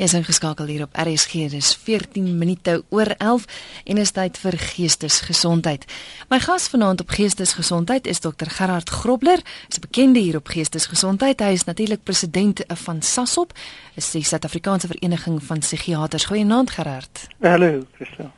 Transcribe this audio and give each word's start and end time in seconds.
Jy 0.00 0.06
is 0.08 0.14
ingeskakel 0.16 0.70
hier 0.72 0.86
op 0.86 0.94
RSG. 0.96 1.50
Dis 1.52 1.74
14 1.76 2.38
minute 2.40 2.78
oor 2.88 3.10
11 3.20 3.42
en 3.84 3.98
is 4.00 4.14
tyd 4.16 4.38
vir 4.40 4.54
Geestesgesondheid. 4.56 5.84
My 6.32 6.38
gas 6.40 6.70
vanaand 6.72 7.02
op 7.04 7.12
Geestesgesondheid 7.12 8.08
is 8.08 8.22
Dr 8.24 8.48
Gerard 8.48 8.88
Grobler. 8.88 9.44
Hy's 9.68 9.76
'n 9.76 9.84
bekende 9.84 10.20
hier 10.24 10.36
op 10.40 10.48
Geestesgesondheid. 10.48 11.40
Hy 11.40 11.52
is 11.52 11.64
natuurlik 11.64 12.02
president 12.02 12.64
van 12.66 13.02
SASOP, 13.02 13.52
is 13.94 14.10
die 14.10 14.24
Suid-Afrikaanse 14.24 14.86
Vereniging 14.86 15.42
van 15.42 15.58
Psigiaters. 15.58 16.24
Goeienaand 16.24 16.70
Gerard. 16.70 17.28
Hallo, 17.40 17.84
Christel. 17.92 18.32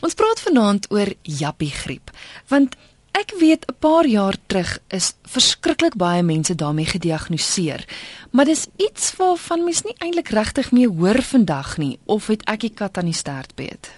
Ons 0.00 0.14
praat 0.14 0.40
vanaand 0.40 0.86
oor 0.90 1.08
jappie 1.22 1.70
griep, 1.70 2.10
want 2.48 2.76
Ek 3.12 3.32
weet 3.38 3.66
'n 3.66 3.74
paar 3.78 4.06
jaar 4.06 4.36
terug 4.46 4.78
is 4.88 5.14
verskriklik 5.22 5.94
baie 5.94 6.22
mense 6.22 6.54
daarmee 6.54 6.84
gediagnoseer. 6.84 7.84
Maar 8.30 8.44
dis 8.44 8.66
iets 8.76 9.16
waarvan 9.16 9.64
mens 9.64 9.82
nie 9.82 9.94
eintlik 9.98 10.28
regtig 10.28 10.72
meer 10.72 10.88
hoor 10.88 11.22
vandag 11.22 11.76
nie 11.76 11.98
of 12.04 12.26
het 12.26 12.42
ek 12.44 12.60
die 12.60 12.74
kat 12.74 12.98
aan 12.98 13.04
die 13.04 13.14
stert 13.14 13.54
beet? 13.54 13.90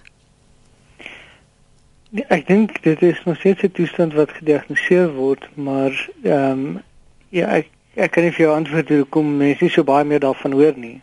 Nee, 2.10 2.24
ek 2.28 2.46
dink 2.46 2.82
dit 2.82 3.02
is 3.02 3.20
nog 3.24 3.36
steeds 3.36 3.62
'n 3.62 3.72
toestand 3.72 4.12
wat 4.12 4.30
gediagnoseer 4.30 5.12
word, 5.12 5.48
maar 5.56 6.10
ehm 6.22 6.50
um, 6.50 6.82
ja, 7.28 7.46
ek 7.46 7.68
ek 7.94 8.10
kan 8.10 8.22
nie 8.22 8.32
vir 8.32 8.46
jou 8.46 8.56
antwoord 8.56 8.88
hoekom 8.88 9.36
mense 9.36 9.64
nie 9.64 9.72
so 9.72 9.84
baie 9.84 10.04
meer 10.04 10.20
daarvan 10.20 10.52
hoor 10.52 10.76
nie. 10.76 11.00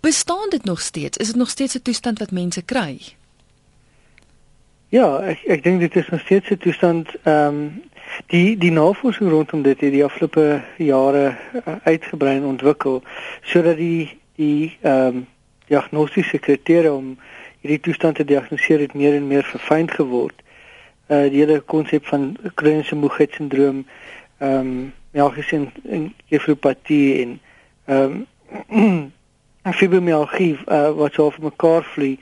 Bestaan 0.00 0.50
dit 0.50 0.64
nog 0.64 0.80
steeds? 0.80 1.16
Is 1.16 1.26
dit 1.26 1.36
nog 1.36 1.50
steeds 1.50 1.74
'n 1.74 1.82
toestand 1.82 2.18
wat 2.18 2.30
mense 2.30 2.62
kry? 2.62 2.98
Ja, 4.88 5.18
ek 5.20 5.42
ek 5.52 5.62
dink 5.66 5.82
dit 5.84 5.96
is 6.00 6.06
nog 6.08 6.20
steeds 6.20 6.48
'n 6.48 6.56
toestand 6.56 7.08
ehm 7.22 7.46
um, 7.46 7.82
die 8.32 8.56
die 8.56 8.70
navorsing 8.70 9.30
rondom 9.30 9.62
dit 9.62 9.80
het 9.80 9.92
die 9.92 10.04
afgelope 10.04 10.62
jare 10.76 11.36
uh, 11.66 11.74
uitgebrei 11.84 12.36
en 12.36 12.44
ontwikkel 12.44 13.02
sodat 13.42 13.76
die 13.76 14.16
die 14.36 14.78
ehm 14.80 15.06
um, 15.06 15.26
diagnostiese 15.66 16.38
kriteria 16.38 16.92
om 16.92 17.18
hierdie 17.60 17.80
toestand 17.80 18.16
te 18.16 18.24
diagnoseer 18.24 18.80
het 18.80 18.94
meer 18.94 19.14
en 19.14 19.26
meer 19.26 19.44
verfyn 19.44 19.90
geword. 19.90 20.40
Uh 21.08 21.28
die 21.28 21.44
hele 21.44 21.60
konsep 21.60 22.06
van 22.06 22.36
kroniese 22.54 22.96
moegheidssindroom 22.96 23.84
ehm 24.38 24.58
um, 24.58 24.92
melkgesien 25.10 25.70
en 25.84 26.14
gefropatie 26.28 27.20
en 27.20 27.40
ehm 27.84 28.24
um, 28.80 29.12
fibromialgie 29.72 30.56
uh, 30.66 30.90
wat 30.96 31.12
so 31.12 31.30
vir 31.30 31.50
mekaar 31.52 31.84
vlieg 31.84 32.18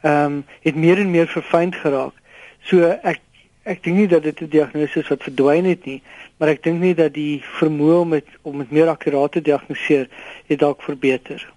ehm 0.00 0.24
um, 0.24 0.44
het 0.62 0.74
meer 0.74 0.98
en 0.98 1.10
meer 1.10 1.26
verfyn 1.26 1.74
geraak. 1.74 2.14
So 2.62 2.90
ek 3.02 3.20
ek 3.62 3.82
dink 3.84 3.96
nie 3.96 4.08
dat 4.08 4.22
dit 4.22 4.40
'n 4.40 4.48
diagnose 4.48 4.98
is 4.98 5.08
wat 5.08 5.22
verdwyn 5.22 5.64
het 5.64 5.84
nie, 5.84 6.02
maar 6.36 6.48
ek 6.48 6.62
dink 6.62 6.80
nie 6.80 6.94
dat 6.94 7.14
die 7.14 7.42
vermoë 7.60 8.00
om 8.00 8.10
dit 8.10 8.26
om 8.42 8.58
dit 8.58 8.70
meer 8.70 8.88
akkuraat 8.88 9.32
te 9.32 9.40
diagnoseer 9.40 10.08
het 10.46 10.58
dalk 10.58 10.82
verbeter. 10.82 11.52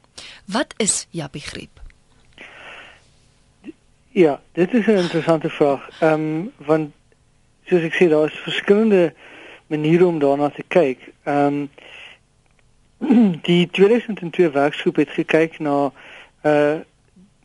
Wat 0.45 0.73
is 0.78 1.08
jappie 1.09 1.42
griep? 1.42 1.80
Ja, 4.11 4.42
dit 4.52 4.73
is 4.73 4.86
'n 4.86 4.98
interessante 4.98 5.50
vraag. 5.50 5.89
Ehm 6.00 6.14
um, 6.14 6.52
want 6.58 6.92
soos 7.66 7.81
ek 7.81 7.94
sê 7.94 8.09
daar 8.09 8.26
is 8.26 8.39
verskillende 8.44 9.14
maniere 9.67 10.05
om 10.05 10.20
daarna 10.20 10.50
te 10.50 10.64
kyk. 10.67 11.00
Ehm 11.23 11.45
um, 11.45 11.70
die 13.50 13.70
2002 13.72 14.52
werkgroep 14.52 14.95
het 14.95 15.09
gekyk 15.09 15.59
na 15.59 15.92
uh 16.44 16.80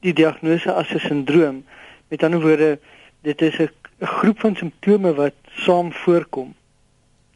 die 0.01 0.13
diagnose 0.13 0.73
as 0.73 0.93
'n 0.93 0.99
sindroom. 0.99 1.65
Met 2.09 2.23
ander 2.23 2.41
woorde, 2.41 2.79
dit 3.23 3.43
is 3.43 3.59
'n 3.59 3.71
groep 4.01 4.41
van 4.41 4.57
simptome 4.57 5.15
wat 5.15 5.35
saam 5.45 5.93
voorkom. 5.93 6.55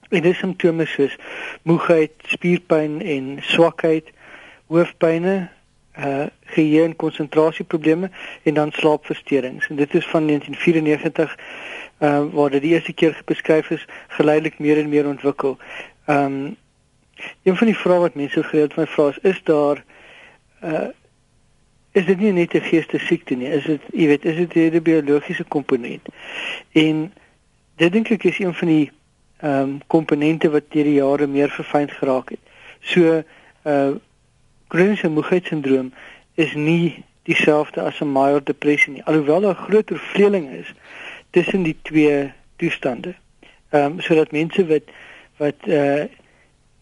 En 0.09 0.23
dis 0.23 0.39
simptome 0.39 0.87
soos 0.87 1.17
moegheid, 1.63 2.11
spierpyn 2.23 3.03
en 3.03 3.39
swakheid, 3.41 4.11
hoofpynne, 4.67 5.49
uh 5.99 6.27
geheue 6.45 6.85
en 6.85 6.97
konsentrasieprobleme 6.97 8.11
en 8.43 8.55
dan 8.55 8.73
slaapversteurings. 8.73 9.69
En 9.69 9.77
dit 9.77 9.95
is 9.95 10.07
van 10.07 10.27
1994 10.27 11.39
uh 11.99 12.25
waar 12.33 12.51
dit 12.51 12.63
die 12.63 12.73
eerste 12.73 12.93
keer 12.93 13.23
beskryf 13.25 13.71
is, 13.71 13.87
geleidelik 14.09 14.59
meer 14.59 14.79
en 14.79 14.89
meer 14.89 15.07
ontwikkel. 15.07 15.59
Um 16.07 16.57
een 17.43 17.57
van 17.57 17.67
die 17.67 17.77
vrae 17.77 17.99
wat 17.99 18.15
mense 18.15 18.43
gereeld 18.43 18.77
my 18.77 18.87
vra 18.87 19.09
is, 19.09 19.19
is 19.19 19.41
daar 19.45 19.85
uh 20.65 20.89
is 21.93 22.07
dit 22.07 22.19
nie 22.19 22.33
net 22.33 22.55
'n 22.55 22.61
geestesiekte 22.61 23.35
nie, 23.35 23.49
is 23.49 23.65
dit, 23.65 23.81
jy 23.93 24.07
weet, 24.07 24.25
is 24.25 24.37
dit 24.37 24.75
'n 24.75 24.83
biologiese 24.83 25.45
komponent. 25.45 26.09
En 26.73 27.13
dit 27.77 27.93
dink 27.93 28.11
ek 28.11 28.25
is 28.25 28.39
een 28.39 28.55
van 28.55 28.69
die 28.69 28.91
ehm 29.41 29.63
um, 29.63 29.81
komponente 29.87 30.51
wat 30.51 30.69
deur 30.69 30.85
die 30.85 31.01
jare 31.01 31.27
meer 31.27 31.51
verfyn 31.51 31.89
geraak 31.89 32.31
het. 32.31 32.41
So 32.81 33.23
uh 33.65 33.95
kroniese 34.69 35.09
moegheidssindroom 35.09 35.93
is 36.35 36.55
nie 36.55 37.05
dieselfde 37.23 37.81
as 37.81 38.01
'n 38.01 38.13
mild 38.13 38.47
depressie 38.47 38.93
nie, 38.93 39.05
alhoewel 39.05 39.41
daar 39.41 39.55
groter 39.55 39.99
vleeling 39.99 40.51
is 40.51 40.75
tussen 41.31 41.63
die 41.63 41.77
twee 41.83 42.33
toestande. 42.57 43.15
Ehm 43.71 43.85
um, 43.85 44.01
sodat 44.01 44.33
mense 44.33 44.67
wat 44.67 44.83
wat 45.37 45.67
uh 45.67 46.05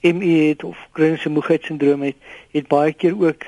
ME 0.00 0.48
het 0.48 0.64
of 0.64 0.88
kroniese 0.92 1.28
moegheidssindroom 1.28 2.02
het, 2.02 2.16
het 2.50 2.68
baie 2.68 2.92
keer 2.92 3.14
ook 3.18 3.42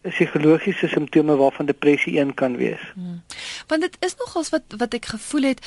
psigologiese 0.00 0.88
simptome 0.88 1.36
waarvan 1.36 1.66
depressie 1.66 2.18
een 2.18 2.34
kan 2.34 2.56
wees. 2.56 2.80
Hmm. 2.94 3.22
Want 3.66 3.80
dit 3.80 3.96
is 4.00 4.16
nogals 4.16 4.48
wat 4.50 4.62
wat 4.76 4.94
ek 4.94 5.04
gevoel 5.04 5.42
het 5.42 5.60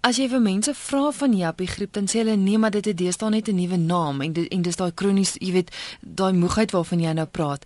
as 0.00 0.16
jy 0.16 0.30
vir 0.32 0.40
mense 0.40 0.72
vra 0.76 1.10
van 1.12 1.34
jappie 1.36 1.68
griep 1.68 1.92
dan 1.96 2.06
sê 2.08 2.22
hulle 2.22 2.36
nee 2.40 2.58
maar 2.60 2.72
dit 2.72 2.86
het 2.88 2.96
deesdae 2.96 3.30
net 3.30 3.48
'n 3.48 3.56
nuwe 3.56 3.76
naam 3.76 4.20
en 4.20 4.32
dit, 4.32 4.48
en 4.48 4.62
dis 4.62 4.76
daai 4.76 4.92
kronies 4.94 5.34
jy 5.38 5.52
weet 5.52 5.70
daai 6.00 6.32
moegheid 6.32 6.70
waarvan 6.72 7.00
jy 7.00 7.12
nou 7.12 7.26
praat. 7.26 7.64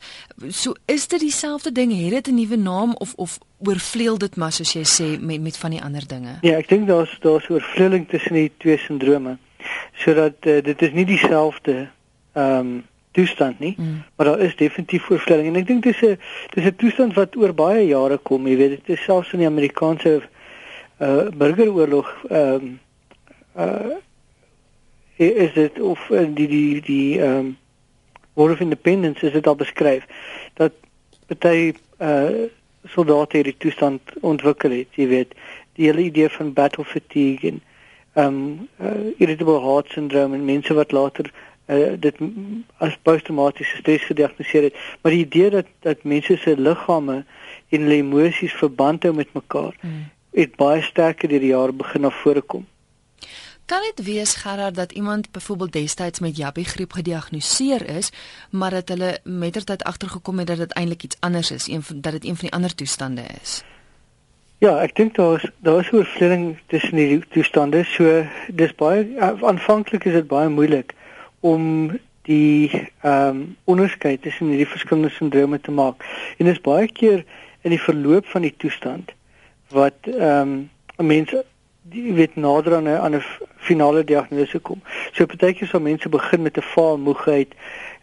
So 0.50 0.74
is 0.86 1.06
dit 1.08 1.20
dieselfde 1.20 1.72
ding 1.72 1.92
het 1.92 2.10
dit 2.10 2.28
'n 2.28 2.34
nuwe 2.34 2.56
naam 2.56 2.94
of 2.98 3.14
of 3.16 3.38
oorvleel 3.58 4.18
dit 4.18 4.36
maar 4.36 4.52
soos 4.52 4.72
jy 4.72 4.84
sê 4.84 5.20
met 5.20 5.40
met 5.40 5.56
van 5.56 5.70
die 5.70 5.82
ander 5.82 6.06
dinge? 6.06 6.38
Ja, 6.42 6.56
ek 6.56 6.68
dink 6.68 6.86
daar's 6.86 7.16
daar's 7.20 7.48
oorvleeling 7.48 8.08
tussen 8.08 8.34
die 8.34 8.52
twee 8.58 8.78
sindrome. 8.78 9.38
Sodat 9.94 10.34
uh, 10.46 10.62
dit 10.62 10.82
is 10.82 10.92
nie 10.92 11.04
dieselfde 11.06 11.88
ehm 12.32 12.58
um, 12.58 12.84
toestand 13.14 13.58
nie, 13.62 13.74
mm. 13.78 14.02
maar 14.16 14.26
daar 14.26 14.40
is 14.44 14.56
definitief 14.58 15.04
voorstelling 15.08 15.48
en 15.50 15.58
ek 15.60 15.66
dink 15.66 15.82
dis 15.86 16.00
'n 16.02 16.18
dis 16.54 16.64
'n 16.66 16.76
toestand 16.76 17.14
wat 17.14 17.36
oor 17.36 17.54
baie 17.54 17.86
jare 17.86 18.18
kom, 18.18 18.46
jy 18.46 18.56
weet, 18.56 18.74
dit 18.78 18.96
is 18.98 19.04
selfs 19.04 19.32
in 19.32 19.44
die 19.44 19.50
Amerikaanse 19.50 20.22
uh 21.00 21.28
burgeroorlog 21.30 22.10
ehm 22.30 22.54
um, 22.54 22.80
uh 23.56 24.02
is 25.16 25.52
dit 25.54 25.80
of 25.80 26.10
die 26.10 26.48
die 26.48 26.80
die 26.80 27.20
ehm 27.20 27.38
um, 27.38 27.56
War 28.34 28.50
of 28.50 28.60
Independence 28.60 29.26
is 29.26 29.32
dit 29.32 29.46
al 29.46 29.56
beskryf 29.56 30.06
dat 30.54 30.72
party 31.26 31.74
uh 31.98 32.50
soldate 32.84 33.36
hierdie 33.36 33.56
toestand 33.56 34.00
ontwikkel 34.20 34.70
het, 34.70 34.90
jy 34.98 35.06
weet, 35.08 35.32
die 35.78 35.86
hele 35.88 36.04
idee 36.04 36.28
van 36.28 36.52
battle 36.52 36.84
fatigue 36.84 37.50
en 37.50 37.62
ehm 38.14 38.26
um, 38.26 38.68
uh, 38.80 39.10
irritable 39.18 39.60
heart 39.60 39.90
syndrome 39.90 40.36
en 40.36 40.44
mense 40.44 40.74
wat 40.74 40.92
later 40.92 41.32
uh, 41.66 41.94
dit 41.98 42.20
as 42.78 42.98
posttraumatiese 43.02 43.76
stres 43.76 44.04
gediagnoseer 44.04 44.62
het, 44.62 44.76
maar 45.02 45.12
die 45.12 45.24
idee 45.24 45.50
dat 45.50 45.66
dat 45.80 46.04
mense 46.04 46.36
se 46.36 46.56
liggame 46.56 47.24
en 47.68 47.80
hulle 47.80 48.02
emosies 48.02 48.52
verband 48.52 49.02
hou 49.02 49.14
met 49.14 49.32
mekaar 49.32 49.74
mm. 49.80 50.04
het 50.34 50.56
baie 50.56 50.82
sterker 50.82 51.28
deur 51.28 51.40
die 51.40 51.54
jare 51.54 51.72
begin 51.72 52.06
na 52.06 52.10
vore 52.22 52.42
kom. 52.42 52.66
Kan 53.66 53.80
dit 53.80 54.04
wees 54.04 54.34
Gerard 54.34 54.74
dat 54.74 54.92
iemand 54.92 55.30
byvoorbeeld 55.32 55.72
destyds 55.72 56.20
met 56.20 56.36
Jappie 56.36 56.64
griep 56.64 56.92
gediagnoseer 56.92 57.88
is, 57.96 58.12
maar 58.50 58.70
dat 58.70 58.88
hulle 58.88 59.18
mettertyd 59.24 59.84
agtergekom 59.84 60.38
het 60.38 60.46
dat 60.46 60.56
dit 60.56 60.72
eintlik 60.72 61.02
iets 61.02 61.16
anders 61.20 61.50
is, 61.50 61.68
een 61.68 61.82
van 61.82 62.00
dat 62.00 62.12
dit 62.12 62.24
een 62.24 62.36
van 62.36 62.48
die 62.48 62.52
ander 62.52 62.74
toestande 62.74 63.22
is? 63.42 63.62
Ja, 64.58 64.76
ek 64.80 64.94
dink 64.96 65.16
daar 65.16 65.42
is 65.42 65.50
daar 65.64 65.80
is 65.80 65.90
'n 65.90 65.96
oorvleuring 65.96 66.58
tussen 66.66 66.96
die 66.96 67.24
toestande. 67.28 67.84
So 67.84 68.26
dis 68.48 68.74
baie 68.74 69.20
aanvanklik 69.20 70.04
is 70.04 70.12
dit 70.12 70.26
baie 70.26 70.48
moeilik 70.48 70.94
om 71.44 71.90
die 72.24 72.70
ehm 73.02 73.28
um, 73.28 73.56
onderskeid 73.64 74.22
tussen 74.22 74.48
hierdie 74.48 74.68
verskillende 74.68 75.10
sindrome 75.12 75.60
te 75.60 75.70
maak. 75.70 76.04
En 76.38 76.46
dit 76.48 76.54
is 76.54 76.60
baie 76.64 76.86
keer 76.88 77.24
in 77.60 77.74
die 77.74 77.80
verloop 77.80 78.26
van 78.32 78.46
die 78.46 78.54
toestand 78.56 79.12
wat 79.68 80.08
ehm 80.08 80.54
um, 80.54 80.70
mense 81.10 81.44
die 81.92 82.12
weet 82.16 82.36
nader 82.36 82.76
aan 82.76 82.88
'n 82.88 82.96
aan 82.96 83.16
'n 83.16 83.22
finale 83.56 84.04
diagnose 84.04 84.58
kom. 84.58 84.80
So 85.12 85.26
partykeer 85.26 85.68
sal 85.68 85.80
mense 85.80 86.08
begin 86.08 86.42
met 86.42 86.56
'n 86.56 86.70
vaal 86.74 86.98
moegheid, 86.98 87.52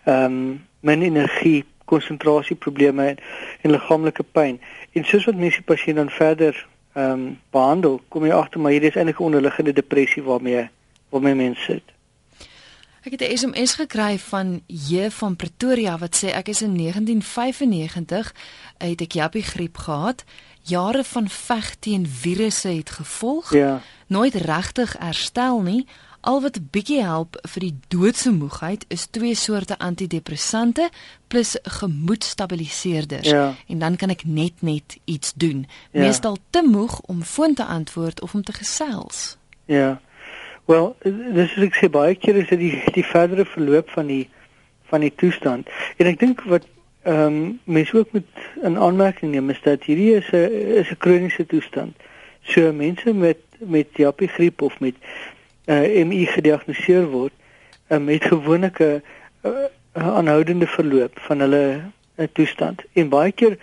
ehm 0.05 0.25
um, 0.25 0.67
min 0.79 1.01
energie, 1.01 1.65
konsentrasieprobleme 1.85 3.05
en, 3.05 3.17
en 3.61 3.71
liggaamlike 3.71 4.23
pyn. 4.23 4.61
En 4.91 5.03
soos 5.05 5.25
wat 5.25 5.35
mense 5.35 5.63
die 5.63 5.75
pasiënt 5.75 5.97
dan 5.97 6.09
verder 6.09 6.67
ehm 6.93 7.11
um, 7.11 7.39
behandel, 7.49 8.01
kom 8.07 8.25
jy 8.25 8.31
agter 8.31 8.59
maar 8.59 8.71
hier 8.71 8.83
is 8.83 8.95
eintlik 8.95 9.19
'n 9.19 9.23
onderliggende 9.23 9.73
depressie 9.73 10.23
waarmee 10.23 10.69
waarmee 11.09 11.35
mense 11.35 11.61
sit. 11.61 11.90
Ek 13.03 13.11
het 13.11 13.21
'n 13.21 13.37
SMS 13.37 13.73
gekry 13.73 14.19
van 14.19 14.61
J 14.67 15.09
van 15.09 15.35
Pretoria 15.35 15.97
wat 15.97 16.15
sê 16.23 16.27
ek 16.27 16.47
is 16.47 16.61
in 16.61 16.75
1995 16.75 18.33
het 18.77 19.01
ek 19.01 19.11
jappie 19.11 19.43
griep 19.43 19.77
gehad. 19.77 20.23
Jare 20.61 21.03
van 21.03 21.29
veg 21.29 21.75
teen 21.79 22.07
virusse 22.07 22.67
het 22.67 22.89
gevolg. 22.89 23.53
Ja. 23.53 23.81
Nooit 24.07 24.33
regtig 24.35 24.95
herstel 24.99 25.61
nie. 25.61 25.85
Al 26.19 26.41
wat 26.41 26.59
bietjie 26.71 27.01
help 27.01 27.37
vir 27.49 27.59
die 27.61 27.79
doodse 27.87 28.31
moegheid 28.31 28.85
is 28.87 29.07
twee 29.11 29.35
soorte 29.35 29.77
antidepressante 29.77 30.89
plus 31.27 31.57
gemoedstabiliseerders 31.63 33.29
Ja. 33.29 33.55
en 33.67 33.79
dan 33.79 33.95
kan 33.95 34.09
ek 34.09 34.23
net 34.23 34.61
net 34.61 34.97
iets 35.05 35.33
doen. 35.35 35.67
Ja. 35.91 35.99
Meestal 36.01 36.37
te 36.49 36.63
moeg 36.65 36.99
om 37.01 37.23
foon 37.23 37.53
te 37.53 37.65
antwoord 37.65 38.21
of 38.21 38.33
om 38.33 38.43
te 38.43 38.53
gesels. 38.53 39.37
Ja. 39.65 40.01
Wel, 40.71 40.95
dis 41.35 41.55
ek 41.65 41.75
sê 41.75 41.87
baie 41.91 42.13
keer 42.15 42.37
is 42.39 42.47
dit 42.51 42.61
die 42.61 42.75
die 42.95 43.03
verdere 43.03 43.43
verloop 43.43 43.89
van 43.91 44.07
die 44.07 44.23
van 44.91 45.03
die 45.03 45.11
toestand. 45.19 45.67
En 45.99 46.07
ek 46.07 46.19
dink 46.21 46.43
wat 46.51 46.67
ehm 47.03 47.25
um, 47.25 47.39
mense 47.75 47.97
ook 47.97 48.11
moet 48.15 48.43
in 48.61 48.77
aanmerking 48.77 49.33
neem 49.33 49.49
is 49.51 49.59
dat 49.65 49.83
hierdie 49.89 50.13
is 50.19 50.29
'n 50.31 50.53
is 50.81 50.91
'n 50.93 51.01
kroniese 51.03 51.45
toestand. 51.53 51.95
So 52.53 52.71
mense 52.71 53.13
met 53.13 53.41
met 53.59 53.87
jappie 54.03 54.31
griep 54.37 54.61
of 54.61 54.79
met 54.79 54.95
uh, 55.65 56.05
MI 56.05 56.25
gediagnoseer 56.25 57.09
word, 57.09 57.33
uh, 57.89 57.97
met 57.97 58.23
gewoonlik 58.23 58.79
'n 58.79 59.01
uh, 59.43 59.67
aanhoudende 59.91 60.67
verloop 60.67 61.19
van 61.27 61.39
hulle 61.39 61.65
uh, 62.15 62.27
toestand. 62.33 62.83
En 62.93 63.09
baie 63.09 63.31
keer 63.31 63.57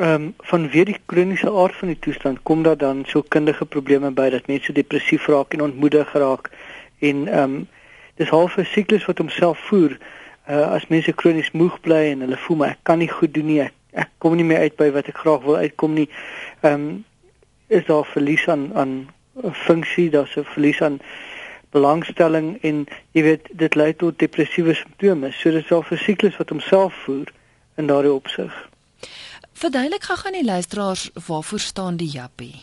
ehm 0.00 0.14
um, 0.14 0.34
vanweer 0.48 0.84
die 0.88 1.00
kroniese 1.06 1.50
aard 1.52 1.76
van 1.76 1.90
die 1.92 1.98
toestand 1.98 2.38
kom 2.42 2.62
daar 2.62 2.76
dan 2.76 3.02
so 3.06 3.20
kundige 3.22 3.66
probleme 3.66 4.10
by 4.10 4.30
dat 4.30 4.46
mense 4.46 4.72
depressief 4.72 5.26
raak 5.28 5.52
en 5.52 5.62
ontmoedig 5.66 6.12
raak 6.12 6.48
en 6.98 7.28
ehm 7.28 7.42
um, 7.42 7.68
dis 8.16 8.28
half 8.28 8.56
'n 8.56 8.64
siklus 8.64 9.04
wat 9.04 9.18
homself 9.18 9.58
voer 9.58 9.98
uh, 10.48 10.72
as 10.76 10.86
mense 10.86 11.12
kronies 11.12 11.50
moeg 11.50 11.76
bly 11.80 12.00
en 12.12 12.24
hulle 12.24 12.36
voel 12.36 12.56
maar 12.56 12.72
ek 12.76 12.82
kan 12.82 12.98
nie 12.98 13.10
goed 13.12 13.34
doen 13.34 13.46
nie 13.46 13.60
ek, 13.66 13.74
ek 13.92 14.08
kom 14.18 14.36
nie 14.36 14.44
meer 14.44 14.64
uit 14.64 14.76
by 14.76 14.88
wat 14.96 15.12
ek 15.12 15.20
graag 15.20 15.44
wil 15.44 15.56
uitkom 15.56 15.94
nie. 15.94 16.08
Ehm 16.62 16.74
um, 16.74 17.04
is 17.68 17.84
daar 17.86 18.04
verlies 18.04 18.48
aan 18.48 18.70
aan 18.74 19.08
funksie 19.52 20.10
daar's 20.10 20.36
'n 20.36 20.44
verlies 20.44 20.82
aan 20.82 20.98
belangstelling 21.70 22.58
en 22.62 22.86
jy 23.12 23.22
weet 23.22 23.48
dit 23.52 23.74
lei 23.74 23.92
tot 23.94 24.18
depressiewe 24.18 24.74
simptome. 24.74 25.32
So 25.32 25.50
dit 25.50 25.64
is 25.64 25.72
al 25.72 25.84
'n 25.90 25.96
siklus 25.96 26.36
wat 26.36 26.48
homself 26.48 26.94
voer 27.04 27.28
in 27.76 27.86
daardie 27.86 28.12
opsig 28.12 28.69
Verduidelik 29.60 30.06
gou 30.08 30.16
aan 30.24 30.32
die 30.32 30.44
luisteraars 30.44 31.10
waarvoor 31.26 31.58
staan 31.60 31.96
die 32.00 32.08
jappie? 32.08 32.54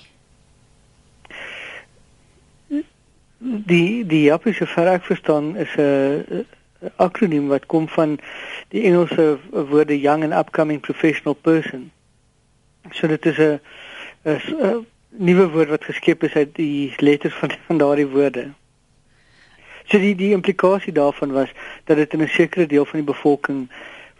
Die 3.37 4.05
die 4.05 4.21
JAP 4.23 4.47
is 4.49 4.57
vir 4.57 4.87
ek 4.89 5.03
verstaan 5.05 5.51
is 5.61 5.75
'n 5.77 6.45
akroniem 6.95 7.51
wat 7.53 7.65
kom 7.65 7.85
van 7.87 8.17
die 8.73 8.81
Engelse 8.89 9.37
woorde 9.51 9.99
young 9.99 10.23
and 10.23 10.33
upcoming 10.33 10.79
professional 10.79 11.35
person. 11.35 11.91
So 12.91 13.07
dit 13.07 13.25
is 13.25 13.37
'n 13.37 13.59
'n 14.23 14.87
nuwe 15.09 15.49
woord 15.49 15.69
wat 15.69 15.83
geskep 15.83 16.23
is 16.23 16.33
uit 16.33 16.55
die 16.55 16.93
letters 16.97 17.33
van 17.33 17.51
van 17.67 17.77
daardie 17.77 18.07
woorde. 18.07 18.47
So 19.85 19.99
die 19.99 20.15
die 20.15 20.33
implikasie 20.33 20.93
daarvan 20.93 21.31
was 21.31 21.53
dat 21.83 21.97
dit 21.97 22.13
in 22.13 22.21
'n 22.21 22.27
sekere 22.27 22.65
deel 22.65 22.85
van 22.85 22.99
die 22.99 23.13
bevolking 23.13 23.69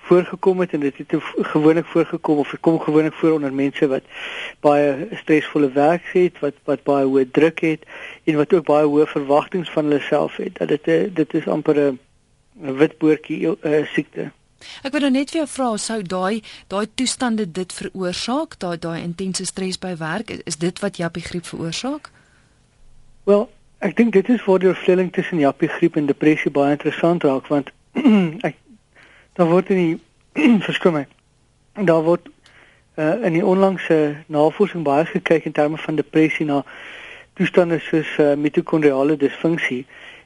voorgekom 0.07 0.63
het 0.63 0.73
en 0.73 0.85
dit 0.85 0.97
het 0.97 1.15
gewoonlik 1.51 1.85
voorgekom 1.85 2.37
of 2.43 2.53
kom 2.59 2.79
gewoonlik 2.79 3.13
voor 3.13 3.37
onder 3.37 3.53
mense 3.53 3.87
wat 3.87 4.03
baie 4.65 5.07
stresvolle 5.21 5.71
werk 5.71 6.07
het, 6.13 6.39
wat 6.39 6.55
wat 6.69 6.83
baie 6.83 7.05
hoë 7.05 7.27
druk 7.31 7.59
het 7.65 7.85
en 8.23 8.39
wat 8.39 8.53
ook 8.53 8.65
baie 8.65 8.87
hoë 8.87 9.07
verwagtinge 9.13 9.71
van 9.75 9.89
hulle 9.89 10.01
self 10.01 10.39
het. 10.41 10.57
Dat 10.57 10.73
dit 10.73 11.15
dit 11.15 11.33
is 11.33 11.47
amper 11.47 11.79
'n 11.87 11.99
witboortjie 12.57 13.45
uh, 13.45 13.85
siekte. 13.93 14.31
Ek 14.83 14.91
wil 14.91 15.05
nou 15.05 15.11
net 15.11 15.31
vir 15.31 15.43
jou 15.43 15.47
vra, 15.47 15.69
sou 15.77 16.01
daai 16.01 16.41
daai 16.67 16.87
toestande 16.95 17.45
dit 17.51 17.73
veroorsaak, 17.73 18.57
daai 18.59 18.77
daai 18.81 19.01
intense 19.03 19.45
stres 19.45 19.77
by 19.79 19.93
werk, 19.99 20.31
is, 20.33 20.41
is 20.45 20.57
dit 20.57 20.79
wat 20.79 20.97
jappie 20.97 21.23
griep 21.23 21.45
veroorsaak? 21.45 22.09
Wel, 23.29 23.49
ek 23.85 23.97
dink 23.99 24.13
dit 24.13 24.29
is 24.33 24.45
waar 24.45 24.59
die 24.63 24.71
verskilling 24.73 25.11
tussen 25.13 25.43
jappie 25.43 25.69
griep 25.69 25.97
en 25.99 26.09
depressie 26.09 26.51
baie 26.51 26.73
interessant 26.77 27.25
raak 27.27 27.51
want 27.53 27.69
ek 28.47 28.57
daar 29.37 29.47
word 29.47 29.69
in 29.69 29.77
die 29.77 30.57
verskil 30.67 30.91
my 30.91 31.05
daar 31.85 32.01
word 32.01 32.25
uh, 32.97 33.13
in 33.21 33.35
die 33.37 33.45
onlangse 33.45 34.15
navorsing 34.33 34.83
baie 34.83 35.05
gekyk 35.05 35.45
in 35.45 35.53
terme 35.53 35.77
van 35.77 35.99
depressie 35.99 36.45
na 36.45 36.63
toestande 37.37 37.77
soos 37.85 38.09
uh, 38.17 38.33
mitokondriale 38.33 39.17
disfunksie. 39.21 39.83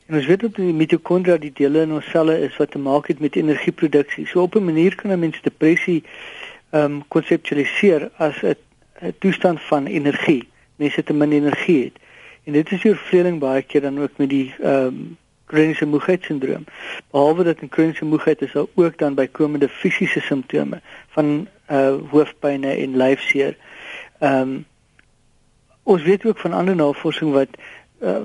En 0.07 0.15
ons 0.15 0.25
weet 0.25 0.45
dat 0.45 0.55
die 0.55 0.71
mitokondria 0.73 1.35
die 1.43 1.51
dele 1.55 1.83
in 1.83 1.97
ons 1.97 2.07
selle 2.13 2.37
is 2.45 2.55
wat 2.59 2.71
te 2.71 2.79
maak 2.79 3.09
het 3.11 3.19
met 3.19 3.35
energieproduksie. 3.35 4.25
So 4.31 4.47
op 4.47 4.55
'n 4.55 4.63
manier 4.63 4.95
kan 4.95 5.11
'n 5.11 5.19
mens 5.19 5.41
depressie 5.41 6.03
um, 6.71 7.03
konseptualiseer 7.07 8.09
as 8.15 8.39
'n 8.43 8.55
toestand 9.19 9.61
van 9.61 9.85
energie. 9.85 10.47
Mense 10.75 11.03
te 11.03 11.13
min 11.13 11.31
energie 11.31 11.83
het. 11.83 11.99
En 12.43 12.53
dit 12.53 12.71
is 12.71 12.83
hier 12.83 12.95
vleeling 12.95 13.39
baie 13.39 13.61
keer 13.61 13.81
dan 13.81 13.99
ook 13.99 14.15
met 14.17 14.29
die 14.29 14.53
um, 14.63 15.17
kroniese 15.51 15.85
moegheidssindroom. 15.85 16.65
Behalwe 17.11 17.43
dat 17.43 17.61
'n 17.61 17.73
kroniese 17.75 18.05
moegheid 18.05 18.41
is 18.41 18.51
daar 18.51 18.65
ook 18.75 18.97
dan 18.97 19.15
bykomende 19.15 19.69
fisiese 19.69 20.19
simptome 20.19 20.81
van 21.07 21.47
uh 21.71 21.95
hoofpynne 22.09 22.71
en 22.83 22.97
lyfseer. 22.97 23.55
Ehm 24.19 24.41
um, 24.41 24.65
ons 25.83 26.01
weet 26.03 26.25
ook 26.25 26.37
van 26.37 26.53
ander 26.53 26.75
navorsing 26.75 27.31
wat 27.31 27.51
uh 28.01 28.17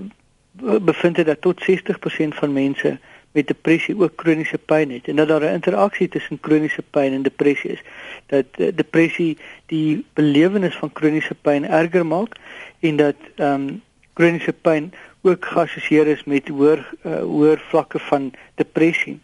bevind 0.82 1.16
het 1.16 1.26
dat 1.26 1.40
tot 1.40 1.60
60% 1.70 2.38
van 2.40 2.52
mense 2.52 2.98
met 3.36 3.46
depressie 3.46 3.98
ook 4.00 4.16
kroniese 4.16 4.58
pyn 4.58 4.90
het 4.90 5.08
en 5.08 5.16
dat 5.16 5.28
daar 5.28 5.44
'n 5.44 5.58
interaksie 5.60 6.08
tussen 6.08 6.40
kroniese 6.40 6.82
pyn 6.90 7.12
en 7.12 7.22
depressie 7.22 7.70
is. 7.70 7.82
Dat 8.26 8.44
uh, 8.56 8.68
depressie 8.74 9.38
die 9.66 10.04
belewenis 10.12 10.76
van 10.76 10.92
kroniese 10.92 11.34
pyn 11.34 11.68
erger 11.68 12.06
maak 12.06 12.36
en 12.80 12.96
dat 12.96 13.16
ehm 13.34 13.52
um, 13.52 13.82
kroniese 14.12 14.52
pyn 14.52 14.92
ook 15.26 15.44
geassosieer 15.44 16.06
is 16.06 16.24
met 16.24 16.48
hoër 16.48 16.82
uh, 17.02 17.20
hoër 17.20 17.62
vlakke 17.68 17.98
van 17.98 18.32
depressie. 18.54 19.18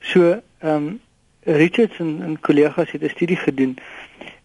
So 0.00 0.40
ehm 0.58 0.74
um, 0.74 1.00
Richards 1.44 1.98
en, 1.98 2.22
en 2.22 2.40
kollegas 2.40 2.90
het 2.90 3.02
'n 3.02 3.08
studie 3.08 3.36
gedoen 3.36 3.78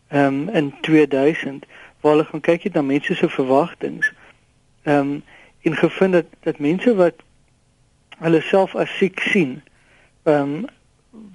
ehm 0.08 0.26
um, 0.26 0.50
in 0.50 0.74
2000 0.82 1.66
waar 2.02 2.12
hulle 2.12 2.26
gaan 2.26 2.42
kyk 2.42 2.64
het 2.64 2.74
na 2.74 2.82
mense 2.82 3.16
se 3.16 3.30
verwagtinge. 3.30 4.12
Ehm 4.84 5.00
um, 5.00 5.24
en 5.62 5.76
gevind 5.76 6.14
dat 6.14 6.26
dat 6.40 6.60
mense 6.60 6.96
wat 6.96 7.14
hulle 8.18 8.42
self 8.42 8.76
as 8.76 8.98
siek 8.98 9.20
sien, 9.20 9.62
ehm 10.24 10.42
um, 10.42 10.66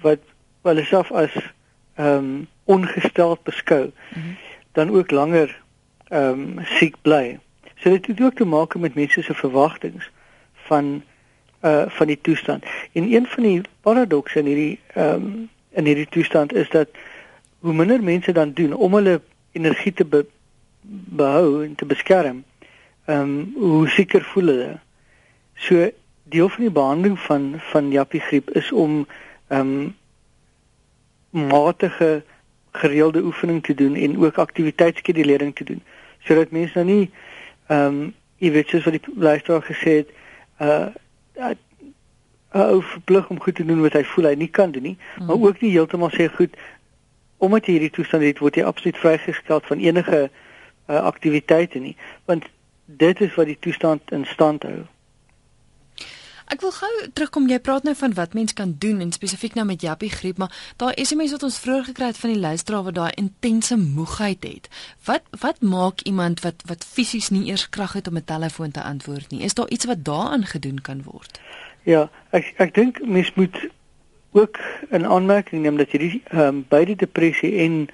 wat 0.01 0.19
hulle 0.61 0.83
self 0.83 1.11
as 1.11 1.33
ehm 1.95 2.17
um, 2.17 2.47
ongesteld 2.63 3.43
beskou, 3.43 3.83
mm 3.83 4.21
-hmm. 4.21 4.37
dan 4.71 4.89
ook 4.89 5.11
langer 5.11 5.61
ehm 6.07 6.29
um, 6.29 6.59
siek 6.63 6.95
bly. 7.01 7.39
So 7.83 7.89
dit 7.89 8.05
het 8.07 8.21
ook 8.21 8.35
te 8.35 8.45
maak 8.45 8.75
met 8.75 8.93
mense 8.95 9.21
se 9.21 9.33
verwagtinge 9.33 10.07
van 10.53 11.03
uh 11.61 11.83
van 11.87 12.07
die 12.07 12.19
toestand. 12.21 12.63
En 12.91 13.13
een 13.13 13.25
van 13.27 13.43
die 13.43 13.61
paradokse 13.81 14.39
in 14.39 14.45
hierdie 14.45 14.79
ehm 14.93 15.13
um, 15.15 15.49
in 15.69 15.85
hierdie 15.85 16.07
toestand 16.09 16.53
is 16.53 16.69
dat 16.69 16.87
hoe 17.59 17.73
minder 17.73 18.03
mense 18.03 18.31
dan 18.31 18.53
doen 18.53 18.73
om 18.73 18.93
hulle 18.93 19.21
energie 19.51 19.93
te 19.93 20.05
be, 20.05 20.25
behou 21.21 21.65
en 21.65 21.75
te 21.75 21.85
beskerm, 21.85 22.43
ehm 23.05 23.19
um, 23.19 23.53
hoe 23.55 23.87
seker 23.87 24.23
voel 24.23 24.45
hulle. 24.45 24.79
So 25.55 25.89
deel 26.23 26.49
van 26.49 26.63
die 26.63 26.71
behandeling 26.71 27.19
van 27.19 27.55
van 27.71 27.91
jappie 27.91 28.21
griep 28.21 28.49
is 28.49 28.71
om 28.71 29.07
ehm 29.47 29.59
um, 29.59 29.95
matige 31.49 32.23
gereelde 32.71 33.21
oefening 33.21 33.63
te 33.63 33.73
doen 33.73 33.95
en 33.95 34.17
ook 34.25 34.37
aktiwiteitsskedulering 34.37 35.55
te 35.55 35.63
doen 35.63 35.81
sodat 36.19 36.51
mense 36.51 36.73
nou 36.73 36.85
nie 36.85 37.11
ehm 37.67 37.87
um, 37.87 38.13
jy 38.43 38.51
weet 38.51 38.67
soos 38.67 38.83
wat 38.83 38.97
die 38.97 39.13
luisteraar 39.15 39.63
gesê 39.63 40.03
het 40.03 40.09
uh 40.59 41.53
ou 42.53 42.81
verplig 42.85 43.29
om 43.29 43.39
goed 43.41 43.55
te 43.55 43.65
doen 43.65 43.81
wat 43.81 43.95
hy 43.97 44.03
voel 44.05 44.27
hy 44.29 44.35
nie 44.37 44.49
kan 44.53 44.71
doen 44.71 44.83
nie 44.83 44.97
mm. 44.97 45.25
maar 45.25 45.41
ook 45.41 45.61
nie 45.61 45.71
heeltemal 45.73 46.11
sê 46.13 46.27
goed 46.29 46.53
omdat 47.37 47.65
jy 47.65 47.77
hierdie 47.77 47.95
toestand 47.95 48.23
het 48.23 48.41
word 48.43 48.59
jy 48.59 48.65
absoluut 48.69 48.99
vrygestel 49.01 49.63
van 49.65 49.81
enige 49.81 50.19
uh, 50.27 50.99
aktiwiteite 51.01 51.81
nie 51.81 51.95
want 52.29 52.45
dit 52.85 53.21
is 53.25 53.33
wat 53.39 53.49
die 53.49 53.57
toestand 53.59 54.13
in 54.13 54.27
stand 54.29 54.67
hou 54.69 54.83
Ek 56.53 56.61
wil 56.61 56.73
gou 56.75 56.89
terugkom 57.17 57.47
jy 57.49 57.57
praat 57.65 57.85
nou 57.87 57.95
van 57.97 58.11
wat 58.13 58.35
mens 58.37 58.53
kan 58.53 58.75
doen 58.77 58.99
en 59.01 59.11
spesifiek 59.15 59.55
nou 59.57 59.63
met 59.65 59.81
jappie 59.81 60.11
griep 60.13 60.37
maar 60.37 60.53
daai 60.77 60.91
SMS 61.01 61.31
wat 61.33 61.45
ons 61.47 61.55
vroeër 61.63 61.87
gekry 61.87 62.09
het 62.11 62.19
van 62.21 62.33
die 62.35 62.41
luisteraar 62.43 62.83
wat 62.85 62.97
daai 62.99 63.15
intense 63.17 63.77
moegheid 63.81 64.45
het. 64.45 64.69
Wat 65.07 65.25
wat 65.41 65.63
maak 65.65 66.03
iemand 66.05 66.43
wat 66.45 66.61
wat 66.69 66.85
fisies 66.85 67.31
nie 67.33 67.47
eers 67.47 67.65
krag 67.73 67.95
het 67.97 68.07
om 68.07 68.19
'n 68.21 68.29
telefoon 68.29 68.71
te 68.71 68.83
antwoord 68.83 69.31
nie? 69.31 69.41
Is 69.41 69.57
daar 69.57 69.69
iets 69.69 69.89
wat 69.89 70.05
daaraan 70.05 70.45
gedoen 70.45 70.81
kan 70.81 71.01
word? 71.03 71.41
Ja, 71.83 72.09
ek 72.29 72.53
ek 72.57 72.73
dink 72.73 73.01
mens 73.05 73.33
moet 73.33 73.57
ook 74.31 74.59
'n 74.91 75.05
aanmerking 75.05 75.61
neem 75.61 75.77
dat 75.77 75.89
hierdie 75.89 76.21
ehm 76.25 76.39
um, 76.39 76.65
beide 76.69 76.95
depressie 76.95 77.57
en 77.65 77.87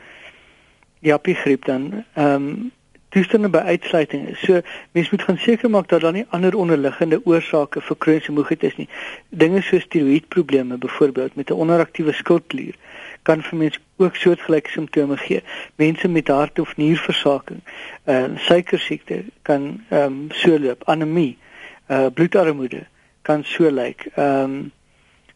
jappie 1.00 1.36
griep 1.36 1.66
dan 1.66 2.04
ehm 2.14 2.36
um, 2.36 2.72
toestande 3.10 3.50
by 3.50 3.58
uitsluiting 3.58 4.28
is. 4.28 4.40
So 4.40 4.62
mens 4.92 5.10
moet 5.10 5.22
gaan 5.22 5.38
seker 5.38 5.70
maak 5.70 5.88
dat 5.90 6.02
daar 6.02 6.14
nie 6.14 6.26
ander 6.30 6.56
onderliggende 6.56 7.22
oorsake 7.26 7.82
vir 7.82 7.98
kroniese 7.98 8.32
moegheid 8.32 8.64
is 8.64 8.76
nie. 8.78 8.88
Dinge 9.30 9.62
soos 9.62 9.88
tiroïedprobleme 9.88 10.78
byvoorbeeld 10.78 11.36
met 11.36 11.50
'n 11.50 11.54
onderaktiewe 11.66 12.14
skildklier 12.14 12.76
kan 13.22 13.42
vir 13.42 13.58
mense 13.58 13.80
ook 13.98 14.16
soortgelyke 14.16 14.70
simptome 14.70 15.18
gee. 15.18 15.44
Mense 15.76 16.08
met 16.08 16.28
hart- 16.28 16.60
of 16.60 16.78
nierversaking, 16.78 17.62
uh 18.06 18.26
suikersiekte 18.36 19.24
kan 19.42 19.84
ehm 19.90 20.04
um, 20.04 20.28
so 20.32 20.60
loop, 20.60 20.84
anemie, 20.84 21.38
uh 21.88 22.06
bloedarmoede 22.14 22.86
kan 23.22 23.44
so 23.44 23.72
lyk. 23.72 24.08
Ehm 24.16 24.44
um, 24.44 24.72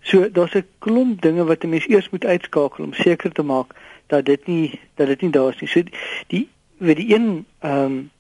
so 0.02 0.32
daar's 0.32 0.56
'n 0.56 0.66
klomp 0.80 1.22
dinge 1.22 1.44
wat 1.44 1.64
'n 1.64 1.70
mens 1.70 1.88
eers 1.88 2.10
moet 2.10 2.26
uitskakel 2.26 2.84
om 2.84 2.94
seker 2.94 3.32
te 3.32 3.44
maak 3.44 3.76
dat 4.08 4.26
dit 4.26 4.48
nie 4.48 4.80
dat 4.96 5.08
dit 5.08 5.22
nie 5.22 5.32
daar 5.32 5.50
is 5.50 5.60
nie. 5.60 5.70
So 5.70 5.82
die 6.28 6.50
weet 6.84 7.02
die 7.02 7.14
een 7.16 7.46
ehm 7.60 7.86
um, 7.86 8.12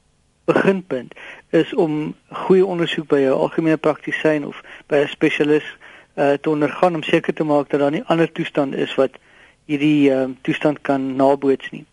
beginpunt 0.45 1.13
is 1.49 1.73
om 1.73 2.15
goeie 2.29 2.65
ondersoek 2.65 3.07
by 3.07 3.19
'n 3.23 3.31
algemene 3.31 3.77
praktisyn 3.77 4.45
of 4.45 4.61
by 4.87 4.95
'n 4.95 5.07
spesialis 5.07 5.67
uh, 6.15 6.33
te 6.33 6.49
ondergaan 6.49 6.95
om 6.95 7.03
seker 7.03 7.33
te 7.33 7.43
maak 7.43 7.69
dat 7.69 7.79
daar 7.79 7.91
nie 7.91 8.03
ander 8.03 8.31
toestand 8.31 8.75
is 8.75 8.95
wat 8.95 9.11
hierdie 9.65 10.11
ehm 10.11 10.21
um, 10.21 10.37
toestand 10.41 10.81
kan 10.81 11.15
naboots 11.15 11.71
nie. 11.71 11.85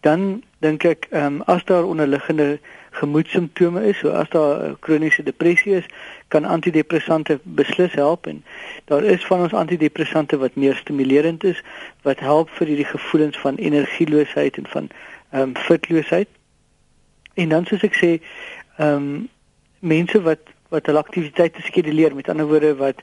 Dan 0.00 0.42
dink 0.58 0.84
ek 0.84 1.06
ehm 1.10 1.24
um, 1.24 1.42
as 1.42 1.64
daar 1.64 1.84
onderliggende 1.84 2.58
gemoedsimptome 2.90 3.84
is, 3.88 3.98
so 3.98 4.08
as 4.08 4.28
daar 4.28 4.76
kroniese 4.80 5.22
depressie 5.22 5.74
is, 5.74 5.86
kan 6.28 6.44
antidepressante 6.44 7.38
beslis 7.42 7.92
help 7.92 8.26
en 8.26 8.44
daar 8.84 9.04
is 9.04 9.24
van 9.26 9.40
ons 9.40 9.54
antidepressante 9.54 10.38
wat 10.38 10.54
meer 10.54 10.76
stimulerend 10.76 11.44
is 11.44 11.62
wat 12.02 12.20
help 12.20 12.50
vir 12.58 12.66
hierdie 12.66 12.88
gevoelens 12.88 13.38
van 13.38 13.54
energieloosheid 13.54 14.56
en 14.56 14.68
van 14.74 14.88
ehm 15.32 15.42
um, 15.42 15.56
fitloosheid. 15.56 16.28
En 17.34 17.48
dan 17.48 17.66
soos 17.66 17.84
ek 17.88 17.96
sê, 17.96 18.10
ehm 18.76 18.96
um, 18.96 19.28
mense 19.80 20.22
wat 20.22 20.52
wat 20.72 20.86
hulle 20.88 20.98
aktiwiteite 20.98 21.62
skeduleer, 21.62 22.14
met 22.14 22.28
ander 22.28 22.48
woorde 22.48 22.74
wat 22.76 23.02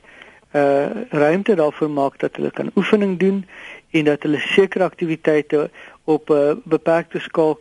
uh 0.50 0.86
ruimte 1.10 1.54
daarvoor 1.54 1.90
maak 1.90 2.18
dat 2.18 2.36
hulle 2.36 2.50
kan 2.50 2.70
oefening 2.74 3.18
doen 3.18 3.44
en 3.90 4.04
dat 4.04 4.22
hulle 4.22 4.38
sekere 4.38 4.84
aktiwiteite 4.84 5.70
op 6.04 6.30
'n 6.30 6.32
uh, 6.32 6.56
beperkte 6.64 7.18
skaal 7.18 7.60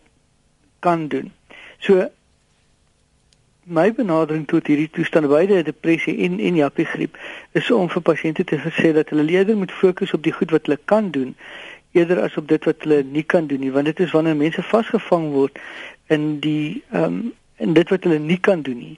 kan 0.80 1.08
doen. 1.08 1.32
So 1.78 2.10
my 3.64 3.92
benadering 3.94 4.48
tot 4.48 4.68
hierdie 4.68 4.90
toestand 4.90 5.28
beide 5.30 5.62
depressie 5.64 6.18
en 6.26 6.40
en 6.40 6.56
jappie 6.56 6.86
griep 6.86 7.18
is 7.52 7.72
om 7.72 7.90
vir 7.90 8.02
pasiënte 8.02 8.44
te 8.44 8.58
sê 8.58 8.94
dat 8.98 9.10
hulle 9.14 9.30
eerder 9.30 9.58
moet 9.58 9.72
fokus 9.72 10.14
op 10.18 10.24
die 10.26 10.34
goed 10.34 10.52
wat 10.56 10.66
hulle 10.66 10.80
kan 10.86 11.12
doen 11.12 11.36
eerder 11.92 12.22
as 12.22 12.38
op 12.38 12.48
dit 12.48 12.66
wat 12.66 12.84
hulle 12.86 13.04
nie 13.04 13.24
kan 13.24 13.48
doen 13.48 13.60
nie 13.60 13.72
want 13.72 13.86
dit 13.86 14.00
is 14.00 14.12
wanneer 14.12 14.36
mense 14.36 14.64
vasgevang 14.64 15.30
word 15.32 15.60
in 16.08 16.40
die 16.40 16.84
ehm 16.92 17.04
um, 17.04 17.22
in 17.60 17.74
dit 17.76 17.90
wat 17.90 18.04
hulle 18.08 18.20
nie 18.24 18.40
kan 18.40 18.62
doen 18.62 18.78
nie 18.78 18.98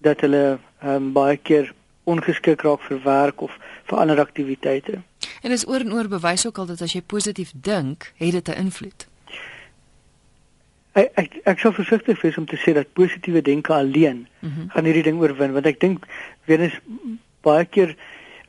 dat 0.00 0.20
hulle 0.20 0.58
ehm 0.80 0.94
um, 0.94 1.12
baie 1.12 1.36
keer 1.36 1.72
ongeskik 2.04 2.62
raak 2.66 2.82
vir 2.88 3.00
werk 3.04 3.40
of 3.40 3.54
vir 3.90 3.98
ander 3.98 4.20
aktiwiteite. 4.20 5.00
En 5.42 5.50
is 5.50 5.66
oor 5.68 5.80
en 5.80 5.92
oor 5.92 6.08
bewys 6.08 6.46
ook 6.46 6.58
al 6.58 6.66
dat 6.66 6.82
as 6.82 6.94
jy 6.96 7.02
positief 7.06 7.52
dink, 7.54 8.12
het 8.16 8.32
dit 8.32 8.48
'n 8.48 8.58
invloed. 8.66 9.06
Ek 10.92 11.10
ek 11.14 11.40
ek 11.44 11.58
sou 11.58 11.72
versigtig 11.74 12.20
wees 12.22 12.36
om 12.36 12.46
te 12.46 12.56
sê 12.56 12.74
dat 12.74 12.92
positiewe 12.92 13.42
denke 13.42 13.72
alleen 13.72 14.26
mm 14.40 14.50
-hmm. 14.50 14.70
gaan 14.70 14.84
hierdie 14.84 15.02
ding 15.02 15.20
oorwin 15.20 15.52
want 15.52 15.66
ek 15.66 15.80
dink 15.80 16.06
weer 16.44 16.60
eens 16.60 16.80
baie 17.40 17.64
keer 17.64 17.96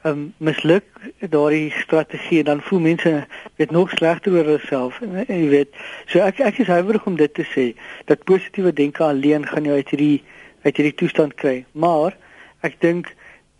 um, 0.04 0.34
misluk 0.38 0.84
daardie 1.30 1.72
strategie 1.72 2.40
en 2.40 2.46
dan 2.46 2.62
voel 2.62 2.80
mense 2.80 3.28
weet 3.56 3.72
nog 3.72 3.90
slegter 3.90 4.34
oor 4.34 4.46
hulself 4.46 5.02
en 5.02 5.26
jy 5.28 5.50
weet 5.50 5.84
so 6.06 6.20
ek 6.20 6.40
ek 6.40 6.60
is 6.64 6.72
huiwerig 6.72 7.06
om 7.10 7.18
dit 7.20 7.34
te 7.34 7.46
sê 7.56 7.66
dat 8.12 8.24
positiewe 8.30 8.74
denke 8.74 9.04
alleen 9.04 9.48
gaan 9.48 9.70
jou 9.70 9.76
uit 9.76 9.94
hierdie 9.96 10.24
uit 10.64 10.76
hierdie 10.76 10.98
toestand 11.04 11.36
kry 11.40 11.64
maar 11.72 12.18
ek 12.62 12.80
dink 12.84 13.14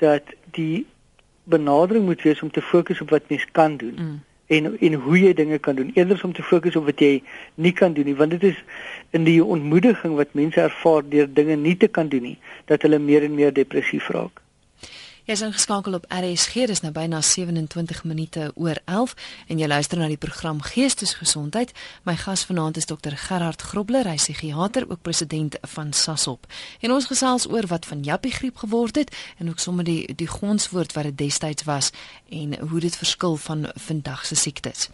dat 0.04 0.36
die 0.58 0.86
benadering 1.44 2.06
moet 2.06 2.22
wees 2.24 2.44
om 2.44 2.52
te 2.52 2.62
fokus 2.62 3.02
op 3.02 3.10
wat 3.16 3.28
mens 3.32 3.48
kan 3.52 3.78
doen 3.78 3.96
mm. 3.98 4.20
en 4.58 4.78
en 4.80 5.00
hoe 5.08 5.20
jy 5.20 5.34
dinge 5.34 5.60
kan 5.60 5.76
doen 5.80 5.92
eerder 5.96 6.22
om 6.24 6.34
te 6.34 6.44
fokus 6.44 6.76
op 6.80 6.88
wat 6.92 7.00
jy 7.00 7.16
nie 7.56 7.74
kan 7.74 7.94
doen 7.94 8.12
nie 8.12 8.20
want 8.20 8.36
dit 8.36 8.52
is 8.52 8.64
in 9.12 9.28
die 9.28 9.40
ontmoediging 9.44 10.16
wat 10.20 10.34
mense 10.40 10.62
ervaar 10.62 11.04
deur 11.10 11.28
dinge 11.42 11.56
nie 11.56 11.76
te 11.78 11.88
kan 11.88 12.08
doen 12.08 12.32
nie 12.32 12.38
dat 12.72 12.82
hulle 12.82 13.00
meer 13.00 13.24
en 13.24 13.36
meer 13.36 13.54
depressief 13.54 14.10
raak. 14.16 14.43
Jy 15.24 15.38
is 15.38 15.42
ingeskakel 15.46 15.94
op 15.96 16.04
RSG, 16.12 16.66
dis 16.68 16.82
nou 16.84 16.90
byna 16.92 17.22
27 17.24 18.02
minute 18.04 18.50
oor 18.60 18.76
11 18.92 19.14
en 19.54 19.62
jy 19.62 19.70
luister 19.72 20.02
na 20.02 20.10
die 20.12 20.20
program 20.20 20.58
Geestesgesondheid. 20.60 21.72
My 22.04 22.18
gas 22.20 22.44
vanaand 22.50 22.82
is 22.82 22.90
dokter 22.90 23.16
Gerard 23.16 23.64
Grobler, 23.64 24.04
hy 24.04 24.18
is 24.20 24.26
psigiater, 24.28 24.84
ook 24.90 25.00
president 25.08 25.56
van 25.78 25.94
SASOP. 25.96 26.44
En 26.84 26.92
ons 26.92 27.08
gesels 27.08 27.48
oor 27.48 27.70
wat 27.72 27.88
van 27.88 28.04
Jappie 28.04 28.34
griep 28.36 28.60
geword 28.66 29.00
het 29.00 29.16
en 29.40 29.48
ook 29.54 29.64
sommer 29.64 29.88
die 29.88 30.12
die 30.12 30.28
gonswoord 30.28 30.92
wat 30.92 31.08
dit 31.14 31.22
destyds 31.24 31.64
was 31.72 31.94
en 32.28 32.60
hoe 32.60 32.84
dit 32.84 33.00
verskil 33.06 33.40
van 33.48 33.70
vandag 33.88 34.26
se 34.28 34.36
siektes. 34.36 34.90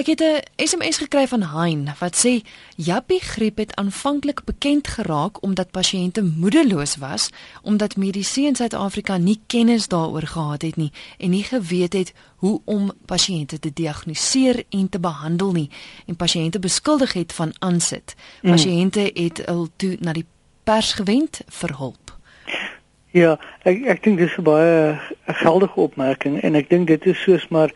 Ek 0.00 0.06
het 0.06 0.20
'n 0.20 0.40
SMS 0.56 0.96
gekry 0.96 1.26
van 1.28 1.42
Hein 1.42 1.94
wat 1.98 2.16
sê 2.26 2.40
Jappie 2.76 3.20
griep 3.20 3.56
het 3.56 3.74
aanvanklik 3.76 4.44
bekend 4.44 4.86
geraak 4.88 5.42
omdat 5.42 5.70
pasiënte 5.70 6.22
moedeloos 6.22 6.96
was 6.96 7.30
omdat 7.62 7.96
mediese 7.96 8.40
in 8.40 8.56
Suid-Afrika 8.56 9.16
nie 9.16 9.40
kennis 9.46 9.88
daaroor 9.88 10.26
gehad 10.26 10.62
het 10.62 10.76
nie 10.76 10.92
en 11.18 11.30
nie 11.30 11.42
geweet 11.42 11.92
het 11.92 12.12
hoe 12.36 12.60
om 12.64 12.92
pasiënte 13.04 13.58
te 13.58 13.72
diagnoseer 13.72 14.64
en 14.68 14.88
te 14.88 15.00
behandel 15.00 15.52
nie 15.52 15.70
en 16.06 16.16
pasiënte 16.16 16.58
beskuldig 16.58 17.12
het 17.12 17.32
van 17.32 17.52
aansit. 17.58 18.14
Mm. 18.42 18.50
Pasiënte 18.50 19.10
het 19.14 19.46
hul 19.46 19.68
toe 19.76 19.96
na 20.00 20.12
die 20.12 20.26
pers 20.64 20.92
gewend 20.92 21.40
vir 21.46 21.76
hulp. 21.76 22.18
Ja, 23.10 23.38
ek 23.62 23.84
ek 23.84 24.02
dink 24.02 24.18
dis 24.18 24.36
'n 24.38 24.42
baie 24.42 25.00
geldige 25.26 25.80
opmerking 25.80 26.40
en 26.40 26.54
ek 26.54 26.68
dink 26.68 26.86
dit 26.86 27.06
is 27.06 27.22
soos 27.22 27.48
maar 27.48 27.72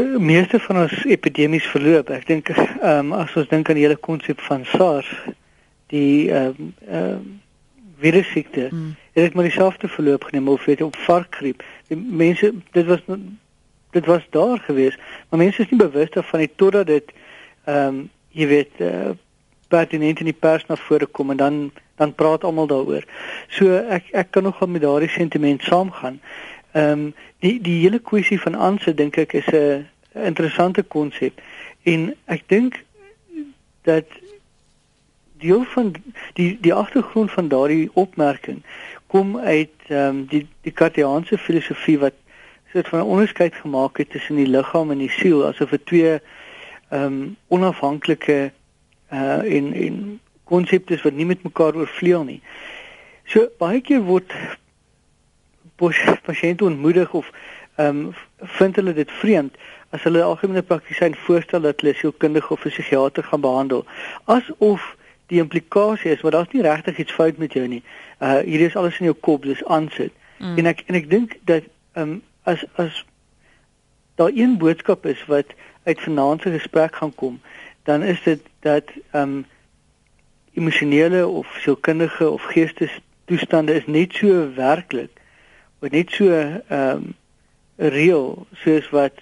meeste 0.00 0.60
van 0.60 0.76
ons 0.76 1.04
epidemies 1.04 1.66
verloop. 1.68 2.10
Ek 2.10 2.26
dink 2.26 2.48
ehm 2.48 3.12
um, 3.12 3.12
as 3.12 3.34
ons 3.36 3.48
dink 3.48 3.68
aan 3.68 3.76
die 3.76 3.84
hele 3.84 4.00
konsep 4.00 4.40
van 4.48 4.64
SARS, 4.64 5.10
die 5.92 6.30
ehm 6.32 6.54
um, 6.58 6.74
ehm 6.88 7.08
um, 7.08 7.40
virussiekte, 8.02 8.66
mm. 8.72 8.94
het 9.12 9.28
dit 9.28 9.34
maar 9.34 9.46
dieselfde 9.46 9.88
verloop 9.88 10.24
geneem 10.24 10.48
of 10.48 10.64
weet 10.64 10.82
op 10.82 10.96
varkgriep. 10.96 11.62
Die 11.86 11.96
mense 11.96 12.52
dit 12.72 12.86
was 12.86 13.04
dit 13.92 14.06
was 14.06 14.24
daar 14.30 14.58
gewees, 14.58 14.96
maar 15.28 15.38
mense 15.38 15.62
is 15.62 15.70
nie 15.70 15.78
bewus 15.78 16.10
daarvan 16.10 16.40
nie 16.40 16.50
totdat 16.56 16.86
dit 16.86 17.12
ehm 17.64 17.86
um, 17.86 18.02
jy 18.32 18.46
weet 18.48 18.80
uh, 18.80 19.12
pertinent 19.68 20.20
in 20.20 20.28
die 20.30 20.40
pers 20.44 20.64
na 20.68 20.76
vore 20.76 21.06
kom 21.06 21.30
en 21.30 21.36
dan 21.36 21.56
dan 22.00 22.14
praat 22.14 22.44
almal 22.44 22.66
daaroor. 22.66 23.04
So 23.48 23.76
ek 23.76 24.08
ek 24.12 24.32
kan 24.32 24.48
nogal 24.48 24.72
met 24.72 24.82
daardie 24.82 25.12
sentiment 25.12 25.62
saamgaan. 25.62 26.20
Ehm 26.72 26.90
um, 26.90 27.14
die 27.38 27.60
die 27.60 27.80
hele 27.80 27.98
kwessie 27.98 28.40
van 28.40 28.56
aanse 28.56 28.94
dink 28.94 29.16
ek 29.16 29.32
is 29.32 29.46
'n 29.52 29.88
interessante 30.14 30.82
konsep 30.82 31.40
en 31.82 32.14
ek 32.24 32.42
dink 32.48 32.84
dat 33.82 34.06
deel 35.38 35.64
van 35.64 35.94
die 36.32 36.58
die 36.60 36.74
agtergrond 36.74 37.30
van 37.30 37.48
daardie 37.48 37.90
opmerking 37.92 38.62
kom 39.06 39.38
uit 39.38 39.74
ehm 39.86 40.08
um, 40.08 40.26
die 40.26 40.46
die 40.60 40.72
kartiaanse 40.72 41.38
filosofie 41.38 41.98
wat 41.98 42.14
soort 42.72 42.88
van 42.88 43.00
'n 43.00 43.12
onderskeid 43.14 43.54
gemaak 43.54 43.96
het 43.98 44.10
tussen 44.10 44.36
die 44.36 44.46
liggaam 44.46 44.90
en 44.90 44.98
die 44.98 45.10
siel 45.10 45.46
asof 45.46 45.70
dit 45.70 45.86
twee 45.86 46.18
ehm 46.88 47.04
um, 47.04 47.36
onafhanklike 47.48 48.52
uh 49.12 49.40
in 49.44 49.72
in 49.74 50.20
konsepte 50.44 50.98
wat 51.02 51.12
nie 51.12 51.26
met 51.26 51.42
mekaar 51.42 51.74
oorvleuel 51.74 52.24
nie. 52.24 52.40
So 53.24 53.48
baie 53.58 53.80
keer 53.80 54.02
word 54.02 54.32
pasiënte 56.22 56.64
ontmoedig 56.64 57.12
of 57.12 57.30
ehm 57.74 57.88
um, 57.96 58.14
vind 58.58 58.76
hulle 58.76 58.92
dit 58.92 59.10
vreemd 59.10 59.54
as 59.90 60.02
hulle 60.02 60.22
algemene 60.22 60.62
praktisyn 60.62 61.14
voorstel 61.26 61.60
dat 61.60 61.80
hulle 61.80 61.94
sielkundige 61.94 62.52
of 62.52 62.64
'n 62.64 62.68
psigiater 62.68 63.24
gaan 63.24 63.40
behandel 63.40 63.84
asof 64.24 64.96
die 65.32 65.40
implikasie 65.40 66.10
is 66.10 66.22
maar 66.22 66.34
daar's 66.36 66.52
nie 66.52 66.62
regtig 66.62 66.98
iets 66.98 67.12
fout 67.12 67.36
met 67.36 67.52
jou 67.52 67.66
nie. 67.68 67.82
Uh 68.20 68.38
hier 68.38 68.60
is 68.60 68.76
alles 68.76 68.98
in 69.00 69.08
jou 69.08 69.16
kop, 69.20 69.42
dis 69.42 69.64
aansit. 69.64 70.12
Mm. 70.38 70.58
En 70.58 70.66
ek 70.66 70.84
en 70.86 70.98
ek 71.00 71.08
dink 71.10 71.38
dat 71.48 71.64
ehm 71.92 72.08
um, 72.08 72.22
as 72.42 72.64
as 72.76 73.04
daar 74.20 74.34
een 74.34 74.58
boodskap 74.58 75.06
is 75.06 75.24
wat 75.26 75.54
uit 75.84 76.00
vanaand 76.00 76.42
se 76.42 76.50
gesprek 76.50 76.96
gaan 76.96 77.14
kom, 77.14 77.40
dan 77.82 78.02
is 78.02 78.22
dit 78.22 78.44
dat 78.60 78.92
ehm 79.10 79.22
um, 79.22 79.44
emosionele 80.52 81.26
of 81.26 81.48
sielkundige 81.64 82.30
of 82.30 82.42
geestestoestande 82.42 83.74
is 83.74 83.86
net 83.86 84.12
so 84.12 84.52
werklik 84.54 85.21
wat 85.82 85.90
net 85.90 86.10
so 86.14 86.30
ehm 86.30 86.62
um, 86.70 87.12
reël 87.76 88.46
soos 88.62 88.88
wat 88.94 89.16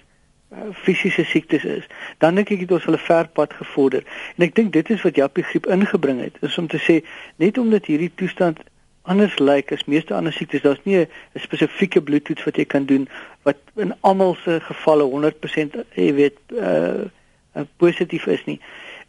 uh, 0.53 0.69
fisiese 0.83 1.23
siektes 1.25 1.63
is, 1.63 1.85
dan 2.21 2.35
dink 2.35 2.51
ek 2.53 2.65
het 2.65 2.73
ons 2.75 2.83
hulle 2.85 2.99
ver 3.01 3.29
pad 3.33 3.53
gevorder. 3.57 4.03
En 4.35 4.45
ek 4.45 4.53
dink 4.55 4.73
dit 4.75 4.91
is 4.93 5.01
wat 5.01 5.17
Jappie 5.17 5.45
griep 5.47 5.65
ingebring 5.71 6.19
het, 6.21 6.37
is 6.45 6.57
om 6.61 6.67
te 6.69 6.81
sê 6.83 6.99
net 7.41 7.57
omdat 7.57 7.89
hierdie 7.89 8.11
toestand 8.21 8.61
anders 9.09 9.39
lyk 9.39 9.71
as 9.73 9.87
meeste 9.89 10.13
ander 10.13 10.33
siektes. 10.33 10.61
Daar's 10.61 10.83
nie 10.83 10.99
'n 10.99 11.07
spesifieke 11.39 12.01
bloedtoets 12.01 12.43
wat 12.43 12.55
jy 12.55 12.65
kan 12.65 12.85
doen 12.85 13.09
wat 13.41 13.57
in 13.75 13.95
almal 14.01 14.35
se 14.43 14.59
gevalle 14.61 15.03
100% 15.09 15.81
jy 15.95 16.13
weet 16.13 16.37
uh, 16.53 17.09
uh 17.55 17.65
positief 17.77 18.25
is 18.25 18.45
nie. 18.45 18.59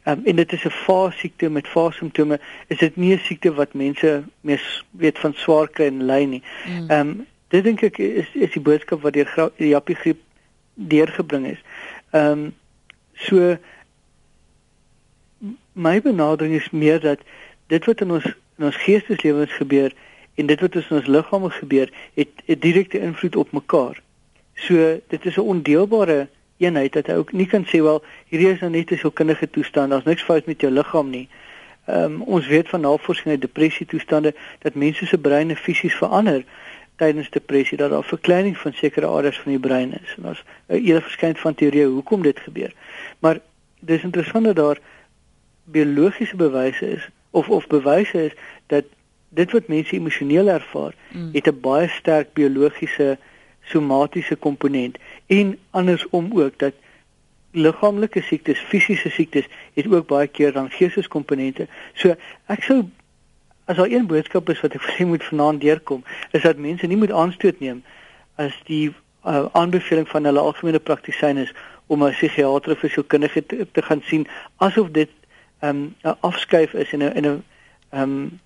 Um, 0.05 0.23
en 0.25 0.37
dit 0.37 0.53
is 0.53 0.65
'n 0.65 0.71
fase 0.71 1.19
siekte 1.19 1.51
met 1.51 1.69
fase 1.69 1.99
simptome. 1.99 2.41
Is 2.67 2.79
dit 2.79 2.97
nie 2.97 3.15
'n 3.15 3.19
siekte 3.19 3.55
wat 3.55 3.75
mense 3.75 4.23
mees 4.41 4.85
weet 4.91 5.19
van 5.19 5.35
swaar 5.35 5.69
kry 5.69 5.87
en 5.87 6.05
ly 6.05 6.25
nie. 6.25 6.43
Mm. 6.67 6.91
Ehm 6.91 7.07
mm. 7.07 7.11
um, 7.11 7.27
dit 7.53 7.65
dink 7.65 7.83
ek 7.85 7.99
is 8.03 8.29
is 8.35 8.55
die 8.57 8.65
boodskap 8.65 9.03
wat 9.05 9.17
deur 9.17 9.51
die 9.61 9.73
Jappie 9.75 9.99
griep 9.99 10.21
deurgebring 10.75 11.47
is. 11.53 11.61
Ehm 12.11 12.33
um, 12.33 12.51
so 13.29 13.57
my 15.73 16.01
benadering 16.01 16.55
is 16.55 16.71
meer 16.71 17.01
dat 17.01 17.21
dit 17.67 17.85
wat 17.85 18.01
in 18.01 18.11
ons 18.19 18.25
in 18.59 18.65
ons 18.69 18.77
geesteslewens 18.85 19.53
gebeur 19.61 19.93
en 20.35 20.47
dit 20.47 20.61
wat 20.61 20.75
in 20.75 20.97
ons 20.97 21.07
liggame 21.07 21.51
gebeur, 21.51 21.93
het 22.15 22.29
'n 22.47 22.59
direkte 22.59 22.99
invloed 22.99 23.37
op 23.37 23.53
mekaar. 23.53 24.01
So 24.55 25.01
dit 25.09 25.25
is 25.25 25.37
'n 25.37 25.51
ondeelbare 25.55 26.29
eenheid 26.57 26.93
dat 26.93 27.07
hy 27.07 27.15
ook 27.15 27.33
nie 27.33 27.47
kan 27.47 27.65
sê 27.67 27.83
wel 27.83 28.03
hierdie 28.29 28.53
is 28.53 28.61
nou 28.61 28.71
net 28.71 28.91
'n 28.91 28.97
sielkundige 28.97 29.51
toestand, 29.51 29.91
daar's 29.91 30.05
niks 30.05 30.23
fout 30.23 30.47
met 30.47 30.61
jou 30.61 30.73
liggaam 30.73 31.11
nie. 31.11 31.29
Ehm 31.87 32.05
um, 32.05 32.23
ons 32.23 32.47
weet 32.47 32.69
van 32.69 32.81
navorsing 32.81 33.29
uit 33.29 33.41
depressie 33.41 33.87
toestande 33.87 34.35
dat 34.59 34.75
mense 34.75 35.07
se 35.07 35.19
breine 35.19 35.57
fisies 35.57 35.95
verander 35.95 36.45
tydens 37.03 37.31
depressie 37.31 37.79
dat 37.79 37.91
daar 37.91 38.05
verkleining 38.05 38.57
van 38.59 38.73
sekere 38.73 39.07
areas 39.07 39.41
van 39.41 39.53
die 39.53 39.61
brein 39.61 39.93
is. 39.93 40.15
En 40.17 40.23
daar's 40.23 40.45
'n 40.69 40.83
hele 40.87 41.03
verskeidenheid 41.09 41.47
van 41.47 41.55
teorieë 41.55 41.95
hoekom 41.99 42.23
dit 42.23 42.39
gebeur. 42.41 42.73
Maar 43.19 43.41
dis 43.81 44.03
interessant 44.03 44.45
dat 44.45 44.57
daar 44.57 44.79
biologiese 45.65 46.37
bewyse 46.37 46.91
is 46.91 47.09
of 47.31 47.49
of 47.49 47.67
bewyse 47.67 48.25
is 48.25 48.35
dat 48.67 48.85
dit 49.29 49.53
wat 49.53 49.69
mense 49.69 49.97
emosioneel 49.97 50.49
ervaar, 50.49 50.95
mm. 51.13 51.29
het 51.33 51.47
'n 51.47 51.61
baie 51.61 51.89
sterk 51.89 52.33
biologiese 52.33 53.19
somatiese 53.63 54.37
komponent 54.37 54.99
en 55.27 55.59
andersom 55.71 56.31
ook 56.35 56.59
dat 56.59 56.73
liggaamlike 57.51 58.23
siektes, 58.23 58.59
fisiese 58.59 59.11
siektes 59.11 59.47
het 59.75 59.93
ook 59.93 60.07
baie 60.07 60.27
keer 60.27 60.53
dan 60.53 60.71
geesteskomponente. 60.71 61.67
So 61.95 62.15
ek 62.47 62.63
sou 62.63 62.83
as 63.65 63.77
daar 63.77 63.91
een 63.91 64.07
boodskap 64.07 64.49
is 64.49 64.61
wat 64.61 64.75
ek 64.75 64.83
vir 64.89 65.07
moet 65.07 65.25
vanaand 65.25 65.61
deurkom, 65.61 66.05
is 66.31 66.43
dat 66.43 66.57
mense 66.57 66.87
nie 66.87 66.97
moet 66.97 67.13
aanstoot 67.13 67.61
neem 67.61 67.83
as 68.41 68.53
die 68.67 68.95
uh, 69.27 69.47
aanbeveling 69.53 70.09
van 70.09 70.25
hulle 70.25 70.41
algemene 70.41 70.81
praktisyn 70.81 71.37
is 71.37 71.53
om 71.87 72.05
'n 72.05 72.13
psigiater 72.13 72.73
of 72.73 72.83
'n 72.83 72.89
sielkundige 72.89 73.47
te, 73.47 73.67
te 73.73 73.83
gaan 73.83 74.03
sien 74.05 74.27
asof 74.57 74.91
dit 74.91 75.11
um, 75.61 75.95
'n 76.03 76.17
afskuif 76.21 76.73
is 76.73 76.93
en 76.93 77.03
'n 77.03 77.17
in 77.17 77.27
'n 77.27 77.45
ehm 77.91 78.03
um, 78.03 78.41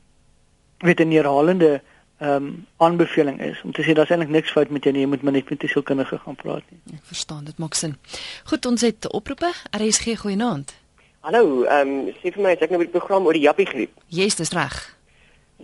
weet 0.79 1.01
'n 1.01 1.11
herhalende 1.11 1.81
ehm 2.19 2.33
um, 2.33 2.67
aanbeveling 2.77 3.41
is 3.41 3.63
om 3.63 3.73
te 3.73 3.83
sê 3.83 3.93
daar's 3.93 4.11
eintlik 4.11 4.31
niks 4.31 4.51
fout 4.51 4.71
met 4.71 4.83
jou 4.85 4.95
nie, 4.95 5.03
jy 5.03 5.09
moet 5.09 5.23
maar 5.23 5.33
net 5.33 5.51
met 5.51 5.63
'n 5.63 5.69
sielkundige 5.69 6.19
gaan 6.19 6.35
praat 6.35 6.63
nie. 6.71 6.81
Ek 6.95 7.05
verstaan, 7.05 7.45
dit 7.45 7.59
maak 7.59 7.75
sin. 7.75 7.97
Goed, 8.45 8.67
ons 8.67 8.81
het 8.81 9.13
oproepe. 9.13 9.53
RSG 9.71 10.19
goeienaand. 10.19 10.75
Hallo, 11.21 11.63
ehm 11.63 11.89
um, 11.89 12.09
sê 12.09 12.33
vir 12.33 12.43
my, 12.43 12.51
ek 12.51 12.71
nou 12.71 12.79
met 12.79 12.93
die 12.93 12.99
program 12.99 13.27
oor 13.27 13.33
die 13.33 13.43
Jappie 13.43 13.67
griep. 13.67 13.91
Jy's 14.07 14.35
dis 14.35 14.51
reg. 14.51 14.96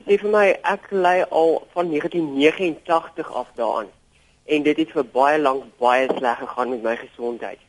Sê 0.02 0.16
vir 0.18 0.30
my, 0.34 0.46
ek 0.66 0.88
ly 0.90 1.20
al 1.30 1.60
van 1.76 1.90
1989 1.90 3.28
af 3.38 3.50
daaraan 3.54 3.90
en 4.50 4.62
dit 4.66 4.76
het 4.82 4.90
vir 4.90 5.04
baie 5.14 5.36
lank 5.38 5.66
baie 5.78 6.08
sleg 6.16 6.38
gegaan 6.40 6.70
met 6.72 6.80
my 6.82 6.94
gesondheid. 6.96 7.60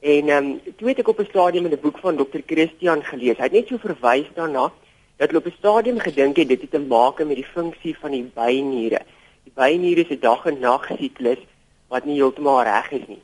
En 0.00 0.28
ehm 0.32 0.46
um, 0.46 0.76
toe 0.78 0.88
het 0.88 1.02
ek 1.02 1.10
op 1.12 1.18
'n 1.20 1.28
stadium 1.28 1.66
in 1.66 1.72
'n 1.76 1.80
boek 1.82 1.98
van 1.98 2.16
Dr. 2.16 2.40
Christian 2.46 3.04
gelees. 3.04 3.36
Hy 3.36 3.42
het 3.42 3.52
net 3.52 3.68
so 3.68 3.76
verwys 3.76 4.30
daarna 4.34 4.72
dat 5.16 5.28
hulle 5.28 5.42
op 5.42 5.46
'n 5.46 5.58
stadium 5.58 5.98
gedink 5.98 6.36
het 6.36 6.48
dit 6.48 6.60
het 6.60 6.70
te 6.70 6.78
maak 6.78 7.18
met 7.24 7.36
die 7.36 7.52
funksie 7.56 7.98
van 7.98 8.10
die 8.10 8.30
byniere. 8.34 9.00
Die 9.44 9.52
byniere 9.54 10.04
se 10.04 10.18
dag 10.18 10.46
en 10.46 10.58
nag 10.60 10.86
siklus 10.98 11.42
wat 11.88 12.04
nie 12.04 12.14
heeltemal 12.14 12.62
reg 12.62 12.90
is 12.90 13.06
nie. 13.06 13.22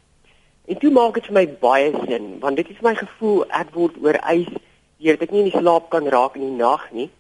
En 0.66 0.78
toe 0.78 0.90
maak 0.90 1.14
dit 1.14 1.24
vir 1.24 1.34
my 1.34 1.48
baie 1.48 1.92
sin 2.08 2.38
want 2.38 2.56
dit 2.56 2.68
is 2.70 2.80
my 2.80 2.94
gevoel 2.94 3.44
ek 3.48 3.70
word 3.72 3.96
oorwys 4.02 4.52
deur 4.98 5.16
ek 5.20 5.30
nie 5.30 5.38
in 5.44 5.50
die 5.50 5.60
slaap 5.60 5.90
kan 5.90 6.08
raak 6.08 6.34
in 6.34 6.44
die 6.44 6.62
nag 6.64 6.90
nie 6.92 7.10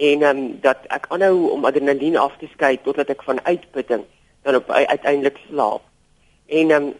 en 0.00 0.22
ehm 0.22 0.36
um, 0.36 0.58
dat 0.60 0.86
ek 0.88 1.06
aanhou 1.12 1.50
om 1.52 1.64
adrenalien 1.68 2.16
af 2.16 2.36
te 2.40 2.48
skei 2.52 2.78
totdat 2.80 3.10
ek 3.12 3.22
van 3.22 3.40
uitputting 3.44 4.04
dan 4.42 4.56
op 4.56 4.70
uiteindelik 4.70 5.36
slaap. 5.48 5.82
En 6.46 6.70
ehm 6.70 6.86
um, 6.88 6.94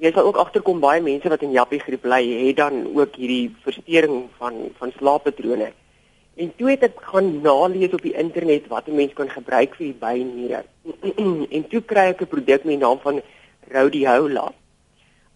jy 0.00 0.12
sal 0.12 0.24
ook 0.24 0.40
agterkom 0.40 0.80
baie 0.80 1.02
mense 1.04 1.28
wat 1.28 1.44
in 1.44 1.52
jappie 1.52 1.80
griep 1.80 2.04
ly 2.08 2.22
het 2.46 2.56
dan 2.56 2.86
ook 2.94 3.18
hierdie 3.20 3.52
verstoring 3.66 4.30
van 4.40 4.56
van 4.80 4.92
slaappatrone. 4.96 5.68
En 6.40 6.52
toe 6.56 6.70
het 6.70 6.88
ek 6.88 7.04
gaan 7.12 7.28
nalees 7.44 7.92
op 7.92 8.02
die 8.02 8.16
internet 8.24 8.68
wat 8.72 8.88
'n 8.88 8.96
mens 8.96 9.12
kan 9.12 9.28
gebruik 9.28 9.76
vir 9.76 9.86
die 9.86 10.00
byniere. 10.00 10.64
en 11.56 11.68
toe 11.68 11.82
kry 11.84 12.08
ek 12.16 12.22
'n 12.22 12.32
produk 12.34 12.64
met 12.64 12.74
die 12.78 12.84
naam 12.86 12.98
van 12.98 13.20
Rhodiola. 13.68 14.52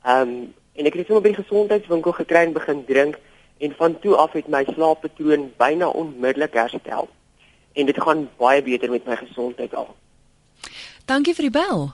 Ehm 0.05 0.29
um, 0.29 0.55
en 0.77 0.85
ek 0.87 0.93
het 0.93 1.03
dit 1.03 1.07
sommer 1.07 1.23
by 1.23 1.33
die 1.37 1.43
gesondheidswinkel 1.45 2.13
gekry 2.13 2.45
en 2.45 2.53
begin 2.53 2.85
drink 2.85 3.21
en 3.59 3.75
van 3.77 3.99
toe 4.01 4.15
af 4.15 4.33
het 4.33 4.49
my 4.49 4.65
slaappatroon 4.65 5.53
byna 5.57 5.89
onmiddellik 5.89 6.55
herstel. 6.55 7.09
En 7.73 7.87
dit 7.87 8.03
gaan 8.03 8.29
baie 8.37 8.63
beter 8.63 8.91
met 8.91 9.07
my 9.07 9.17
gesondheid 9.17 9.75
al. 9.75 9.95
Dankie 11.05 11.35
vir 11.35 11.49
die 11.49 11.55
bel. 11.55 11.91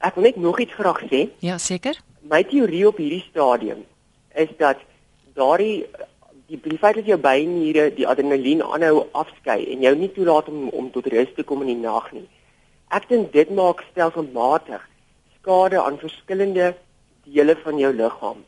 Ek 0.00 0.14
wil 0.14 0.24
net 0.28 0.36
nog 0.36 0.60
iets 0.60 0.76
graag 0.76 1.02
sê. 1.10 1.26
Ja, 1.44 1.58
seker. 1.58 1.98
My 2.20 2.42
teorie 2.44 2.86
op 2.88 3.00
hierdie 3.00 3.24
stadium 3.30 3.84
is 4.38 4.52
dat 4.58 4.80
daardie 5.34 5.86
die 6.50 6.58
die 6.62 6.78
feit 6.78 6.96
dat 6.98 7.06
jou 7.06 7.18
byniere 7.20 7.90
die 7.94 8.06
adrenalien 8.08 8.62
aanhou 8.62 9.06
afskei 9.12 9.60
en 9.72 9.82
jou 9.86 9.92
nie 9.96 10.10
toelaat 10.14 10.48
om 10.50 10.68
om 10.68 10.90
tot 10.90 11.06
rus 11.12 11.30
te 11.36 11.44
kom 11.46 11.62
in 11.62 11.72
die 11.74 11.82
nag 11.82 12.10
nie. 12.12 12.26
Ek 12.90 13.06
dink 13.08 13.32
dit 13.32 13.50
maak 13.54 13.84
stelselmatig 13.90 14.86
skade 15.40 15.78
aan 15.80 15.98
verskillende 15.98 16.72
dele 17.24 17.56
van 17.64 17.78
jou 17.78 17.92
liggaam. 17.94 18.42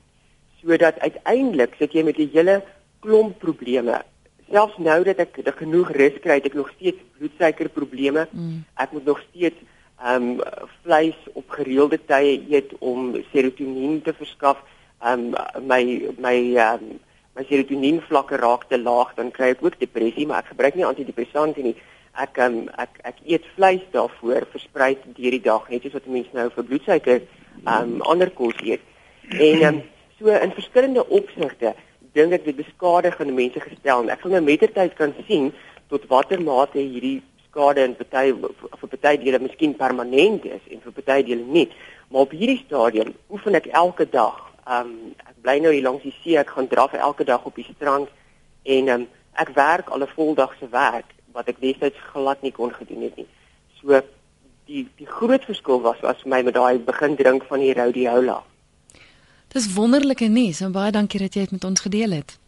Sodat 0.63 0.99
uiteindelik 1.03 1.75
sit 1.79 1.93
jy 1.93 2.03
met 2.03 2.19
'n 2.19 2.31
hele 2.33 2.63
klomp 3.01 3.39
probleme. 3.39 4.03
Selfs 4.51 4.79
nou 4.79 5.03
dat 5.05 5.19
ek 5.19 5.39
genoeg 5.57 5.91
rus 5.91 6.19
kry, 6.21 6.35
het 6.35 6.47
ek 6.47 6.55
nog 6.55 6.71
steeds 6.77 7.01
bloedsuikerprobleme. 7.19 8.27
Mm. 8.31 8.65
Ek 8.77 8.93
moet 8.93 9.05
nog 9.05 9.23
steeds 9.31 9.57
um 10.05 10.41
vleis 10.83 11.17
op 11.33 11.51
gereelde 11.51 11.99
tye 12.07 12.41
eet 12.51 12.75
om 12.79 13.15
serotonien 13.33 14.03
te 14.03 14.13
verskaf. 14.13 14.59
Um 15.01 15.33
my 15.67 15.83
my 16.19 16.37
um 16.67 16.99
my 17.37 17.45
serotonien 17.49 18.03
vlakke 18.09 18.37
raak 18.37 18.69
te 18.69 18.79
laag, 18.79 19.15
dan 19.17 19.31
kry 19.31 19.53
ek 19.55 19.65
ook 19.65 19.79
depressie, 19.81 20.27
maar 20.27 20.43
ek 20.43 20.53
gebruik 20.53 20.77
nie 20.77 20.87
antidepressante 20.87 21.63
nie. 21.65 21.77
Ek 22.19 22.39
um 22.45 22.67
ek 22.83 23.01
ek 23.09 23.23
eet 23.25 23.47
vleis 23.57 23.85
daarvoor 23.95 24.49
versprei 24.53 24.97
deur 25.17 25.39
die 25.39 25.45
dag, 25.45 25.69
net 25.71 25.87
soos 25.87 25.97
wat 25.97 26.11
mense 26.11 26.37
nou 26.37 26.51
vir 26.51 26.69
bloedsuiker 26.71 27.23
um 27.63 28.01
ander 28.11 28.31
kos 28.31 28.59
eet. 28.67 28.83
En 29.39 29.67
um 29.71 29.83
so 30.23 30.31
in 30.31 30.55
verskillende 30.55 31.03
opsigte 31.09 31.75
dink 32.15 32.35
ek 32.37 32.45
dit 32.45 32.57
beskadig 32.57 33.19
aan 33.21 33.35
mense 33.35 33.61
gestel. 33.61 34.11
Ek 34.13 34.21
gaan 34.23 34.37
nou 34.37 34.43
mettertyd 34.47 34.95
kan 34.99 35.15
sien 35.27 35.51
tot 35.91 36.05
watter 36.11 36.41
mate 36.41 36.79
hierdie 36.79 37.23
skade 37.49 37.83
in 37.85 37.97
party 37.99 38.31
vir 38.37 38.91
party 38.95 39.17
dele 39.25 39.41
miskien 39.43 39.75
permanent 39.79 40.47
is 40.47 40.63
en 40.71 40.83
vir 40.85 40.95
party 40.99 41.19
dele 41.31 41.47
nie. 41.57 41.67
Maar 42.11 42.29
op 42.29 42.37
hierdie 42.37 42.61
stadium 42.67 43.15
oefen 43.33 43.59
ek 43.59 43.71
elke 43.73 44.07
dag. 44.07 44.39
Um 44.69 44.93
ek 45.25 45.35
bly 45.43 45.59
nou 45.65 45.73
hier 45.75 45.89
langs 45.89 46.07
die 46.07 46.15
see, 46.21 46.39
ek 46.39 46.55
gaan 46.55 46.71
draf 46.71 46.95
elke 46.95 47.27
dag 47.27 47.43
op 47.49 47.59
die 47.59 47.67
strand 47.73 48.13
en 48.77 48.95
um 48.97 49.09
ek 49.43 49.55
werk 49.57 49.91
al 49.91 50.05
'n 50.05 50.15
voldag 50.15 50.55
se 50.61 50.69
werk 50.71 51.09
wat 51.33 51.49
ek 51.49 51.61
destyds 51.61 51.99
glad 52.13 52.43
nie 52.43 52.53
kon 52.53 52.71
gedoen 52.71 53.09
het 53.09 53.17
nie. 53.17 53.29
So 53.81 54.01
die 54.69 54.87
die 55.01 55.11
groot 55.19 55.45
verskil 55.45 55.81
was 55.81 56.01
was 56.01 56.23
vir 56.23 56.31
my 56.31 56.43
met 56.43 56.55
daai 56.55 56.79
begin 56.79 57.17
drink 57.17 57.49
van 57.49 57.61
die 57.61 57.75
rhodiola. 57.75 58.43
Dis 59.53 59.73
wonderlike 59.75 60.29
nuus 60.33 60.61
en 60.61 60.73
baie 60.73 60.93
dankie 60.93 61.21
dat 61.21 61.35
jy 61.35 61.41
dit 61.45 61.51
met 61.51 61.65
ons 61.65 61.81
gedeel 61.81 62.11
het. 62.17 62.39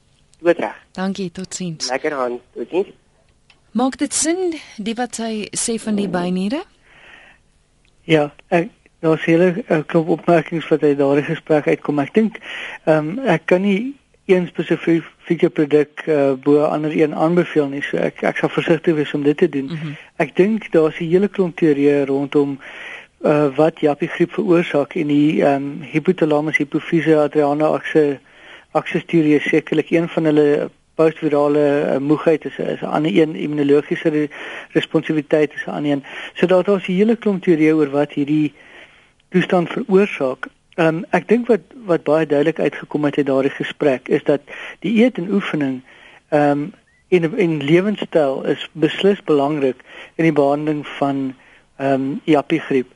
Totreg. 0.40 0.76
Dankie, 0.96 1.30
totsiens. 1.32 1.88
Lekker 1.90 2.14
aan. 2.16 2.38
Totsiens. 2.54 2.94
Maak 3.74 3.98
dit 3.98 4.14
sin 4.14 4.54
die 4.76 4.94
wat 4.94 5.18
hy 5.20 5.48
sê 5.58 5.74
van 5.82 5.98
die 5.98 6.08
byniere? 6.08 6.62
Ja, 8.08 8.28
ek 8.48 8.70
daar's 9.04 9.24
hele 9.28 9.50
uh, 9.68 9.82
klop 9.86 10.08
opmerkings 10.08 10.68
wat 10.72 10.82
uit 10.82 10.96
daardie 10.98 11.26
gesprek 11.26 11.66
uitkom. 11.68 12.00
Ek 12.00 12.14
dink 12.14 12.40
ehm 12.84 13.18
um, 13.18 13.28
ek 13.28 13.44
kan 13.52 13.64
nie 13.66 13.94
een 14.24 14.46
spesifieke 14.48 15.50
produk 15.52 16.06
uh, 16.08 16.32
bo 16.40 16.64
ander 16.64 16.94
een 16.96 17.14
aanbeveel 17.14 17.68
nie. 17.68 17.82
So 17.84 18.00
ek 18.00 18.22
ek 18.24 18.40
sal 18.40 18.52
versigtig 18.54 18.96
wees 18.96 19.12
om 19.12 19.26
dit 19.26 19.36
te 19.36 19.48
doen. 19.48 19.68
Mm 19.68 19.76
-hmm. 19.80 19.96
Ek 20.16 20.36
dink 20.36 20.70
daar's 20.72 21.00
'n 21.00 21.10
hele 21.10 21.28
klomp 21.28 21.60
teorieë 21.60 22.06
rondom 22.08 22.58
uh, 23.24 23.56
wat 23.56 23.80
jappie 23.80 24.08
griep 24.08 24.32
veroorsaak 24.36 24.94
en 25.00 25.10
die 25.12 25.42
ehm 25.42 25.66
um, 25.66 25.68
hypothalamus 25.92 26.60
hypofise 26.60 27.16
adriana 27.18 27.70
akse 27.78 28.18
akse 28.72 29.04
teorie 29.10 29.40
sekerlik 29.40 29.90
een 29.90 30.08
van 30.08 30.24
hulle 30.30 30.70
postvirale 30.94 31.64
uh, 31.94 31.96
moegheid 31.98 32.44
is 32.44 32.58
is 32.58 32.80
'n 32.80 32.92
ander 32.96 33.16
een 33.16 33.34
immunologiese 33.34 34.08
re 34.08 34.28
responsiviteit 34.72 35.54
is 35.54 35.64
'n 35.66 35.70
ander 35.70 35.92
een. 35.92 36.04
So 36.34 36.46
daar 36.46 36.64
daar's 36.64 36.88
'n 36.88 36.92
hele 36.92 37.16
klomp 37.16 37.42
teorieë 37.42 37.74
oor 37.74 37.90
wat 37.90 38.12
hierdie 38.12 38.52
toestand 39.28 39.68
veroorsaak. 39.68 40.46
Ehm 40.74 40.86
um, 40.86 41.04
ek 41.10 41.28
dink 41.28 41.46
wat 41.46 41.60
wat 41.86 42.02
baie 42.02 42.26
duidelik 42.26 42.58
uitgekom 42.58 43.04
het 43.04 43.16
uit 43.16 43.26
daardie 43.26 43.50
gesprek 43.50 44.08
is 44.08 44.24
dat 44.24 44.40
die 44.78 45.04
eet 45.04 45.18
en 45.18 45.30
oefening 45.30 45.82
ehm 46.28 46.50
um, 46.50 46.72
en 47.08 47.38
en 47.38 47.62
lewenstyl 47.62 48.44
is 48.44 48.68
beslis 48.72 49.22
belangrik 49.22 49.76
in 50.14 50.24
die 50.24 50.32
behandeling 50.32 50.86
van 50.86 51.34
ehm 51.76 51.92
um, 51.92 52.20
jappie 52.24 52.60
griep. 52.60 52.92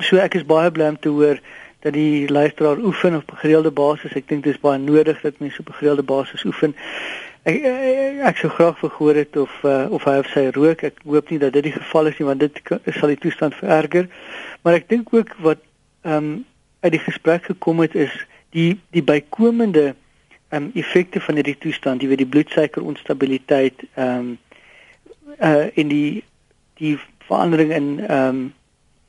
So 0.00 0.16
ek 0.16 0.34
is 0.34 0.46
baie 0.48 0.70
bly 0.70 0.88
om 0.88 0.98
te 0.98 1.08
hoor 1.12 1.40
dat 1.84 1.92
die 1.92 2.28
luisteraar 2.28 2.78
oefen 2.78 3.16
op 3.16 3.30
'n 3.32 3.36
gereelde 3.36 3.70
basis. 3.70 4.12
Ek 4.12 4.28
dink 4.28 4.44
dit 4.44 4.54
is 4.54 4.60
baie 4.60 4.78
nodig 4.78 5.20
dat 5.20 5.38
mense 5.38 5.60
op 5.60 5.68
'n 5.68 5.78
gereelde 5.80 6.02
basis 6.02 6.44
oefen. 6.44 6.74
Ek 7.42 7.62
ek, 7.64 8.18
ek 8.20 8.36
sou 8.36 8.50
graag 8.50 8.78
gehoor 8.78 9.14
het 9.14 9.36
of 9.36 9.52
uh, 9.64 9.86
of 9.90 10.04
hy 10.04 10.18
of 10.18 10.26
sy 10.26 10.50
rook. 10.52 10.82
Ek 10.82 11.00
hoop 11.04 11.30
nie 11.30 11.38
dat 11.38 11.52
dit 11.52 11.62
die 11.62 11.72
geval 11.72 12.06
is 12.06 12.18
nie 12.18 12.26
want 12.26 12.40
dit 12.40 12.60
sal 12.86 13.08
die 13.08 13.18
toestand 13.18 13.54
vererger. 13.54 14.08
Maar 14.62 14.74
ek 14.74 14.88
dink 14.88 15.14
ook 15.14 15.34
wat 15.38 15.58
ehm 16.02 16.16
um, 16.16 16.44
uit 16.80 16.92
die 16.92 17.04
gesprek 17.04 17.44
gekom 17.44 17.80
het 17.80 17.94
is 17.94 18.12
die 18.50 18.80
die 18.90 19.02
bykomende 19.02 19.94
ehm 20.48 20.62
um, 20.62 20.70
effekte 20.74 21.20
van 21.20 21.34
hierdie 21.34 21.58
toestand, 21.58 22.02
jy 22.02 22.08
weet 22.08 22.24
die 22.24 22.32
bloedsuiker 22.34 22.82
onstabiliteit 22.82 23.84
ehm 23.94 24.18
um, 24.18 24.38
uh 25.40 25.66
in 25.74 25.88
die 25.88 26.24
die 26.74 26.98
verandering 27.26 27.72
in 27.72 28.00
ehm 28.06 28.28
um, 28.28 28.52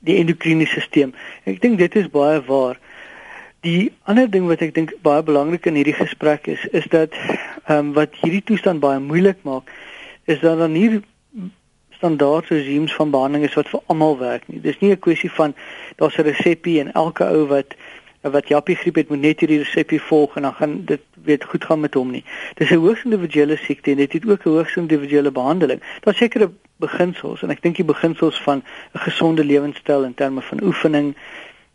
die 0.06 0.18
endokriene 0.20 0.66
stelsel. 0.66 1.12
Ek 1.44 1.60
dink 1.62 1.78
dit 1.78 1.96
is 2.00 2.10
baie 2.10 2.40
waar. 2.46 2.78
Die 3.62 3.92
ander 4.10 4.26
ding 4.30 4.48
wat 4.50 4.62
ek 4.66 4.74
dink 4.74 4.94
baie 5.06 5.22
belangrik 5.22 5.66
in 5.70 5.78
hierdie 5.78 5.96
gesprek 5.98 6.48
is, 6.50 6.64
is 6.72 6.88
dat 6.90 7.14
ehm 7.68 7.78
um, 7.78 7.92
wat 7.98 8.16
hierdie 8.22 8.42
toestand 8.42 8.82
baie 8.82 8.98
moeilik 8.98 9.44
maak, 9.46 9.70
is 10.26 10.40
dat 10.42 10.58
dan 10.58 10.74
nie 10.74 11.02
standaard 12.02 12.48
regimes 12.50 12.94
van 12.98 13.10
behandeling 13.14 13.46
is 13.46 13.54
wat 13.54 13.68
vir 13.70 13.82
almal 13.86 14.18
werk 14.18 14.48
nie. 14.50 14.60
Dis 14.60 14.80
nie 14.80 14.90
'n 14.90 14.98
kwessie 14.98 15.30
van 15.30 15.54
daar's 15.96 16.18
'n 16.18 16.26
resepie 16.26 16.80
en 16.80 16.92
elke 16.92 17.24
ou 17.24 17.46
wat 17.46 17.76
wat 18.22 18.48
Jappie 18.48 18.76
griep 18.76 18.94
het 18.94 19.08
moet 19.08 19.20
net 19.20 19.40
hierdie 19.40 19.58
resepie 19.58 20.00
volg 20.00 20.36
en 20.36 20.42
dan 20.42 20.54
gaan 20.54 20.84
dit 20.84 21.00
weet 21.24 21.44
goed 21.44 21.64
gaan 21.64 21.80
met 21.80 21.94
hom 21.94 22.10
nie. 22.10 22.24
Dis 22.54 22.70
'n 22.70 22.82
hoogs 22.82 23.04
individuele 23.04 23.56
siekte 23.56 23.90
en 23.90 23.96
dit 23.96 24.12
het 24.12 24.26
ook 24.26 24.46
'n 24.46 24.48
hoogs 24.48 24.76
individuele 24.76 25.30
behandeling. 25.30 25.80
Daar's 26.00 26.18
sekere 26.18 26.50
beginsels 26.82 27.42
en 27.42 27.54
ek 27.54 27.62
dink 27.64 27.78
die 27.80 27.88
beginsels 27.88 28.40
van 28.46 28.62
'n 28.94 29.04
gesonde 29.06 29.44
lewenstyl 29.44 30.04
in 30.08 30.14
terme 30.14 30.42
van 30.50 30.62
oefening, 30.62 31.14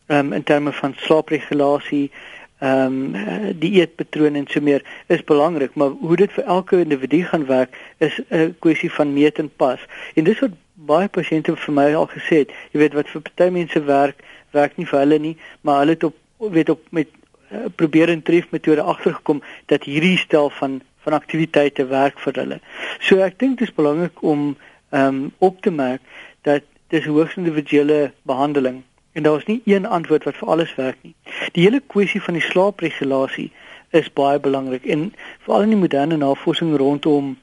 ehm 0.08 0.28
um, 0.28 0.34
in 0.34 0.44
terme 0.44 0.72
van 0.72 0.94
slaapregulasie, 1.06 2.12
ehm 2.60 3.16
um, 3.16 3.60
die 3.60 3.74
eetpatrone 3.80 4.38
en 4.38 4.48
so 4.50 4.62
meer 4.62 4.84
is 5.08 5.24
belangrik, 5.24 5.76
maar 5.76 5.90
hoe 5.90 6.16
dit 6.16 6.32
vir 6.32 6.44
elke 6.44 6.80
individu 6.80 7.24
gaan 7.24 7.46
werk 7.46 7.78
is 7.98 8.22
'n 8.30 8.56
kwessie 8.60 8.92
van 8.92 9.14
meet 9.14 9.40
en 9.40 9.52
pas. 9.56 9.80
En 10.16 10.24
dis 10.24 10.40
wat 10.40 10.56
baie 10.74 11.08
pasiënte 11.08 11.56
vir 11.56 11.74
my 11.74 11.94
al 11.94 12.08
gesê 12.08 12.44
het, 12.44 12.52
jy 12.72 12.80
weet 12.80 12.94
wat 12.94 13.10
vir 13.10 13.22
party 13.22 13.50
mense 13.52 13.84
werk, 13.84 14.24
werk 14.52 14.78
nie 14.78 14.86
vir 14.86 15.00
hulle 15.00 15.20
nie, 15.20 15.38
maar 15.62 15.80
hulle 15.80 15.98
het 15.98 16.04
op 16.04 16.16
weet 16.38 16.70
op 16.70 16.82
met 16.90 17.08
uh, 17.52 17.66
probeer 17.76 18.10
en 18.10 18.22
tref 18.22 18.52
metode 18.52 18.82
agtergekom 18.82 19.42
dat 19.66 19.84
hierdie 19.84 20.18
stel 20.18 20.50
van 20.50 20.82
van 21.08 21.16
aktiwiteite 21.16 21.86
werk 21.88 22.18
vir 22.20 22.34
hulle. 22.36 22.58
So 23.00 23.24
ek 23.24 23.38
dink 23.40 23.60
dit 23.60 23.70
is 23.70 23.76
belangrik 23.76 24.20
om 24.22 24.58
um, 24.90 25.32
op 25.38 25.62
te 25.62 25.72
merk 25.72 26.02
dat 26.42 26.64
dis 26.88 27.06
hoogs 27.06 27.36
individuele 27.36 28.12
behandeling 28.22 28.84
en 29.18 29.24
daar 29.24 29.38
is 29.38 29.46
nie 29.46 29.62
een 29.66 29.86
antwoord 29.86 30.24
wat 30.24 30.38
vir 30.38 30.48
alles 30.48 30.76
werk 30.76 30.98
nie. 31.02 31.16
Die 31.52 31.64
hele 31.64 31.82
kwessie 31.94 32.22
van 32.22 32.38
die 32.38 32.44
slaapregulasie 32.46 33.52
is 33.90 34.14
baie 34.14 34.40
belangrik 34.40 34.86
en 34.86 35.10
veral 35.46 35.66
in 35.66 35.74
die 35.74 35.84
moderne 35.84 36.18
navorsing 36.22 36.76
rondom 36.78 37.38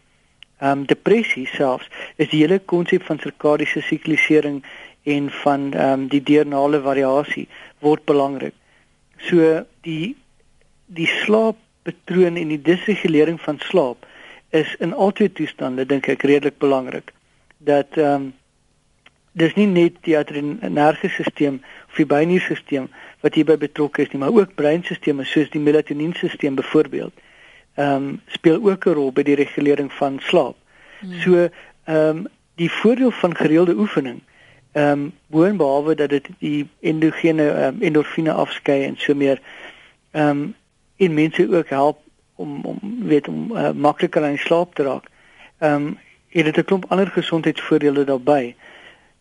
ehm 0.59 0.70
um, 0.70 0.85
depressie 0.87 1.46
selfs 1.50 1.88
is 2.16 2.30
die 2.30 2.40
hele 2.44 2.61
konsep 2.72 3.02
van 3.02 3.18
sirkadiese 3.18 3.83
siklisering 3.83 4.62
en 5.02 5.30
van 5.42 5.72
ehm 5.72 5.92
um, 5.92 6.07
die 6.09 6.22
diurnale 6.22 6.80
variasie 6.80 7.48
word 7.80 8.04
belangrik. 8.04 8.54
So 9.18 9.64
die 9.88 10.14
die 10.87 11.11
slaappatroon 11.24 12.37
en 12.37 12.54
die 12.54 12.62
disregulering 12.62 13.40
van 13.40 13.59
slaap 13.66 14.07
is 14.50 14.76
in 14.78 14.94
albei 14.94 15.28
toestande 15.33 15.87
dink 15.87 16.09
ek 16.09 16.22
redelik 16.22 16.59
belangrik. 16.62 17.11
Dat 17.64 17.87
ehm 17.96 18.14
um, 18.14 18.33
dis 19.35 19.55
nie 19.55 19.66
net 19.66 19.96
die 20.07 20.14
adrenergiese 20.18 21.24
of 21.27 21.96
die 21.96 22.07
bynierstelsel 22.07 22.88
wat 23.20 23.35
hierby 23.35 23.57
betrokke 23.59 24.03
is 24.03 24.12
nie, 24.12 24.20
maar 24.22 24.35
ook 24.35 24.55
breinstelsels 24.55 25.31
soos 25.31 25.50
die 25.50 25.61
melatonienstelsel 25.61 26.55
byvoorbeeld. 26.55 27.12
Ehm 27.74 27.94
um, 27.94 28.20
speel 28.27 28.62
ook 28.62 28.87
'n 28.87 28.94
rol 28.94 29.12
by 29.12 29.22
die 29.22 29.35
regulering 29.35 29.92
van 29.92 30.20
slaap. 30.20 30.57
Hmm. 31.00 31.20
So 31.20 31.48
ehm 31.85 32.16
um, 32.16 32.27
die 32.55 32.70
voordeel 32.70 33.11
van 33.11 33.37
gereelde 33.37 33.74
oefening 33.74 34.20
ehm 34.72 34.90
um, 34.90 35.12
boonbehalwe 35.27 35.94
dat 35.94 36.09
dit 36.09 36.29
die 36.38 36.68
endogene 36.81 37.66
um, 37.66 37.83
endorfine 37.83 38.33
afskei 38.33 38.85
en 38.85 38.94
so 38.96 39.14
meer 39.14 39.40
ehm 40.11 40.29
um, 40.29 40.55
en 40.96 41.14
mense 41.14 41.48
ook 41.50 41.68
help 41.68 41.98
om 42.35 42.64
om 42.64 42.79
weet 43.07 43.29
om 43.29 43.57
uh, 43.57 43.70
makliker 43.70 44.24
aan 44.24 44.38
slaap 44.38 44.74
te 44.74 44.83
raak. 44.83 45.07
Ehm 45.59 45.74
um, 45.74 45.98
het 46.42 46.44
dit 46.44 46.56
'n 46.56 46.64
klomp 46.64 46.84
ander 46.88 47.06
gesondheidsvoordele 47.06 48.04
daarbey. 48.04 48.54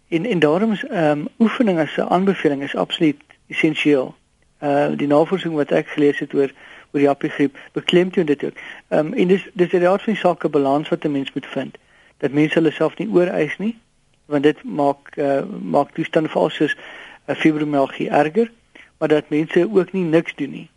En 0.08 0.26
en 0.26 0.40
daarom 0.40 0.72
is 0.72 0.86
ehm 0.86 1.20
um, 1.20 1.28
oefening 1.40 1.80
as 1.80 1.98
'n 1.98 2.02
aanbeveling 2.02 2.64
is 2.64 2.76
absoluut 2.76 3.18
essensieel. 3.48 4.16
Uh 4.62 4.88
die 4.96 5.08
navorsing 5.08 5.54
wat 5.54 5.72
ek 5.72 5.88
gelees 5.88 6.20
het 6.20 6.34
oor 6.34 6.52
oor 6.92 7.00
die 7.00 7.10
appigriep 7.10 7.58
beklemtoon 7.72 8.26
dit 8.26 8.44
ook. 8.44 8.58
Ehm 8.88 9.06
um, 9.06 9.14
en 9.14 9.28
dis 9.28 9.50
dis 9.54 9.72
'n 9.72 9.78
raad 9.78 10.02
van 10.02 10.16
sake 10.16 10.50
balans 10.50 10.90
wat 10.90 11.04
'n 11.04 11.12
mens 11.12 11.34
moet 11.34 11.48
vind. 11.48 11.78
Dat 12.18 12.32
mense 12.32 12.54
hulle 12.54 12.72
self 12.72 12.98
nie 12.98 13.10
ooreis 13.10 13.58
nie 13.58 13.78
want 14.26 14.44
dit 14.44 14.64
maak 14.64 15.16
uh, 15.16 15.44
maak 15.62 15.92
toestande 15.92 16.30
vals 16.30 16.56
soos 16.56 16.76
'n 16.76 17.32
uh, 17.32 17.36
fibromialgie 17.36 18.10
erger, 18.10 18.52
maar 18.98 19.08
dat 19.08 19.30
mense 19.30 19.70
ook 19.74 19.92
nie 19.92 20.04
niks 20.04 20.36
doen 20.36 20.50
nie. 20.50 20.70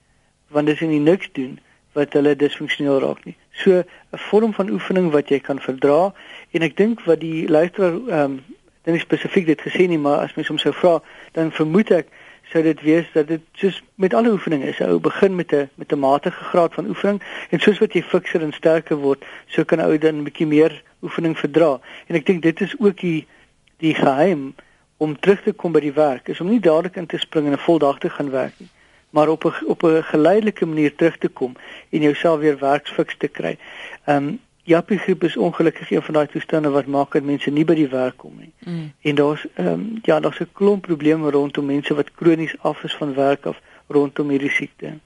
Want 0.48 0.66
dis 0.66 0.80
in 0.80 0.88
die 0.88 1.00
niks 1.00 1.28
doen 1.32 1.58
wat 1.96 2.12
hulle 2.12 2.36
disfunksioneel 2.36 3.00
raak 3.00 3.24
nie. 3.24 3.36
So 3.62 3.80
'n 3.80 4.22
vorm 4.30 4.52
van 4.54 4.70
oefening 4.70 5.10
wat 5.10 5.28
jy 5.28 5.40
kan 5.40 5.60
verdra 5.60 6.12
en 6.52 6.62
ek 6.62 6.76
dink 6.76 7.04
wat 7.08 7.20
die 7.20 7.48
luisteraar 7.48 7.96
ehm 7.96 8.22
um, 8.24 8.44
dan 8.86 8.94
nie 8.94 9.02
spesifiek 9.02 9.46
dit 9.46 9.60
gesê 9.60 9.88
nie, 9.90 9.98
maar 9.98 10.20
as 10.22 10.34
mens 10.34 10.48
hom 10.48 10.58
sou 10.62 10.72
vra, 10.72 11.00
dan 11.34 11.50
vermoed 11.50 11.90
ek 11.90 12.06
sou 12.52 12.62
dit 12.62 12.82
wees 12.86 13.06
dat 13.14 13.26
dit 13.28 13.42
soos 13.58 13.80
met 13.94 14.14
alle 14.14 14.30
oefeninge 14.30 14.68
is, 14.70 14.80
ou 14.80 15.00
begin 15.02 15.34
met 15.34 15.52
'n 15.52 15.68
met 15.74 15.92
'n 15.92 15.98
matige 15.98 16.44
graad 16.50 16.74
van 16.74 16.88
oefening 16.88 17.20
en 17.50 17.60
soos 17.60 17.78
wat 17.78 17.92
jy 17.92 18.02
fikser 18.02 18.42
en 18.42 18.52
sterker 18.52 18.96
word, 18.96 19.24
so 19.46 19.64
kan 19.64 19.80
ou 19.80 19.98
dan 19.98 20.20
'n 20.20 20.24
bietjie 20.24 20.46
meer 20.46 20.82
oefening 21.02 21.38
verdra. 21.38 21.80
En 22.06 22.14
ek 22.14 22.26
dink 22.26 22.42
dit 22.42 22.60
is 22.60 22.74
ook 22.78 23.00
die 23.00 23.26
die 23.78 23.94
geheim 23.94 24.54
om 24.96 25.18
terug 25.18 25.42
te 25.42 25.52
kom 25.52 25.72
by 25.72 25.80
die 25.80 25.92
werk 25.92 26.28
is 26.28 26.40
om 26.40 26.48
nie 26.48 26.60
dadelik 26.60 26.96
in 26.96 27.06
te 27.06 27.18
spring 27.18 27.46
en 27.46 27.52
'n 27.52 27.66
voldag 27.66 27.98
te 27.98 28.10
gaan 28.10 28.30
werk 28.30 28.54
nie, 28.58 28.68
maar 29.16 29.28
op 29.28 29.44
'n 29.44 29.66
op 29.66 29.82
'n 29.82 30.02
geleidelike 30.02 30.66
manier 30.66 30.94
terug 30.94 31.16
te 31.18 31.28
kom 31.28 31.52
en 31.90 32.00
jouself 32.00 32.38
weer 32.40 32.58
werksfiks 32.58 33.16
te 33.18 33.28
kry. 33.28 33.58
Ehm 34.04 34.16
um, 34.16 34.44
Jappie 34.62 34.98
griep 34.98 35.24
is 35.24 35.36
ongelukkig 35.36 35.90
een 35.90 36.02
van 36.02 36.14
daai 36.14 36.26
toestande 36.26 36.70
wat 36.70 36.86
maak 36.86 37.12
dat 37.12 37.22
mense 37.22 37.50
nie 37.50 37.64
by 37.64 37.74
die 37.74 37.88
werk 37.88 38.16
kom 38.16 38.34
nie. 38.38 38.52
Mm. 38.58 38.92
En 39.00 39.14
daar's 39.14 39.46
ehm 39.54 39.68
um, 39.68 39.98
ja, 40.02 40.20
daar's 40.20 40.40
'n 40.40 40.48
klomp 40.52 40.82
probleme 40.82 41.30
rondom 41.30 41.64
mense 41.64 41.94
wat 41.94 42.14
kronies 42.14 42.54
af 42.58 42.82
is 42.82 42.96
van 42.96 43.14
werk 43.14 43.46
af 43.46 43.60
rondom 43.86 44.28
hierdie 44.28 44.50
siekte 44.50 44.98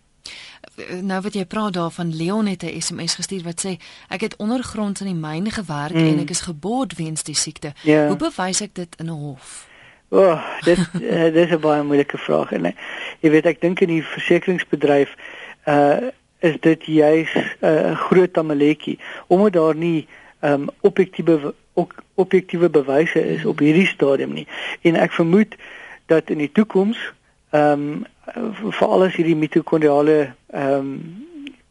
nou 1.03 1.21
wat 1.21 1.35
jy 1.35 1.45
praat 1.45 1.73
daarvan 1.73 2.17
Leon 2.17 2.47
het 2.47 2.63
'n 2.63 2.81
SMS 2.81 3.15
gestuur 3.15 3.43
wat 3.43 3.65
sê 3.67 3.77
ek 4.09 4.21
het 4.21 4.37
ondergronds 4.37 5.01
in 5.01 5.07
die 5.07 5.15
myn 5.29 5.51
gewerk 5.51 5.93
mm. 5.95 6.07
en 6.07 6.19
ek 6.19 6.31
is 6.31 6.41
geboord 6.41 6.97
weens 6.97 7.23
die 7.23 7.35
siekte. 7.35 7.73
Yeah. 7.83 8.03
Ja. 8.03 8.07
Hoe 8.07 8.17
bewys 8.17 8.61
ek 8.61 8.75
dit 8.75 8.97
in 8.97 9.07
'n 9.07 9.09
hof? 9.09 9.69
O, 10.11 10.19
oh, 10.19 10.43
dit 10.67 10.79
uh, 11.01 11.29
dis 11.33 11.53
'n 11.55 11.61
baie 11.63 11.83
moeilike 11.87 12.19
vraag 12.19 12.53
en 12.53 12.73
jy 13.21 13.31
weet 13.31 13.47
ek 13.47 13.61
dink 13.61 13.81
in 13.81 13.93
die 13.95 14.03
versekeringsbedryf 14.03 15.15
uh 15.71 16.11
is 16.41 16.57
dit 16.65 16.85
juis 16.85 17.31
'n 17.37 17.47
uh, 17.69 17.95
groot 18.09 18.33
tamaletjie 18.33 18.99
omdat 19.29 19.53
daar 19.53 19.77
nie 19.77 20.09
um 20.41 20.69
objektiewe 20.81 21.55
ook 21.75 21.95
objektiewe 22.15 22.71
bewyse 22.71 23.27
is 23.27 23.45
op 23.45 23.59
hierdie 23.59 23.87
stadium 23.87 24.33
nie. 24.33 24.47
En 24.83 24.97
ek 24.97 25.13
vermoed 25.13 25.55
dat 26.07 26.31
in 26.31 26.39
die 26.39 26.53
toekoms 26.53 26.99
ehm 27.51 27.73
um, 27.73 28.07
veral 28.79 29.05
as 29.07 29.17
hierdie 29.19 29.37
mitokondriale 29.37 30.33
ehm 30.51 30.95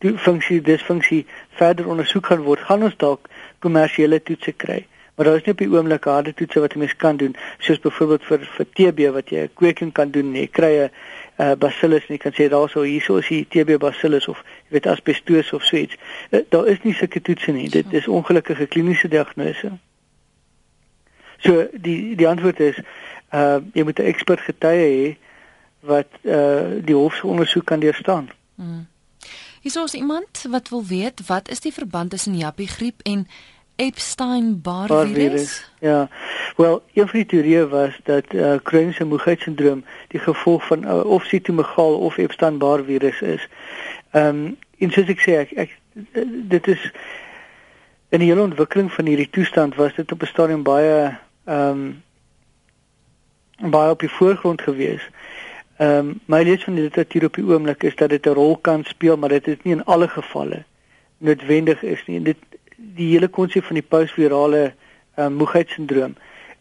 um, 0.04 0.17
funksie 0.23 0.62
disfunksie 0.62 1.25
verder 1.60 1.88
ondersoek 1.88 2.25
gaan 2.25 2.43
word, 2.47 2.63
gaan 2.63 2.84
ons 2.84 2.95
dalk 2.97 3.28
kommersiële 3.60 4.21
toetse 4.23 4.52
kry. 4.52 4.86
Maar 5.19 5.27
daar 5.27 5.38
is 5.38 5.43
nie 5.43 5.51
op 5.51 5.58
die 5.58 5.71
oomblik 5.71 6.03
harde 6.03 6.34
toetse 6.34 6.60
wat 6.60 6.73
'n 6.73 6.79
mens 6.79 6.95
kan 6.95 7.17
doen, 7.17 7.36
soos 7.58 7.79
byvoorbeeld 7.79 8.23
vir 8.23 8.39
vir 8.39 8.65
TB 8.73 8.99
wat 9.13 9.29
jy 9.29 9.39
'n 9.39 9.53
kweking 9.53 9.91
kan 9.91 10.12
doen, 10.12 10.36
jy 10.36 10.47
kry 10.47 10.73
'n 10.79 10.91
uh, 11.38 11.51
bacillus 11.58 12.05
en 12.08 12.13
jy 12.15 12.17
kan 12.17 12.32
sê 12.32 12.47
daarso 12.49 12.82
hierso 12.82 13.17
is 13.17 13.27
die 13.27 13.47
TB 13.47 13.77
bacillus 13.77 14.27
of 14.27 14.43
jy 14.63 14.71
weet 14.71 14.88
asbestos 14.88 15.53
of 15.53 15.63
so 15.63 15.75
iets. 15.75 15.95
Uh, 16.29 16.39
daar 16.49 16.67
is 16.67 16.77
nie 16.84 16.93
sulke 16.93 17.21
toetse 17.21 17.51
nie. 17.51 17.69
Dit 17.69 17.93
is 17.93 18.08
ongelukkige 18.08 18.67
kliniese 18.67 19.08
diagnose. 19.08 19.71
So 21.38 21.67
die 21.73 22.15
die 22.15 22.27
antwoord 22.27 22.60
is 22.60 22.79
uh 23.34 23.60
jy 23.73 23.84
moet 23.84 23.99
'n 23.99 24.05
ekspert 24.05 24.39
getuie 24.39 24.88
hê 24.88 25.17
wat 25.79 26.08
uh 26.23 26.79
die 26.84 26.95
hofsondersoek 26.95 27.65
kan 27.65 27.79
deurstaan. 27.79 28.29
Hmm. 28.55 28.88
Is 29.62 29.77
ons 29.77 29.93
iemand 29.93 30.45
wat 30.49 30.69
wil 30.69 30.86
weet 30.86 31.27
wat 31.27 31.49
is 31.49 31.60
die 31.60 31.73
verband 31.73 32.10
tussen 32.10 32.38
Jappie 32.38 32.67
griep 32.67 33.01
en 33.03 33.27
Epstein-Barr 33.79 35.07
virus? 35.07 35.71
Ja. 35.79 36.09
Wel, 36.55 36.81
een 36.93 37.07
van 37.07 37.19
die 37.19 37.25
teorieë 37.25 37.67
was 37.67 37.99
dat 38.03 38.33
uh 38.33 38.55
kroniese 38.63 39.05
moegheidssindroom 39.05 39.85
die 40.07 40.19
gevolg 40.19 40.65
van 40.67 40.83
uh, 40.83 41.05
of 41.05 41.23
sitomegaal 41.23 41.99
of 41.99 42.17
Epstein-Barr 42.17 42.83
virus 42.83 43.21
is. 43.21 43.47
Ehm 44.11 44.27
um, 44.27 44.57
en 44.79 44.91
soos 44.91 45.11
ek 45.11 45.23
sê 45.23 45.37
ek, 45.43 45.55
ek 45.63 45.77
dit 46.51 46.67
is 46.67 46.91
in 48.09 48.19
die 48.19 48.27
hele 48.27 48.41
ontwikkeling 48.41 48.91
van 48.91 49.07
hierdie 49.07 49.29
toestand 49.29 49.75
was 49.75 49.95
dit 49.95 50.11
op 50.11 50.21
'n 50.23 50.31
stadium 50.33 50.63
baie 50.63 51.15
ehm 51.45 51.87
um, 53.63 53.71
baie 53.71 53.91
op 53.95 53.99
die 53.99 54.11
voorgrond 54.11 54.61
gewees. 54.61 55.07
Ehm 55.77 56.11
um, 56.11 56.19
my 56.25 56.43
lees 56.43 56.63
van 56.63 56.75
die 56.75 56.83
literatuur 56.83 57.25
op 57.31 57.39
die 57.39 57.47
oomblik 57.47 57.83
is 57.83 57.95
dat 57.95 58.09
dit 58.09 58.25
'n 58.25 58.39
rol 58.41 58.57
kan 58.57 58.83
speel, 58.83 59.17
maar 59.17 59.29
dit 59.29 59.47
is 59.47 59.63
nie 59.63 59.73
in 59.73 59.85
alle 59.85 60.07
gevalle 60.07 60.63
noodwendig 61.17 61.83
is 61.83 62.03
nie. 62.05 62.17
En 62.17 62.23
dit 62.23 62.37
die 62.95 63.11
hele 63.11 63.27
konsep 63.27 63.65
van 63.67 63.79
die 63.79 63.85
postvirale 63.85 64.73
uh, 65.15 65.27
moegheidssindroom 65.27 66.15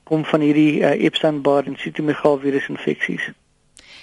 kom 0.09 0.24
van 0.24 0.40
hierdie 0.40 0.81
uh, 0.81 0.94
Epstein-Barr 1.04 1.66
en 1.68 1.76
Cytomegalovirus 1.76 2.68
infeksies. 2.72 3.31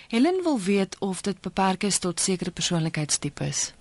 Helen 0.07 0.43
wil 0.43 0.59
weet 0.61 0.95
of 0.99 1.21
dit 1.25 1.41
beperk 1.41 1.83
is 1.83 1.99
tot 1.99 2.19
sekere 2.19 2.51
persoonlikheidstipes. 2.51 3.73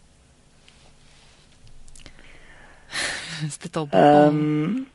is 3.49 3.59
dit 3.59 3.77
al 3.77 3.89
Ehm 3.91 4.27
um, 4.27 4.87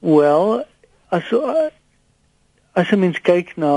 Wel, 0.00 0.64
as 1.08 1.24
as 2.72 2.88
jy 2.88 2.96
mens 2.96 3.18
kyk 3.20 3.52
na 3.60 3.72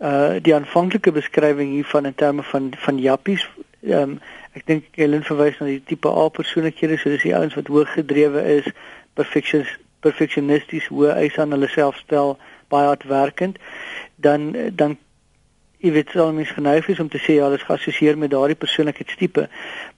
uh 0.00 0.38
die 0.40 0.54
aanvanklike 0.56 1.12
beskrywing 1.12 1.74
hiervan 1.74 2.08
in 2.08 2.14
terme 2.14 2.42
van 2.42 2.70
van 2.84 2.98
jappies, 2.98 3.44
ehm 3.82 4.16
um, 4.16 4.20
ek 4.56 4.66
dink 4.68 4.84
Helen 4.96 5.24
verwys 5.26 5.58
na 5.60 5.68
die 5.68 5.82
tipe 5.84 6.08
A 6.08 6.28
persoonlikhede, 6.32 6.96
so 6.98 7.12
dis 7.12 7.26
die 7.26 7.34
ouens 7.36 7.56
wat 7.58 7.68
hoog 7.72 7.92
gedrewe 7.92 8.44
is, 8.58 8.68
perfectionist 9.18 9.82
perfectionisties, 10.04 10.86
hoe 10.92 11.08
eis 11.16 11.34
aan 11.40 11.54
hulle 11.54 11.66
self 11.72 11.96
stel, 12.04 12.36
baie 12.70 12.86
hardwerkend, 12.86 13.58
dan 14.22 14.52
dan 14.78 14.96
jy 15.84 15.92
weet 15.92 16.12
sou 16.14 16.28
mens 16.34 16.52
geneig 16.56 16.88
is 16.92 17.00
om 17.02 17.08
te 17.12 17.20
sê 17.20 17.36
ja, 17.36 17.46
hulle 17.46 17.58
is 17.60 17.66
geassosieer 17.66 18.18
met 18.18 18.32
daardie 18.32 18.58
persoonlikheidstipe. 18.58 19.46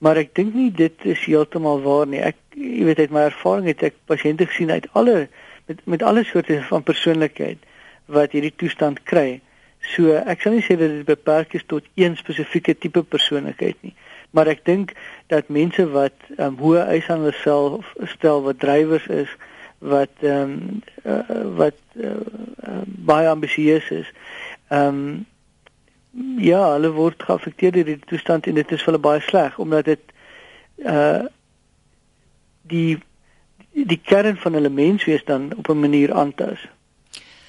Maar 0.05 0.23
ek 0.25 0.35
dink 0.37 0.57
nie 0.59 0.71
dit 0.75 1.07
is 1.07 1.23
heeltemal 1.27 1.83
waar 1.85 2.09
nie. 2.11 2.23
Ek 2.25 2.38
jy 2.59 2.87
weet 2.88 3.05
uit 3.05 3.14
my 3.14 3.29
ervaring 3.29 3.68
het 3.71 3.85
ek 3.90 4.01
pasiënte 4.11 4.49
gesien 4.51 4.73
uit 4.75 4.88
alle 4.99 5.29
met 5.68 5.85
met 5.87 6.03
alle 6.03 6.25
soorte 6.27 6.59
van 6.71 6.87
persoonlikheid 6.87 7.62
wat 8.18 8.35
hierdie 8.35 8.55
toestand 8.57 9.05
kry. 9.09 9.40
So 9.94 10.16
ek 10.18 10.42
sal 10.42 10.57
nie 10.57 10.64
sê 10.66 10.77
dat 10.81 10.97
dit 10.97 11.07
beperk 11.09 11.55
is 11.55 11.66
tot 11.71 11.87
een 12.01 12.16
spesifieke 12.18 12.75
tipe 12.75 13.05
persoonlikheid 13.05 13.79
nie. 13.87 13.94
Maar 14.31 14.47
ek 14.47 14.64
dink 14.64 14.93
dat 15.33 15.49
mense 15.49 15.88
wat 15.91 16.17
um, 16.37 16.59
hoë 16.61 16.85
eise 16.93 17.12
aan 17.12 17.25
hulle 17.25 17.38
self 17.41 17.95
stel, 18.12 18.43
wat 18.45 18.61
drywers 18.61 19.07
is, 19.07 19.31
wat 19.79 20.11
ehm 20.21 20.53
um, 20.53 20.83
uh, 21.05 21.41
wat 21.57 21.79
uh, 21.95 22.11
uh, 22.69 22.83
baie 22.85 23.29
ambisieus 23.29 23.91
is. 23.91 24.12
Ehm 24.69 24.87
um, 24.88 25.27
ja, 26.43 26.73
hulle 26.73 26.91
word 26.91 27.23
geaffekteer 27.23 27.73
deur 27.73 27.85
die 27.85 27.99
toestand 28.11 28.47
en 28.47 28.57
dit 28.59 28.71
is 28.73 28.83
vir 28.83 28.93
hulle 28.93 29.05
baie 29.05 29.21
sleg 29.21 29.59
omdat 29.59 29.85
dit 29.85 30.14
uh 30.85 31.27
die 32.69 32.99
die 33.73 34.01
kern 34.03 34.37
van 34.37 34.57
hulle 34.59 34.73
menswees 34.73 35.25
dan 35.25 35.53
op 35.57 35.69
'n 35.69 35.81
manier 35.81 36.12
aantas. 36.12 36.67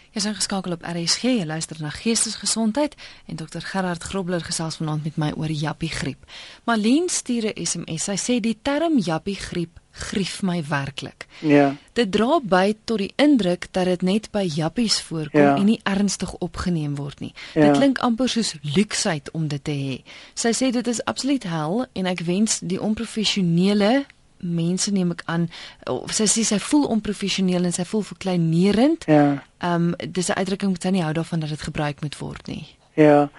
Jy 0.10 0.18
is 0.24 0.26
ingeskakel 0.26 0.74
op 0.74 0.86
RSG, 0.90 1.22
jy 1.38 1.46
luister 1.46 1.78
na 1.80 1.92
Geestesgesondheid 1.94 2.96
en 3.30 3.38
Dr 3.38 3.62
Gerard 3.62 4.04
Grobler 4.10 4.42
gesels 4.42 4.80
vanaand 4.82 5.04
met 5.06 5.20
my 5.22 5.30
oor 5.38 5.52
jappie 5.54 5.92
griep. 5.94 6.26
Marlene 6.66 7.10
stuur 7.14 7.46
'n 7.54 7.66
SMS. 7.66 8.04
Sy 8.04 8.16
sê 8.18 8.40
die 8.42 8.58
term 8.62 8.98
jappie 8.98 9.36
griep 9.36 9.80
grief 9.92 10.42
my 10.42 10.64
werklik. 10.64 11.28
Ja. 11.40 11.76
Dit 11.94 12.12
dra 12.12 12.40
by 12.44 12.74
tot 12.86 12.98
die 12.98 13.14
indruk 13.16 13.68
dat 13.72 13.86
dit 13.86 14.02
net 14.02 14.32
by 14.32 14.44
jappies 14.56 15.02
voorkom 15.02 15.42
Ja. 15.42 15.56
en 15.56 15.66
nie 15.66 15.80
ernstig 15.84 16.34
opgeneem 16.40 16.96
word 16.96 17.20
nie. 17.20 17.34
Ja. 17.54 17.62
Dit 17.62 17.78
klink 17.78 17.98
amper 17.98 18.30
soos 18.30 18.56
luksheid 18.62 19.32
om 19.32 19.48
dit 19.48 19.64
te 19.64 19.72
hê. 19.72 20.02
Sy 20.34 20.50
sê 20.54 20.72
dit 20.72 20.88
is 20.88 21.04
absoluut 21.06 21.44
hel 21.44 21.86
en 21.94 22.06
ek 22.06 22.20
wens 22.20 22.60
die 22.60 22.82
onprofessionele 22.82 24.06
mense 24.40 24.92
neem 24.92 25.12
ek 25.12 25.22
aan 25.26 25.48
of 25.84 26.14
sy 26.16 26.28
sê 26.30 26.44
sy 26.48 26.60
voel 26.64 26.88
onprofessioneel 26.96 27.68
en 27.68 27.76
sy 27.76 27.86
voel 27.86 28.06
verkleinerend. 28.08 29.06
Ja. 29.08 29.44
Ehm 29.60 29.94
um, 29.94 30.12
dis 30.12 30.30
'n 30.30 30.40
uitdrukking 30.40 30.72
wat 30.72 30.82
sy 30.82 30.90
nie 30.90 31.04
hou 31.04 31.14
daarvan 31.14 31.40
dat 31.40 31.50
dit 31.50 31.62
gebruik 31.62 32.02
moet 32.02 32.18
word 32.18 32.48
nie. 32.48 32.68
Ja. 32.94 33.30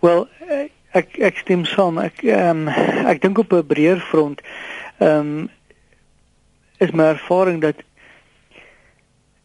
Wel 0.00 0.28
eh, 0.48 0.70
ek 0.90 1.18
ek 1.18 1.36
stem 1.36 1.64
saam. 1.64 1.98
Ek 1.98 2.22
ehm 2.22 2.68
um, 2.68 2.68
ek 3.06 3.22
dink 3.22 3.38
op 3.38 3.52
'n 3.52 3.66
breër 3.66 4.00
front 4.00 4.40
ehm 4.98 5.18
um, 5.18 5.50
is 6.78 6.90
my 6.90 7.04
ervaring 7.04 7.60
dat 7.60 7.76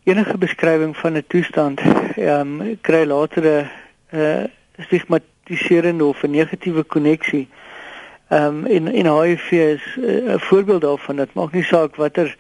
enige 0.04 0.38
beskrywing 0.38 0.98
van 0.98 1.18
'n 1.18 1.26
toestand 1.28 1.82
ehm 2.16 2.62
um, 2.62 2.78
kry 2.82 3.06
later 3.06 3.44
'n 3.44 3.70
uh, 4.14 4.44
stigmatiserende 4.78 6.06
of 6.06 6.24
'n 6.24 6.32
negatiewe 6.32 6.84
koneksie. 6.84 7.48
Ehm 7.50 7.63
um, 8.34 8.66
en 8.66 8.94
en 8.94 9.22
HIV 9.22 9.52
is 9.52 9.98
eh, 9.98 10.04
'n 10.04 10.30
uh, 10.30 10.40
voorbeeld 10.40 10.82
daarvan. 10.82 11.16
Dit 11.16 11.34
maak 11.34 11.52
nie 11.52 11.64
saak 11.64 11.96
watter 11.96 12.36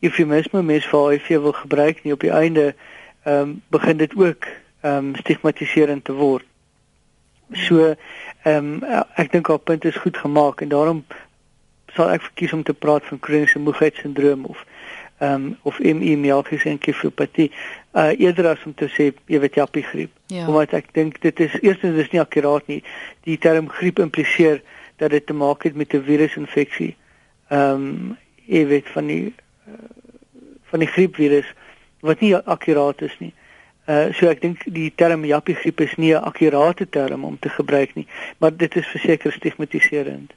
eufemisme 0.00 0.62
mens 0.62 0.86
vir 0.86 1.08
HIV 1.08 1.28
wil 1.28 1.52
gebruik 1.52 2.02
nie 2.02 2.12
op 2.12 2.20
die 2.20 2.30
einde 2.30 2.74
ehm 3.22 3.40
um, 3.40 3.62
begin 3.68 3.96
dit 3.96 4.12
ook 4.16 4.44
ehm 4.80 4.96
um, 4.96 5.14
stigmatiserend 5.16 6.04
te 6.04 6.12
word. 6.12 6.44
So 7.52 7.94
ehm 8.42 8.82
um, 8.82 9.06
ek 9.14 9.32
dink 9.32 9.46
haar 9.46 9.58
punt 9.58 9.84
is 9.84 9.96
goed 9.96 10.16
gemaak 10.16 10.60
en 10.60 10.68
daarom 10.68 11.04
sal 11.94 12.10
ek 12.10 12.22
verkies 12.22 12.52
om 12.52 12.62
te 12.62 12.74
praat 12.74 13.04
van 13.04 13.18
kroniese 13.18 13.58
moegheidssindroom 13.58 14.44
of 14.44 14.64
ehm 15.18 15.32
um, 15.32 15.56
of 15.62 15.78
ME 15.78 16.16
myalgiese 16.16 16.68
enkefopatie 16.68 17.50
uh 17.96 18.12
eerder 18.20 18.46
as 18.46 18.64
om 18.64 18.74
te 18.74 18.88
sê 18.92 19.12
jy 19.26 19.40
weet 19.40 19.54
jappie 19.54 19.82
griep. 19.82 20.10
Ja. 20.26 20.46
Omdat 20.46 20.72
ek 20.76 20.92
dink 20.92 21.20
dit 21.20 21.40
is 21.40 21.54
eerstens 21.60 21.96
dis 21.96 22.10
nie 22.12 22.20
akkuraat 22.20 22.66
nie. 22.66 22.82
Die 23.24 23.38
term 23.38 23.70
griep 23.72 23.98
impliseer 23.98 24.60
dat 24.96 25.10
dit 25.10 25.26
te 25.26 25.32
maak 25.32 25.62
het 25.62 25.74
met 25.74 25.92
'n 25.94 26.02
virusinfeksie. 26.02 26.96
Ehm 27.48 27.70
um, 27.70 28.18
jy 28.44 28.66
weet 28.66 28.88
van 28.88 29.06
die 29.06 29.34
uh, 29.68 29.74
van 30.64 30.78
die 30.78 30.88
griepvirus 30.88 31.46
wat 32.00 32.20
nie 32.20 32.36
akkuraat 32.36 33.02
is 33.02 33.18
nie. 33.18 33.34
Uh 33.86 34.12
so 34.12 34.26
ek 34.26 34.40
dink 34.40 34.64
die 34.66 34.92
term 34.94 35.24
jappie 35.24 35.54
griep 35.54 35.80
is 35.80 35.94
nie 35.96 36.12
'n 36.14 36.22
akkurate 36.22 36.88
term 36.88 37.24
om 37.24 37.38
te 37.38 37.48
gebruik 37.48 37.94
nie, 37.94 38.06
maar 38.38 38.56
dit 38.56 38.76
is 38.76 38.86
verseker 38.86 39.32
stigmatiserend. 39.32 40.32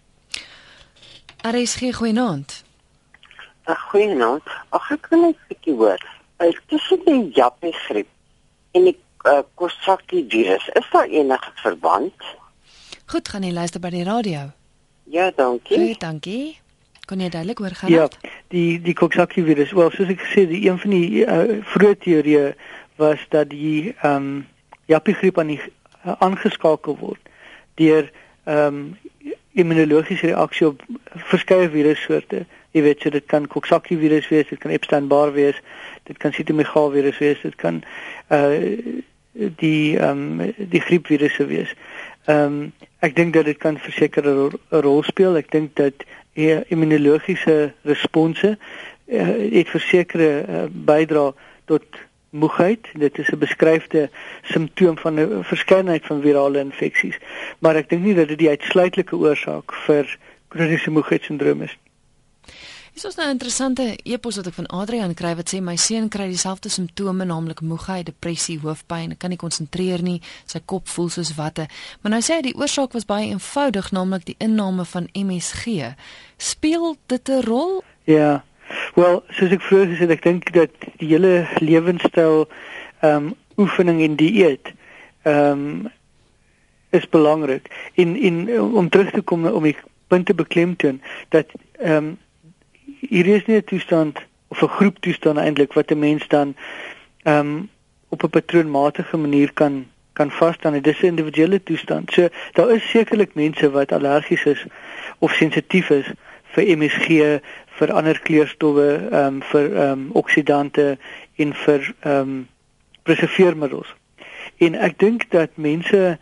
RSG 1.41 1.95
goeienaand. 1.95 2.63
Ag 3.63 3.81
goeienaand. 3.89 4.43
Ag 4.69 4.91
ek 4.91 5.07
wil 5.09 5.21
net 5.21 5.35
'n 5.35 5.47
bietjie 5.47 5.75
hoor. 5.75 6.01
Uh, 6.37 6.51
tussen 6.67 7.01
die 7.05 7.31
jappie 7.33 7.73
griep 7.73 8.07
en 8.71 8.83
die 8.83 8.97
uh, 9.25 9.39
Coxsackie 9.55 10.25
virus, 10.29 10.69
is 10.73 10.89
daar 10.91 11.07
enige 11.07 11.51
verband? 11.55 12.13
Goed, 13.09 13.29
gaan 13.29 13.41
jy 13.41 13.49
luister 13.49 13.81
by 13.81 13.89
die 13.89 14.03
radio. 14.05 14.51
Ja, 15.09 15.31
dankie. 15.33 15.77
Goed, 15.77 15.99
dankie. 16.03 16.59
Kon 17.09 17.23
jy 17.23 17.29
duidelik 17.33 17.57
hoor 17.57 17.73
gaan? 17.73 17.89
Ja, 17.89 18.03
die 18.53 18.77
die 18.85 18.93
Coxsackie 18.93 19.41
virus. 19.47 19.71
Wel, 19.73 19.89
soos 19.95 20.11
ek 20.13 20.19
gesê, 20.21 20.43
die 20.51 20.59
een 20.67 20.77
van 20.77 20.93
die 20.93 21.23
uh, 21.23 21.55
vroeë 21.71 21.95
teorieë 22.03 22.43
was 23.01 23.23
dat 23.33 23.49
die 23.49 23.95
ehm 23.95 24.13
um, 24.13 24.27
jappie 24.91 25.15
griep 25.17 25.41
aan 25.41 25.49
die 25.55 25.57
uh, 25.63 26.13
aangeskakel 26.19 26.99
word 26.99 27.31
deur 27.81 28.11
ehm 28.45 28.77
um, 28.77 29.33
immunologiese 29.57 30.29
reaksie 30.29 30.67
op 30.67 30.83
verskeie 31.31 31.65
virussoorte. 31.73 32.43
Jy 32.77 32.83
weet, 32.85 33.01
so 33.01 33.09
dit 33.09 33.25
kan 33.25 33.47
Coxsackie 33.49 33.97
virus 33.97 34.29
wees, 34.29 34.45
dit 34.53 34.61
kan 34.61 34.75
Epstein-Barr 34.75 35.33
wees, 35.33 35.57
dit 36.05 36.21
kan 36.21 36.37
Cytomegalovirus 36.37 37.17
virus 37.17 37.41
wees, 37.41 37.41
dit 37.41 37.57
kan 37.65 37.81
uh 38.29 39.09
die 39.33 39.97
ehm 39.97 40.41
um, 40.45 40.53
die 40.77 40.83
griepvirusse 40.85 41.49
wees. 41.49 41.73
Ehm 42.29 42.45
um, 42.45 42.61
ek 42.99 43.15
dink 43.15 43.33
dat 43.33 43.45
dit 43.45 43.57
kan 43.57 43.77
verseker 43.77 44.23
'n 44.25 44.35
ro- 44.35 44.59
'n 44.71 44.81
rol 44.81 45.03
speel. 45.03 45.37
Ek 45.37 45.51
dink 45.51 45.75
dat 45.75 45.93
die 46.33 46.63
immunologiese 46.67 47.73
response 47.83 48.57
uh, 49.07 49.27
het 49.51 49.69
versekerde 49.69 50.45
uh, 50.47 50.63
bydra 50.69 51.33
tot 51.65 51.83
moegheid. 52.29 52.87
Dit 52.93 53.17
is 53.17 53.29
'n 53.29 53.37
beskryfde 53.37 54.09
simptoom 54.41 54.97
van 54.97 55.19
'n 55.19 55.43
verskeidenheid 55.43 56.05
van 56.05 56.21
virale 56.21 56.59
infeksies. 56.59 57.17
Maar 57.59 57.75
ek 57.75 57.89
dink 57.89 58.03
nie 58.03 58.15
dat 58.15 58.27
dit 58.27 58.37
die 58.37 58.49
uitsluitlike 58.49 59.15
oorsaak 59.15 59.73
vir 59.73 60.17
kroniese 60.47 60.91
moegheidssindroom 60.91 61.61
is. 61.61 61.77
Dis 62.99 63.07
ons 63.07 63.15
nou 63.15 63.27
'n 63.27 63.37
interessante 63.37 63.95
epos 64.03 64.35
wat 64.35 64.47
ek 64.47 64.53
van 64.53 64.65
Adrian 64.67 65.13
kry 65.13 65.35
wat 65.35 65.49
sê 65.53 65.61
my 65.61 65.75
seun 65.75 66.09
kry 66.09 66.27
dieselfde 66.27 66.69
simptome 66.69 67.23
naamlik 67.25 67.61
moegheid, 67.61 68.05
depressie, 68.05 68.59
hoofpyn, 68.59 69.17
kan 69.17 69.29
nie 69.29 69.37
konsentreer 69.37 70.01
nie, 70.03 70.21
sy 70.45 70.59
kop 70.65 70.87
voel 70.87 71.09
soos 71.09 71.35
watte. 71.35 71.67
Maar 72.01 72.11
nou 72.11 72.21
sê 72.21 72.33
hy 72.33 72.41
die 72.41 72.55
oorsaak 72.55 72.91
was 72.91 73.05
baie 73.05 73.29
eenvoudig, 73.29 73.91
naamlik 73.91 74.25
die 74.25 74.35
inname 74.37 74.85
van 74.85 75.07
MSG. 75.13 75.95
Speel 76.37 76.97
dit 77.07 77.29
'n 77.29 77.41
rol? 77.41 77.83
Ja. 78.03 78.43
Wel, 78.95 79.23
soos 79.29 79.51
ek 79.51 79.61
vroeër 79.61 79.87
gesê 79.87 79.99
het, 79.99 80.11
ek 80.11 80.23
dink 80.23 80.53
dat 80.53 80.71
die 80.97 81.07
hele 81.07 81.47
lewenstyl 81.59 82.49
ehm 82.99 83.15
um, 83.15 83.35
oefening 83.57 84.01
en 84.01 84.15
dieet 84.15 84.73
ehm 85.23 85.51
um, 85.51 85.91
is 86.89 87.09
belangrik. 87.09 87.71
En 87.95 88.15
en 88.15 88.61
om 88.61 88.89
terug 88.89 89.11
te 89.11 89.21
kom 89.21 89.47
om 89.47 89.63
die 89.63 89.77
punte 90.07 90.33
beklemtoon 90.33 91.01
dat 91.29 91.47
ehm 91.79 91.95
um, 91.95 92.17
hier 92.99 93.27
is 93.27 93.45
nie 93.45 93.57
'n 93.57 93.63
toestand 93.63 94.19
of 94.47 94.61
'n 94.61 94.67
groep 94.67 94.99
toestand 94.99 95.37
eintlik 95.37 95.73
wat 95.73 95.91
'n 95.91 95.99
mens 95.99 96.27
dan 96.27 96.55
ehm 97.23 97.39
um, 97.39 97.69
op 98.09 98.23
'n 98.23 98.29
patroonmatige 98.29 99.17
manier 99.17 99.53
kan 99.53 99.85
kan 100.13 100.31
vasstaan. 100.31 100.73
Dit 100.73 100.87
is 100.87 101.01
'n 101.01 101.05
individuele 101.05 101.63
toestand. 101.63 102.11
So 102.11 102.27
daar 102.51 102.71
is 102.71 102.89
sekerlik 102.89 103.33
mense 103.33 103.71
wat 103.71 103.91
allergies 103.91 104.43
is 104.43 104.65
of 105.19 105.31
sensitief 105.31 105.89
is 105.89 106.05
vir 106.43 106.77
MSG, 106.77 107.39
vir 107.77 107.93
ander 107.93 108.19
kleurstowwe, 108.19 109.07
ehm 109.11 109.25
um, 109.25 109.41
vir 109.43 109.75
ehm 109.75 109.91
um, 109.91 110.09
oksidante 110.11 110.97
en 111.35 111.53
vir 111.53 111.93
ehm 111.99 112.19
um, 112.19 112.47
preserveermiddels. 113.03 113.95
En 114.57 114.75
ek 114.75 114.99
dink 114.99 115.29
dat 115.29 115.49
mense 115.55 116.17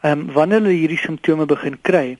ehm 0.00 0.18
um, 0.18 0.32
wanneer 0.32 0.60
hulle 0.60 0.74
hierdie 0.74 0.98
simptome 0.98 1.46
begin 1.46 1.78
kry, 1.80 2.18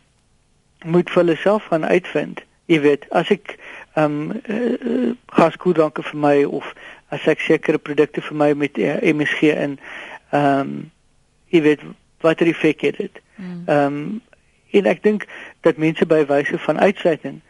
moet 0.85 1.11
vir 1.11 1.23
hulle 1.23 1.37
self 1.37 1.65
gaan 1.65 1.85
uitvind. 1.85 2.41
Jy 2.71 2.81
weet, 2.81 3.07
as 3.11 3.31
ek 3.35 3.57
ehm 4.01 4.31
um, 4.31 4.41
uh, 4.49 5.13
gaskoedranke 5.27 6.03
vir 6.03 6.19
my 6.19 6.37
of 6.45 6.75
as 7.11 7.27
ek 7.27 7.41
sekere 7.41 7.79
produkte 7.79 8.23
vir 8.23 8.37
my 8.37 8.53
met 8.55 8.79
uh, 8.79 8.97
eh, 8.97 9.15
MSG 9.15 9.53
in 9.53 9.79
ehm 10.31 10.61
um, 10.61 10.75
jy 11.51 11.63
weet 11.67 11.81
watter 12.23 12.47
effek 12.47 12.85
het 12.87 12.97
dit. 12.97 13.23
Hmm. 13.37 13.63
Ehm 13.67 13.87
um, 13.87 14.21
en 14.71 14.87
ek 14.87 15.03
dink 15.03 15.27
dat 15.67 15.81
mense 15.83 16.07
by 16.07 16.21
wyse 16.29 16.59
van 16.67 16.79
uitsluiting 16.79 17.41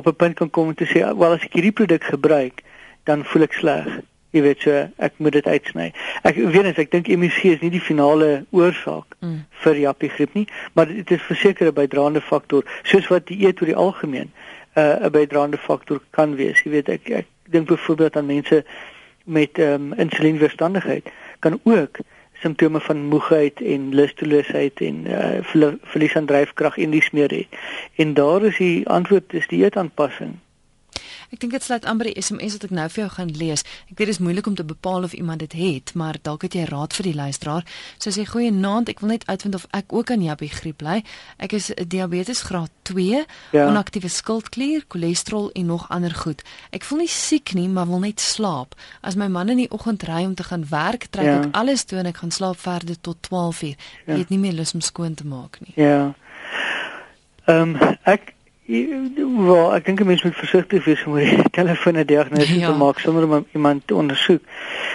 op 0.00 0.06
'n 0.08 0.16
punt 0.16 0.34
kan 0.34 0.50
kom 0.50 0.66
om 0.66 0.74
te 0.74 0.86
sê, 0.88 1.04
"Wel 1.18 1.32
as 1.32 1.44
ek 1.44 1.52
hierdie 1.52 1.72
produk 1.72 2.04
gebruik, 2.04 2.62
dan 3.04 3.24
voel 3.24 3.42
ek 3.42 3.52
sleg." 3.52 4.00
Jy 4.30 4.42
weet 4.42 4.60
so, 4.60 4.88
ek 4.96 5.12
moet 5.16 5.32
dit 5.32 5.46
uitsny. 5.46 5.92
Ek 6.22 6.34
weet 6.34 6.62
net 6.62 6.78
ek 6.78 6.90
dink 6.90 7.08
MSG 7.08 7.44
is 7.44 7.60
nie 7.60 7.70
die 7.70 7.80
finale 7.80 8.46
oorsaak 8.50 9.14
mm. 9.20 9.44
vir 9.50 9.74
jappie 9.74 10.08
griep 10.08 10.34
nie, 10.34 10.48
maar 10.72 10.86
dit 10.86 11.10
is 11.10 11.22
verseker 11.22 11.66
'n 11.66 11.74
bydraende 11.74 12.20
faktor, 12.20 12.64
soos 12.82 13.06
wat 13.08 13.26
die 13.26 13.46
eet 13.46 13.60
oor 13.60 13.66
die 13.66 13.76
algemeen 13.76 14.32
uh, 14.74 15.04
'n 15.06 15.10
bydraende 15.10 15.58
faktor 15.58 16.00
kan 16.10 16.34
wees. 16.34 16.62
Jy 16.62 16.70
weet 16.70 16.88
ek 16.88 17.08
ek 17.08 17.26
dink 17.48 17.68
byvoorbeeld 17.68 18.16
aan 18.16 18.26
mense 18.26 18.64
met 19.24 19.58
um, 19.58 19.92
insulienweerstandigheid 19.92 21.10
kan 21.38 21.60
ook 21.62 21.98
simptome 22.32 22.80
van 22.80 23.04
moegheid 23.04 23.60
en 23.60 23.94
lusteloosheid 23.94 24.80
en 24.80 25.06
uh, 25.06 25.74
verlies 25.82 26.16
aan 26.16 26.26
dryfkrag 26.26 26.78
en 26.78 26.90
dis 26.90 27.10
meer 27.10 27.30
het. 27.30 27.46
En 27.96 28.14
daar 28.14 28.42
is 28.44 28.56
die 28.56 28.88
antwoord 28.88 29.32
is 29.32 29.48
dieetaanpassing. 29.48 30.34
Ek 31.34 31.40
dink 31.42 31.50
dit 31.56 31.64
sluit 31.66 31.82
aan 31.82 31.98
by 31.98 32.12
die 32.12 32.22
SMS 32.22 32.54
wat 32.54 32.64
ek 32.68 32.72
nou 32.78 32.84
vir 32.94 33.00
jou 33.00 33.08
gaan 33.16 33.30
lees. 33.34 33.64
Ek 33.90 33.96
weet 33.98 34.06
dit 34.06 34.12
is 34.12 34.20
moeilik 34.22 34.46
om 34.46 34.54
te 34.54 34.62
bepaal 34.62 35.02
of 35.08 35.16
iemand 35.18 35.42
dit 35.42 35.56
het, 35.58 35.90
maar 35.98 36.14
dalk 36.22 36.44
het 36.46 36.54
jy 36.54 36.68
raad 36.68 36.94
vir 36.94 37.08
die 37.08 37.14
luisteraar. 37.18 37.64
So 37.98 38.14
sê 38.14 38.22
goeie 38.28 38.52
naand, 38.54 38.92
ek 38.92 39.02
wil 39.02 39.10
net 39.16 39.24
uitvind 39.26 39.58
of 39.58 39.64
ek 39.74 39.90
ook 39.90 40.12
aan 40.14 40.22
Jappie 40.22 40.52
griep 40.52 40.84
ly. 40.86 41.00
Ek 41.42 41.56
is 41.58 41.72
diabetes 41.90 42.44
graad 42.46 42.70
2, 42.86 43.24
ja. 43.56 43.64
onaktiewe 43.66 44.12
skildklier, 44.14 44.84
cholesterol 44.86 45.50
en 45.58 45.66
nog 45.72 45.88
ander 45.90 46.14
goed. 46.14 46.44
Ek 46.70 46.86
voel 46.86 47.02
nie 47.02 47.10
siek 47.10 47.56
nie, 47.58 47.66
maar 47.66 47.90
wil 47.90 48.04
net 48.04 48.22
slaap. 48.22 48.78
As 49.02 49.18
my 49.18 49.26
man 49.26 49.50
in 49.50 49.64
die 49.64 49.70
oggend 49.74 50.06
ry 50.06 50.22
om 50.28 50.36
te 50.38 50.46
gaan 50.46 50.68
werk, 50.70 51.08
trek 51.10 51.26
ja. 51.26 51.40
ek 51.40 51.58
alles 51.58 51.82
toe 51.82 51.98
en 52.04 52.12
ek 52.12 52.22
gaan 52.22 52.34
slaap 52.36 52.62
verder 52.62 53.00
tot 53.00 53.18
12 53.26 53.64
uur. 53.72 53.90
Ek 54.06 54.14
ja. 54.14 54.20
het 54.22 54.30
nie 54.30 54.38
meer 54.38 54.54
lus 54.54 54.76
om 54.78 54.86
skoon 54.86 55.18
te 55.18 55.26
maak 55.26 55.58
nie. 55.66 55.74
Ja. 55.74 56.12
Ehm 57.50 57.74
um, 57.74 57.98
ek 58.06 58.33
Wel, 58.66 59.74
ek 59.74 59.84
dink 59.84 60.00
'n 60.00 60.06
mens 60.06 60.22
moet 60.22 60.36
versigtig 60.36 60.84
wees 60.84 61.04
om 61.04 61.16
die 61.16 61.42
telefone 61.58 62.04
diagnose 62.04 62.58
ja. 62.58 62.70
te 62.70 62.76
maak 62.76 62.98
sonder 62.98 63.28
om 63.28 63.46
iemand 63.52 63.86
te 63.86 63.94
ondersoek. 63.94 64.42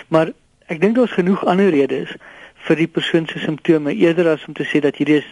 Maar 0.08 0.32
ek 0.66 0.82
dink 0.82 0.96
daar's 0.96 1.14
genoeg 1.14 1.46
ander 1.46 1.70
redes 1.70 2.16
vir 2.66 2.76
die 2.76 2.88
persoon 2.88 3.28
se 3.28 3.40
simptome 3.40 3.94
eerder 3.94 4.28
as 4.28 4.46
om 4.48 4.54
te 4.54 4.66
sê 4.66 4.82
dat 4.82 4.98
hierdie 4.98 5.22
is 5.22 5.30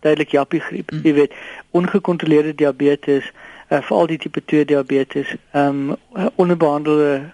duidelik 0.00 0.30
jappie 0.30 0.60
griep. 0.60 0.92
Mm. 0.92 1.00
Jy 1.02 1.14
weet, 1.14 1.32
ongekontroleerde 1.70 2.54
diabetes, 2.54 3.32
uh, 3.68 3.80
veral 3.80 4.06
die 4.06 4.18
tipe 4.18 4.44
2 4.44 4.64
diabetes, 4.64 5.34
ehm 5.52 5.90
um, 5.90 6.30
onbehandelde 6.36 7.30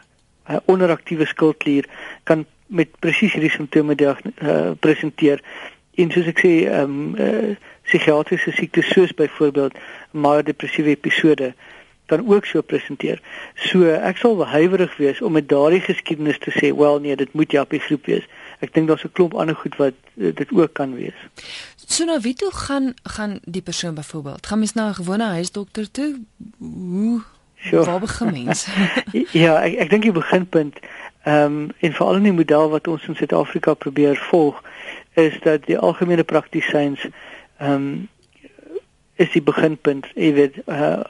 uh, 0.51 0.57
onderaktiewe 0.65 1.27
skildklier 1.27 1.89
kan 2.23 2.47
met 2.67 2.89
presies 2.99 3.33
hierdie 3.33 3.51
simptome 3.51 3.95
uh, 3.99 4.71
presenteer. 4.81 5.43
En 5.95 6.11
soos 6.11 6.31
ek 6.31 6.41
sê, 6.47 6.57
ehm 6.71 6.99
um, 6.99 7.15
uh, 7.19 7.55
psigiatriese 7.85 8.53
siektes 8.53 8.91
soos 8.93 9.15
byvoorbeeld 9.15 9.79
manodepressiewe 10.11 10.97
episode 10.97 11.55
kan 12.07 12.29
ook 12.29 12.45
so 12.45 12.61
presenteer. 12.61 13.21
So 13.55 13.89
ek 13.89 14.21
sal 14.21 14.43
huiwerig 14.47 14.97
wees 14.97 15.21
om 15.25 15.33
met 15.33 15.49
daardie 15.49 15.81
geskiedenis 15.81 16.39
te 16.39 16.53
sê, 16.53 16.73
wel 16.77 17.01
nee, 17.01 17.17
dit 17.17 17.33
moet 17.33 17.53
jappie 17.53 17.81
groep 17.81 18.11
wees. 18.11 18.27
Ek 18.61 18.75
dink 18.75 18.89
daar's 18.89 19.05
'n 19.05 19.13
klomp 19.13 19.35
ander 19.35 19.57
goed 19.57 19.77
wat 19.77 19.95
uh, 20.17 20.35
dit 20.35 20.53
ook 20.53 20.73
kan 20.73 20.95
wees. 20.95 21.17
So 21.87 22.05
nou 22.05 22.21
wie 22.21 22.35
toe 22.35 22.53
gaan 22.53 22.95
gaan 23.03 23.41
die 23.45 23.63
persoon 23.63 23.95
byvoorbeeld? 23.95 24.47
Gaan 24.47 24.59
mens 24.59 24.73
na 24.73 24.89
'n 24.89 24.95
gewone 24.95 25.25
huisdokter 25.25 25.91
toe? 25.91 26.21
Hoe 26.59 27.23
sure. 27.57 27.85
waar 27.85 28.01
begin 28.01 28.33
mens? 28.33 28.67
ja, 29.45 29.63
ek 29.63 29.75
ek 29.75 29.91
dink 29.91 30.03
die 30.03 30.13
beginpunt 30.13 30.77
ehm 31.25 31.45
um, 31.45 31.71
en 31.81 31.93
veral 31.93 32.17
in 32.17 32.29
die 32.29 32.33
model 32.33 32.69
wat 32.71 32.89
ons 32.89 33.07
in 33.09 33.17
Suid-Afrika 33.17 33.75
probeer 33.75 34.17
volg 34.17 34.63
is 35.15 35.39
dat 35.41 35.65
die 35.67 35.79
algemene 35.79 36.25
praktisyns 36.25 37.01
ehm 37.65 37.73
um, 37.73 38.09
is 39.17 39.31
die 39.31 39.43
beginpunt. 39.43 40.09
Jy 40.19 40.33
weet, 40.35 40.57
uh, 40.67 41.05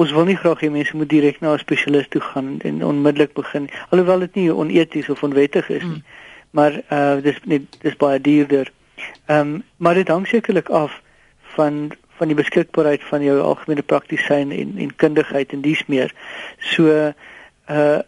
ons 0.00 0.12
wil 0.16 0.26
nie 0.26 0.38
graag 0.38 0.62
hê 0.64 0.70
mense 0.72 0.96
moet 0.96 1.10
direk 1.10 1.40
na 1.40 1.52
'n 1.54 1.62
spesialis 1.62 2.08
toe 2.08 2.20
gaan 2.20 2.58
en 2.66 2.84
onmiddellik 2.84 3.32
begin, 3.34 3.68
alhoewel 3.90 4.18
dit 4.26 4.34
nie 4.34 4.54
oneties 4.54 5.08
of 5.08 5.22
onwettig 5.22 5.68
is 5.68 5.82
nie. 5.82 6.02
Mm. 6.02 6.04
Maar 6.50 6.82
uh 6.90 7.22
dis 7.22 7.38
nie 7.44 7.66
dis 7.80 7.96
baie 7.96 8.20
duurder. 8.20 8.72
Ehm 9.26 9.40
um, 9.40 9.62
maar 9.76 9.94
dit 9.94 10.08
hang 10.08 10.26
sekerlik 10.26 10.68
af 10.68 11.02
van 11.54 11.92
van 12.18 12.28
die 12.28 12.36
beskikbaarheid 12.36 13.04
van 13.04 13.22
jou 13.22 13.40
algemene 13.40 13.82
praktisyn 13.82 14.50
en 14.52 14.74
en 14.76 14.96
kundigheid 14.96 15.52
en 15.52 15.60
dies 15.60 15.86
meer. 15.86 16.14
So 16.58 17.12
uh 17.68 17.98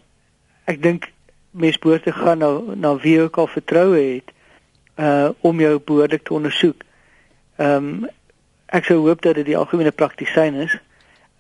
ek 0.64 0.82
dink 0.82 1.12
mense 1.50 1.78
behoort 1.78 2.02
te 2.02 2.12
gaan 2.12 2.38
na 2.38 2.60
na 2.74 2.96
wie 2.96 3.20
ook 3.20 3.36
al 3.36 3.46
vertroue 3.46 4.00
het 4.14 4.32
uh 4.98 5.28
om 5.40 5.60
jou 5.60 5.78
behoorlik 5.78 6.24
te 6.24 6.34
ondersoek. 6.34 6.82
Ehm 7.62 7.86
um, 8.02 8.08
ek 8.72 8.86
sou 8.88 8.98
hoop 9.04 9.20
dat 9.22 9.36
dit 9.36 9.46
die 9.50 9.56
algemene 9.56 9.92
praktisyn 9.92 10.54
is. 10.64 10.74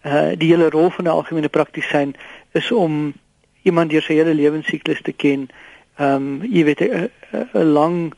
Uh 0.04 0.32
die 0.38 0.50
hele 0.52 0.70
rol 0.70 0.90
van 0.90 1.04
'n 1.04 1.16
algemene 1.16 1.48
praktisyn 1.48 2.14
is 2.52 2.72
om 2.72 3.14
iemand 3.62 3.90
deur 3.90 4.02
sy 4.02 4.14
hele 4.20 4.34
lewensiklus 4.34 5.02
te 5.02 5.12
ken. 5.12 5.48
Ehm 5.96 6.14
um, 6.14 6.42
jy 6.42 6.64
weet 6.64 6.80
'n 6.80 7.72
lang 7.72 8.12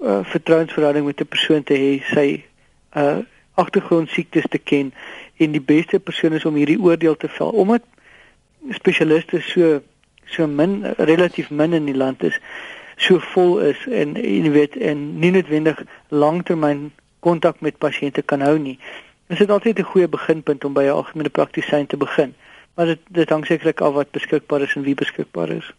uh, 0.00 0.20
vertrouensverhouding 0.22 1.06
met 1.06 1.20
'n 1.20 1.28
persoon 1.34 1.62
te 1.62 1.74
hê, 1.74 1.92
sy 2.14 2.44
uh 2.96 3.18
agtergrondsiektes 3.54 4.48
te 4.48 4.58
ken 4.58 4.92
en 5.36 5.52
die 5.52 5.60
beste 5.60 6.00
persoon 6.00 6.32
is 6.32 6.44
om 6.48 6.54
hierdie 6.56 6.80
oordeel 6.80 7.16
te 7.16 7.28
vel 7.28 7.50
omdat 7.64 7.84
spesialiste 8.70 9.40
so 9.44 9.80
so 10.24 10.46
min 10.46 10.78
relatief 10.96 11.50
min 11.50 11.76
in 11.76 11.84
die 11.90 11.96
land 11.96 12.22
is 12.22 12.38
so 12.96 13.20
vol 13.34 13.58
is 13.66 13.86
en 13.90 14.14
jy 14.16 14.50
weet 14.54 14.76
en 14.76 15.04
nie 15.20 15.32
noodwendig 15.34 15.82
langtermyn 16.08 16.90
kontak 17.22 17.60
met 17.60 17.78
pasiënte 17.78 18.22
kan 18.22 18.42
hou 18.42 18.58
nie. 18.58 18.78
Dit 19.30 19.40
is 19.40 19.48
altyd 19.48 19.78
'n 19.78 19.90
goeie 19.92 20.08
beginpunt 20.08 20.64
om 20.64 20.72
by 20.72 20.84
'n 20.84 20.98
algemene 20.98 21.30
praktisyn 21.30 21.86
te 21.86 21.96
begin. 21.96 22.34
Maar 22.74 22.86
dit 22.86 23.00
dit 23.08 23.28
hang 23.28 23.46
sekerlik 23.46 23.80
af 23.80 23.94
wat 23.94 24.10
beskikbaar 24.10 24.62
is 24.62 24.74
en 24.74 24.82
wie 24.82 24.94
beskikbaar 24.94 25.50
is. 25.50 25.72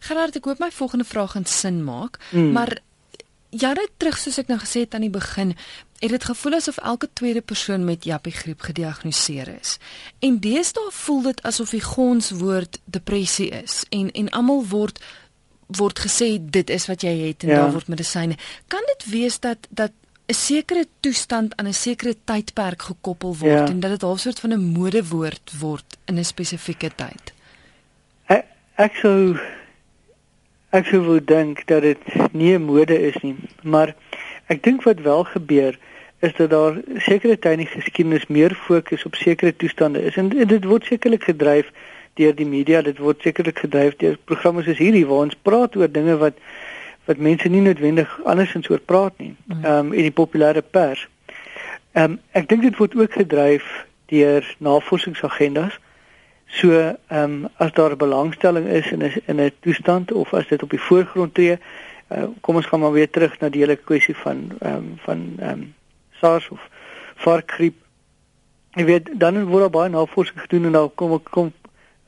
Gerard, 0.00 0.36
ek 0.36 0.44
hoop 0.44 0.58
my 0.58 0.70
volgende 0.70 1.04
vraag 1.04 1.30
gaan 1.30 1.44
sin 1.44 1.84
maak, 1.84 2.18
hmm. 2.30 2.52
maar 2.52 2.78
jare 3.50 3.88
terug 3.96 4.18
soos 4.18 4.38
ek 4.38 4.48
nou 4.48 4.58
gesê 4.58 4.82
het 4.84 4.94
aan 4.94 5.06
die 5.06 5.12
begin, 5.12 5.54
het 6.02 6.10
dit 6.10 6.24
gevoel 6.24 6.56
asof 6.58 6.78
elke 6.78 7.08
tweede 7.12 7.40
persoon 7.40 7.84
met 7.84 8.04
jappie 8.04 8.32
griep 8.32 8.60
gediagnoseer 8.60 9.48
is. 9.60 9.78
En 10.18 10.40
deesdae 10.40 10.90
voel 10.90 11.22
dit 11.22 11.42
asof 11.42 11.70
die 11.70 11.84
gonswoord 11.84 12.80
depressie 12.84 13.50
is 13.62 13.84
en 13.90 14.10
en 14.10 14.30
almal 14.30 14.64
word 14.66 15.02
word 15.72 16.02
gesê 16.04 16.36
dit 16.40 16.70
is 16.70 16.86
wat 16.86 17.04
jy 17.06 17.12
het 17.28 17.42
en 17.42 17.48
ja. 17.48 17.60
daar 17.62 17.72
word 17.72 17.88
medisyne. 17.88 18.36
Kan 18.68 18.82
dit 18.86 19.06
wees 19.12 19.38
dat 19.40 19.68
dat 19.70 19.92
'n 20.32 20.34
sekere 20.34 20.84
toestand 21.04 21.56
aan 21.56 21.68
'n 21.68 21.80
sekere 21.86 22.14
tydperk 22.24 22.82
gekoppel 22.90 23.36
word 23.44 23.66
ja. 23.68 23.72
en 23.72 23.80
dat 23.80 23.90
dit 23.90 24.06
half 24.08 24.20
soort 24.20 24.40
van 24.40 24.52
'n 24.52 24.72
modewoord 24.78 25.52
word 25.60 25.98
in 26.08 26.18
'n 26.18 26.24
spesifieke 26.24 26.90
tyd. 27.02 27.24
Ek 28.26 28.44
ek 28.76 28.94
sou 29.02 29.36
ek 30.70 30.86
sou 30.86 31.00
wou 31.04 31.20
dink 31.24 31.66
dat 31.66 31.82
dit 31.82 32.02
nie 32.32 32.54
'n 32.56 32.64
mode 32.64 32.96
is 33.10 33.16
nie, 33.22 33.36
maar 33.62 33.94
ek 34.46 34.62
dink 34.62 34.82
wat 34.88 35.00
wel 35.00 35.24
gebeur 35.24 35.78
is 36.20 36.34
dat 36.36 36.50
daar 36.50 36.80
sekere 36.96 37.56
die 37.56 37.66
geskiedenis 37.66 38.26
meer 38.26 38.54
fokus 38.54 39.04
op 39.04 39.14
sekere 39.14 39.56
toestande 39.56 40.02
is 40.02 40.16
en 40.16 40.28
dit 40.28 40.64
word 40.64 40.84
sekerlik 40.84 41.24
gedryf 41.24 41.66
deur 42.14 42.34
die 42.34 42.46
media, 42.46 42.82
dit 42.82 42.98
word 42.98 43.20
sekerlik 43.20 43.58
gedryf 43.58 43.96
deur 43.96 44.16
programme 44.24 44.62
soos 44.62 44.78
hierdie 44.78 45.06
waar 45.06 45.26
ons 45.26 45.40
praat 45.42 45.76
oor 45.76 45.92
dinge 45.92 46.16
wat 46.16 46.34
wat 47.04 47.16
mense 47.16 47.48
nie 47.48 47.60
noodwendig 47.60 48.10
andersins 48.24 48.68
oor 48.70 48.80
praat 48.80 49.18
nie. 49.18 49.34
Mm. 49.46 49.64
Ehm 49.64 49.86
um, 49.86 49.92
in 49.92 50.08
die 50.08 50.14
populêre 50.20 50.62
pers. 50.62 51.08
Ehm 51.92 52.12
um, 52.12 52.18
ek 52.32 52.48
dink 52.48 52.62
dit 52.62 52.76
word 52.76 52.94
ook 52.96 53.12
gedryf 53.12 53.86
deur 54.12 54.46
navorsingsagendas. 54.58 55.78
So 56.46 56.70
ehm 56.72 56.96
um, 57.18 57.48
as 57.56 57.72
daar 57.72 57.96
belangstelling 57.96 58.66
is 58.66 58.90
in 58.92 59.02
'n 59.02 59.22
in 59.26 59.40
'n 59.40 59.52
toestand 59.60 60.12
of 60.12 60.34
as 60.34 60.48
dit 60.48 60.62
op 60.62 60.70
die 60.70 60.80
voorgrond 60.80 61.34
tree, 61.34 61.58
uh, 62.08 62.24
kom 62.40 62.56
ons 62.56 62.66
gaan 62.66 62.80
maar 62.80 62.92
weer 62.92 63.10
terug 63.10 63.38
na 63.40 63.48
die 63.48 63.60
hele 63.60 63.76
kwessie 63.76 64.16
van 64.16 64.52
ehm 64.60 64.74
um, 64.74 64.92
van 64.96 65.32
ehm 65.38 65.50
um, 65.50 65.74
SARS 66.20 66.48
of 66.48 66.68
varkgriep. 67.14 67.74
Jy 68.72 68.84
weet 68.84 69.08
dan 69.12 69.44
word 69.44 69.60
daar 69.60 69.70
baie 69.70 69.90
navorsing 69.90 70.40
gedoen 70.40 70.64
en 70.64 70.72
dan 70.72 70.90
kom 70.94 71.22
kom 71.22 71.52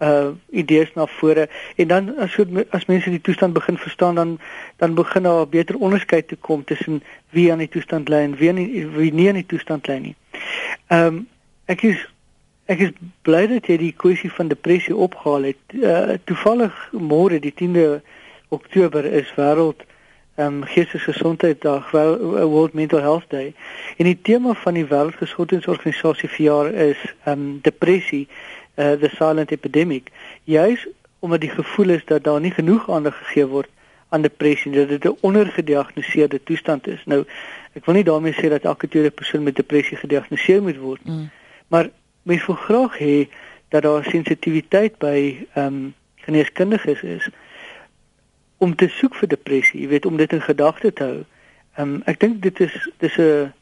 uh 0.05 0.31
idees 0.63 0.91
na 0.95 1.07
vore 1.19 1.49
en 1.77 1.89
dan 1.89 2.11
as 2.27 2.39
as 2.71 2.87
mense 2.87 3.11
die 3.11 3.21
toestand 3.21 3.55
begin 3.59 3.79
verstaan 3.79 4.15
dan 4.15 4.39
dan 4.83 4.95
begin 4.95 5.23
daar 5.23 5.47
'n 5.47 5.51
beter 5.51 5.77
onderskeid 5.79 6.29
te 6.29 6.37
kom 6.37 6.65
tussen 6.65 7.03
wie 7.31 7.53
aan 7.53 7.63
die 7.65 7.69
toestand 7.69 8.09
ly 8.09 8.21
en 8.29 8.37
wie 8.37 8.53
nie 8.53 8.87
wie 8.87 9.13
nie 9.13 9.29
aan 9.29 9.41
die 9.43 9.47
toestand 9.47 9.87
ly 9.87 9.99
nie. 9.99 10.17
Ehm 10.87 11.07
um, 11.07 11.29
ek 11.67 11.83
is 11.83 12.09
ek 12.67 12.79
is 12.79 12.93
bly 13.23 13.47
dat 13.47 13.67
jy 13.67 13.77
die 13.77 13.95
kwessie 13.97 14.33
van 14.33 14.49
depressie 14.49 14.97
opgehaal 14.97 15.43
het. 15.43 15.61
Uh, 15.73 16.17
toevallig 16.25 16.77
môre 16.93 17.41
die 17.41 17.53
10de 17.53 18.01
Oktober 18.49 19.05
is 19.05 19.33
wêreld 19.37 19.85
ehm 20.35 20.47
um, 20.47 20.65
geestesgesondheidsdag, 20.67 21.91
World 21.91 22.73
Mental 22.75 23.01
Health 23.01 23.29
Day. 23.31 23.53
En 23.97 24.05
die 24.05 24.19
tema 24.23 24.55
van 24.55 24.75
die 24.75 24.87
Wêreldgesondheidsorganisasie 24.91 26.29
vir 26.29 26.45
jaar 26.45 26.73
is 26.73 26.99
ehm 27.25 27.39
um, 27.39 27.59
depressie, 27.63 28.27
uh, 28.75 28.93
the 28.93 29.11
silent 29.17 29.51
epidemic. 29.51 30.11
Juist 30.45 30.89
omdat 31.19 31.41
die 31.41 31.51
gevoel 31.51 31.89
is 31.89 32.05
dat 32.05 32.25
daar 32.25 32.41
nie 32.41 32.51
genoeg 32.51 32.91
aandag 32.91 33.19
gegee 33.19 33.47
word 33.47 33.69
aan 34.09 34.23
depressie, 34.23 34.73
dat 34.73 34.89
dit 34.89 35.05
'n 35.05 35.17
ondergediagnoseerde 35.21 36.43
toestand 36.43 36.87
is. 36.87 37.03
Nou, 37.05 37.25
ek 37.73 37.85
wil 37.85 37.95
nie 37.95 38.05
daarmee 38.05 38.33
sê 38.33 38.49
dat 38.49 38.63
elke 38.63 38.89
tweede 38.89 39.11
persoon 39.11 39.43
met 39.43 39.57
depressie 39.57 39.97
gediagnoseer 39.97 40.63
moet 40.63 40.77
word 40.77 41.05
nie. 41.05 41.15
Mm. 41.15 41.31
Maar 41.69 41.89
mens 42.23 42.47
wil 42.47 42.55
graag 42.55 42.99
hê 42.99 43.29
dat 43.69 43.83
daar 43.83 44.05
sensitiwiteit 44.05 44.99
by 44.99 45.47
ehm 45.55 45.67
um, 45.67 45.95
geneeskundiges 46.15 47.03
is 47.03 47.29
om 48.57 48.75
te 48.75 48.89
soek 48.89 49.15
vir 49.15 49.29
depressie, 49.29 49.81
jy 49.81 49.89
weet 49.89 50.07
om 50.07 50.17
dit 50.17 50.33
in 50.33 50.41
gedagte 50.41 50.93
te 50.93 51.05
hou. 51.05 51.25
Ehm 51.77 51.95
um, 51.95 52.03
ek 52.05 52.21
dink 52.21 52.43
dit 52.43 52.61
is 52.61 52.91
dis 52.99 53.17
'n 53.19 53.53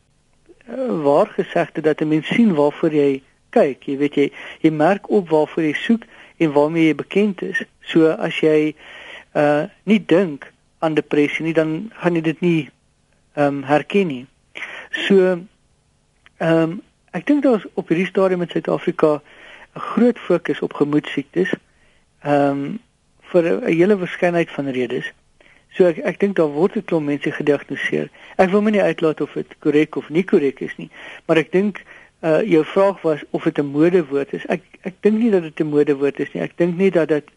waar 1.02 1.26
gesegde 1.26 1.80
dat 1.80 2.00
'n 2.00 2.08
mens 2.08 2.26
sien 2.26 2.54
waarvoor 2.54 2.92
jy 2.92 3.22
kyk, 3.52 3.86
jy 3.88 3.96
weet 4.00 4.18
jy 4.18 4.26
jy 4.64 4.72
merk 4.74 5.10
op 5.10 5.30
waarvoor 5.32 5.64
jy 5.68 5.74
soek 5.84 6.06
en 6.42 6.52
waarmee 6.52 6.90
jy 6.90 6.96
bekend 6.98 7.42
is. 7.46 7.62
So 7.92 8.10
as 8.10 8.40
jy 8.42 8.74
uh 9.34 9.68
nie 9.88 10.00
dink 10.00 10.48
aan 10.82 10.94
depressie 10.98 11.44
nie, 11.46 11.54
dan 11.54 11.92
gaan 12.02 12.18
jy 12.18 12.24
dit 12.32 12.40
nie 12.40 12.60
ehm 13.34 13.46
um, 13.46 13.62
herken 13.68 14.08
nie. 14.08 14.24
So 15.06 15.20
ehm 15.32 16.62
um, 16.62 16.80
ek 17.12 17.26
dink 17.28 17.44
daar's 17.44 17.64
op 17.74 17.88
hierdie 17.92 18.08
stadium 18.08 18.42
in 18.42 18.50
Suid-Afrika 18.50 19.20
'n 19.74 19.80
groot 19.80 20.18
fokus 20.18 20.60
op 20.60 20.72
gemoedsiektes. 20.74 21.52
Ehm 22.22 22.50
um, 22.50 22.78
vir 23.32 23.42
'n 23.48 23.72
hele 23.72 23.96
verskeidenheid 23.98 24.50
van 24.50 24.68
redes. 24.68 25.12
So 25.76 25.88
ek 25.88 25.98
ek 25.98 26.20
dink 26.20 26.36
daar 26.36 26.52
word 26.52 26.76
'n 26.76 26.84
klomp 26.84 27.06
mense 27.06 27.32
gediagnoseer. 27.32 28.10
Ek 28.36 28.50
wil 28.50 28.60
my 28.60 28.70
nie 28.70 28.82
uitlaat 28.82 29.20
of 29.20 29.32
dit 29.32 29.54
korrek 29.58 29.96
of 29.96 30.08
nie 30.08 30.24
korrek 30.24 30.60
is 30.60 30.76
nie, 30.76 30.90
maar 31.26 31.36
ek 31.36 31.52
dink 31.52 31.82
uh 32.22 32.42
jou 32.46 32.64
vraag 32.64 33.00
was 33.02 33.20
of 33.30 33.42
dit 33.42 33.58
'n 33.58 33.66
modewoord 33.66 34.32
is. 34.32 34.46
Ek 34.46 34.62
ek 34.80 34.94
dink 35.00 35.18
nie 35.18 35.30
dat 35.30 35.42
dit 35.42 35.60
'n 35.60 35.68
modewoord 35.68 36.18
is 36.18 36.32
nie. 36.32 36.42
Ek 36.42 36.56
dink 36.56 36.76
nie 36.76 36.90
dat 36.90 37.08
dit 37.08 37.28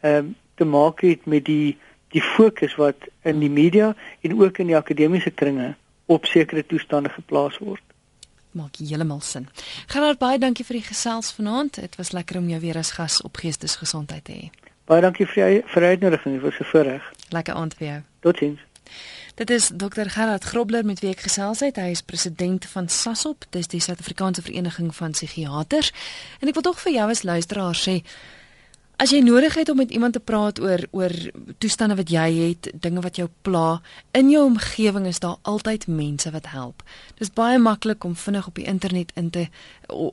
ehm 0.00 0.16
um, 0.16 0.36
te 0.54 0.64
maak 0.64 1.00
het 1.00 1.26
met 1.26 1.44
die 1.44 1.78
die 2.08 2.22
fokus 2.22 2.74
wat 2.74 2.96
in 3.22 3.38
die 3.38 3.50
media 3.50 3.94
en 4.20 4.40
ook 4.40 4.58
in 4.58 4.66
die 4.66 4.76
akademiese 4.76 5.30
kringe 5.30 5.74
op 6.06 6.26
sekere 6.26 6.66
toestande 6.66 7.08
geplaas 7.08 7.58
word. 7.58 7.82
Maak 8.50 8.76
heeltemal 8.76 9.20
sin. 9.20 9.48
Gerard 9.86 10.18
baie 10.18 10.38
dankie 10.38 10.64
vir 10.66 10.80
die 10.80 10.86
gesels 10.88 11.32
vanaand. 11.32 11.74
Dit 11.74 11.96
was 11.96 12.10
lekker 12.10 12.38
om 12.38 12.48
jou 12.48 12.60
weer 12.60 12.76
as 12.76 12.90
gas 12.90 13.20
op 13.22 13.36
Geestesgesondheid 13.36 14.24
te 14.24 14.32
hê. 14.32 14.50
Baie 14.90 15.04
dankie 15.06 15.26
vir 15.26 15.46
die 15.46 15.62
vir 15.66 15.86
die 15.86 15.92
uitnodiging. 15.94 16.34
Dit 16.34 16.42
was 16.42 16.58
'n 16.60 16.70
voorreg. 16.72 17.12
Lekker 17.28 17.54
aand 17.54 17.74
vir 17.74 17.86
jou. 17.86 18.00
Totsiens. 18.20 18.69
Dit 19.34 19.50
is 19.50 19.70
Dr 19.74 20.08
Gerard 20.08 20.44
Grobler 20.44 20.84
met 20.84 21.00
wie 21.00 21.10
ek 21.10 21.22
gesels 21.26 21.60
het. 21.64 21.78
Hy 21.78 21.94
is 21.94 22.02
president 22.02 22.66
van 22.72 22.88
SASOP, 22.88 23.46
dis 23.54 23.70
die 23.70 23.80
Suid-Afrikaanse 23.80 24.42
Vereniging 24.42 24.90
van 24.94 25.14
Psigiaters. 25.16 25.92
En 26.40 26.50
ek 26.50 26.58
wil 26.58 26.66
tog 26.66 26.80
vir 26.82 26.92
jou 26.98 27.08
as 27.10 27.22
luisteraar 27.22 27.78
sê, 27.78 28.00
As 29.00 29.14
jy 29.14 29.22
nodig 29.24 29.54
het 29.56 29.70
om 29.72 29.78
met 29.80 29.90
iemand 29.90 30.12
te 30.12 30.20
praat 30.20 30.58
oor 30.60 30.82
oor 30.90 31.12
toestande 31.58 31.94
wat 31.96 32.10
jy 32.12 32.26
het, 32.36 32.66
dinge 32.84 33.00
wat 33.00 33.16
jou 33.16 33.30
pla, 33.42 33.80
in 34.12 34.28
jou 34.28 34.42
omgewing 34.44 35.06
is 35.08 35.22
daar 35.24 35.38
altyd 35.48 35.86
mense 35.88 36.28
wat 36.30 36.50
help. 36.52 36.82
Dis 37.16 37.32
baie 37.32 37.56
maklik 37.58 38.04
om 38.04 38.12
vinnig 38.16 38.46
op 38.46 38.60
die 38.60 38.66
internet 38.68 39.12
in 39.16 39.30
te 39.30 39.46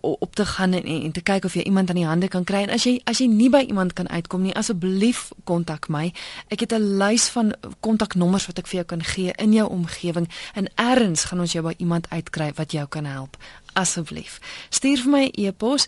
op 0.01 0.35
te 0.35 0.45
gaan 0.45 0.73
en, 0.73 0.83
en 0.83 1.11
te 1.11 1.21
kyk 1.21 1.45
of 1.45 1.53
jy 1.59 1.65
iemand 1.67 1.89
aan 1.89 1.99
die 1.99 2.07
hande 2.07 2.31
kan 2.31 2.47
kry 2.47 2.63
en 2.63 2.71
as 2.71 2.87
jy 2.87 2.95
as 3.03 3.19
jy 3.19 3.27
nie 3.27 3.49
by 3.51 3.65
iemand 3.67 3.93
kan 3.93 4.07
uitkom 4.07 4.47
nie, 4.47 4.55
asseblief 4.55 5.27
kontak 5.43 5.91
my. 5.91 6.13
Ek 6.47 6.63
het 6.63 6.71
'n 6.71 6.97
lys 7.03 7.27
van 7.35 7.53
kontaknommers 7.79 8.47
wat 8.47 8.59
ek 8.59 8.67
vir 8.67 8.79
jou 8.79 8.85
kan 8.85 9.03
gee 9.03 9.33
in 9.35 9.53
jou 9.53 9.67
omgewing 9.69 10.29
en 10.55 10.71
erns 10.75 11.27
gaan 11.27 11.39
ons 11.39 11.51
jou 11.51 11.63
by 11.63 11.75
iemand 11.77 12.07
uitkry 12.09 12.53
wat 12.55 12.71
jou 12.71 12.87
kan 12.87 13.05
help. 13.05 13.37
Asseblief. 13.73 14.39
Stuur 14.69 14.97
vir 14.97 15.11
my 15.11 15.23
'n 15.25 15.31
e 15.35 15.47
e-pos 15.47 15.87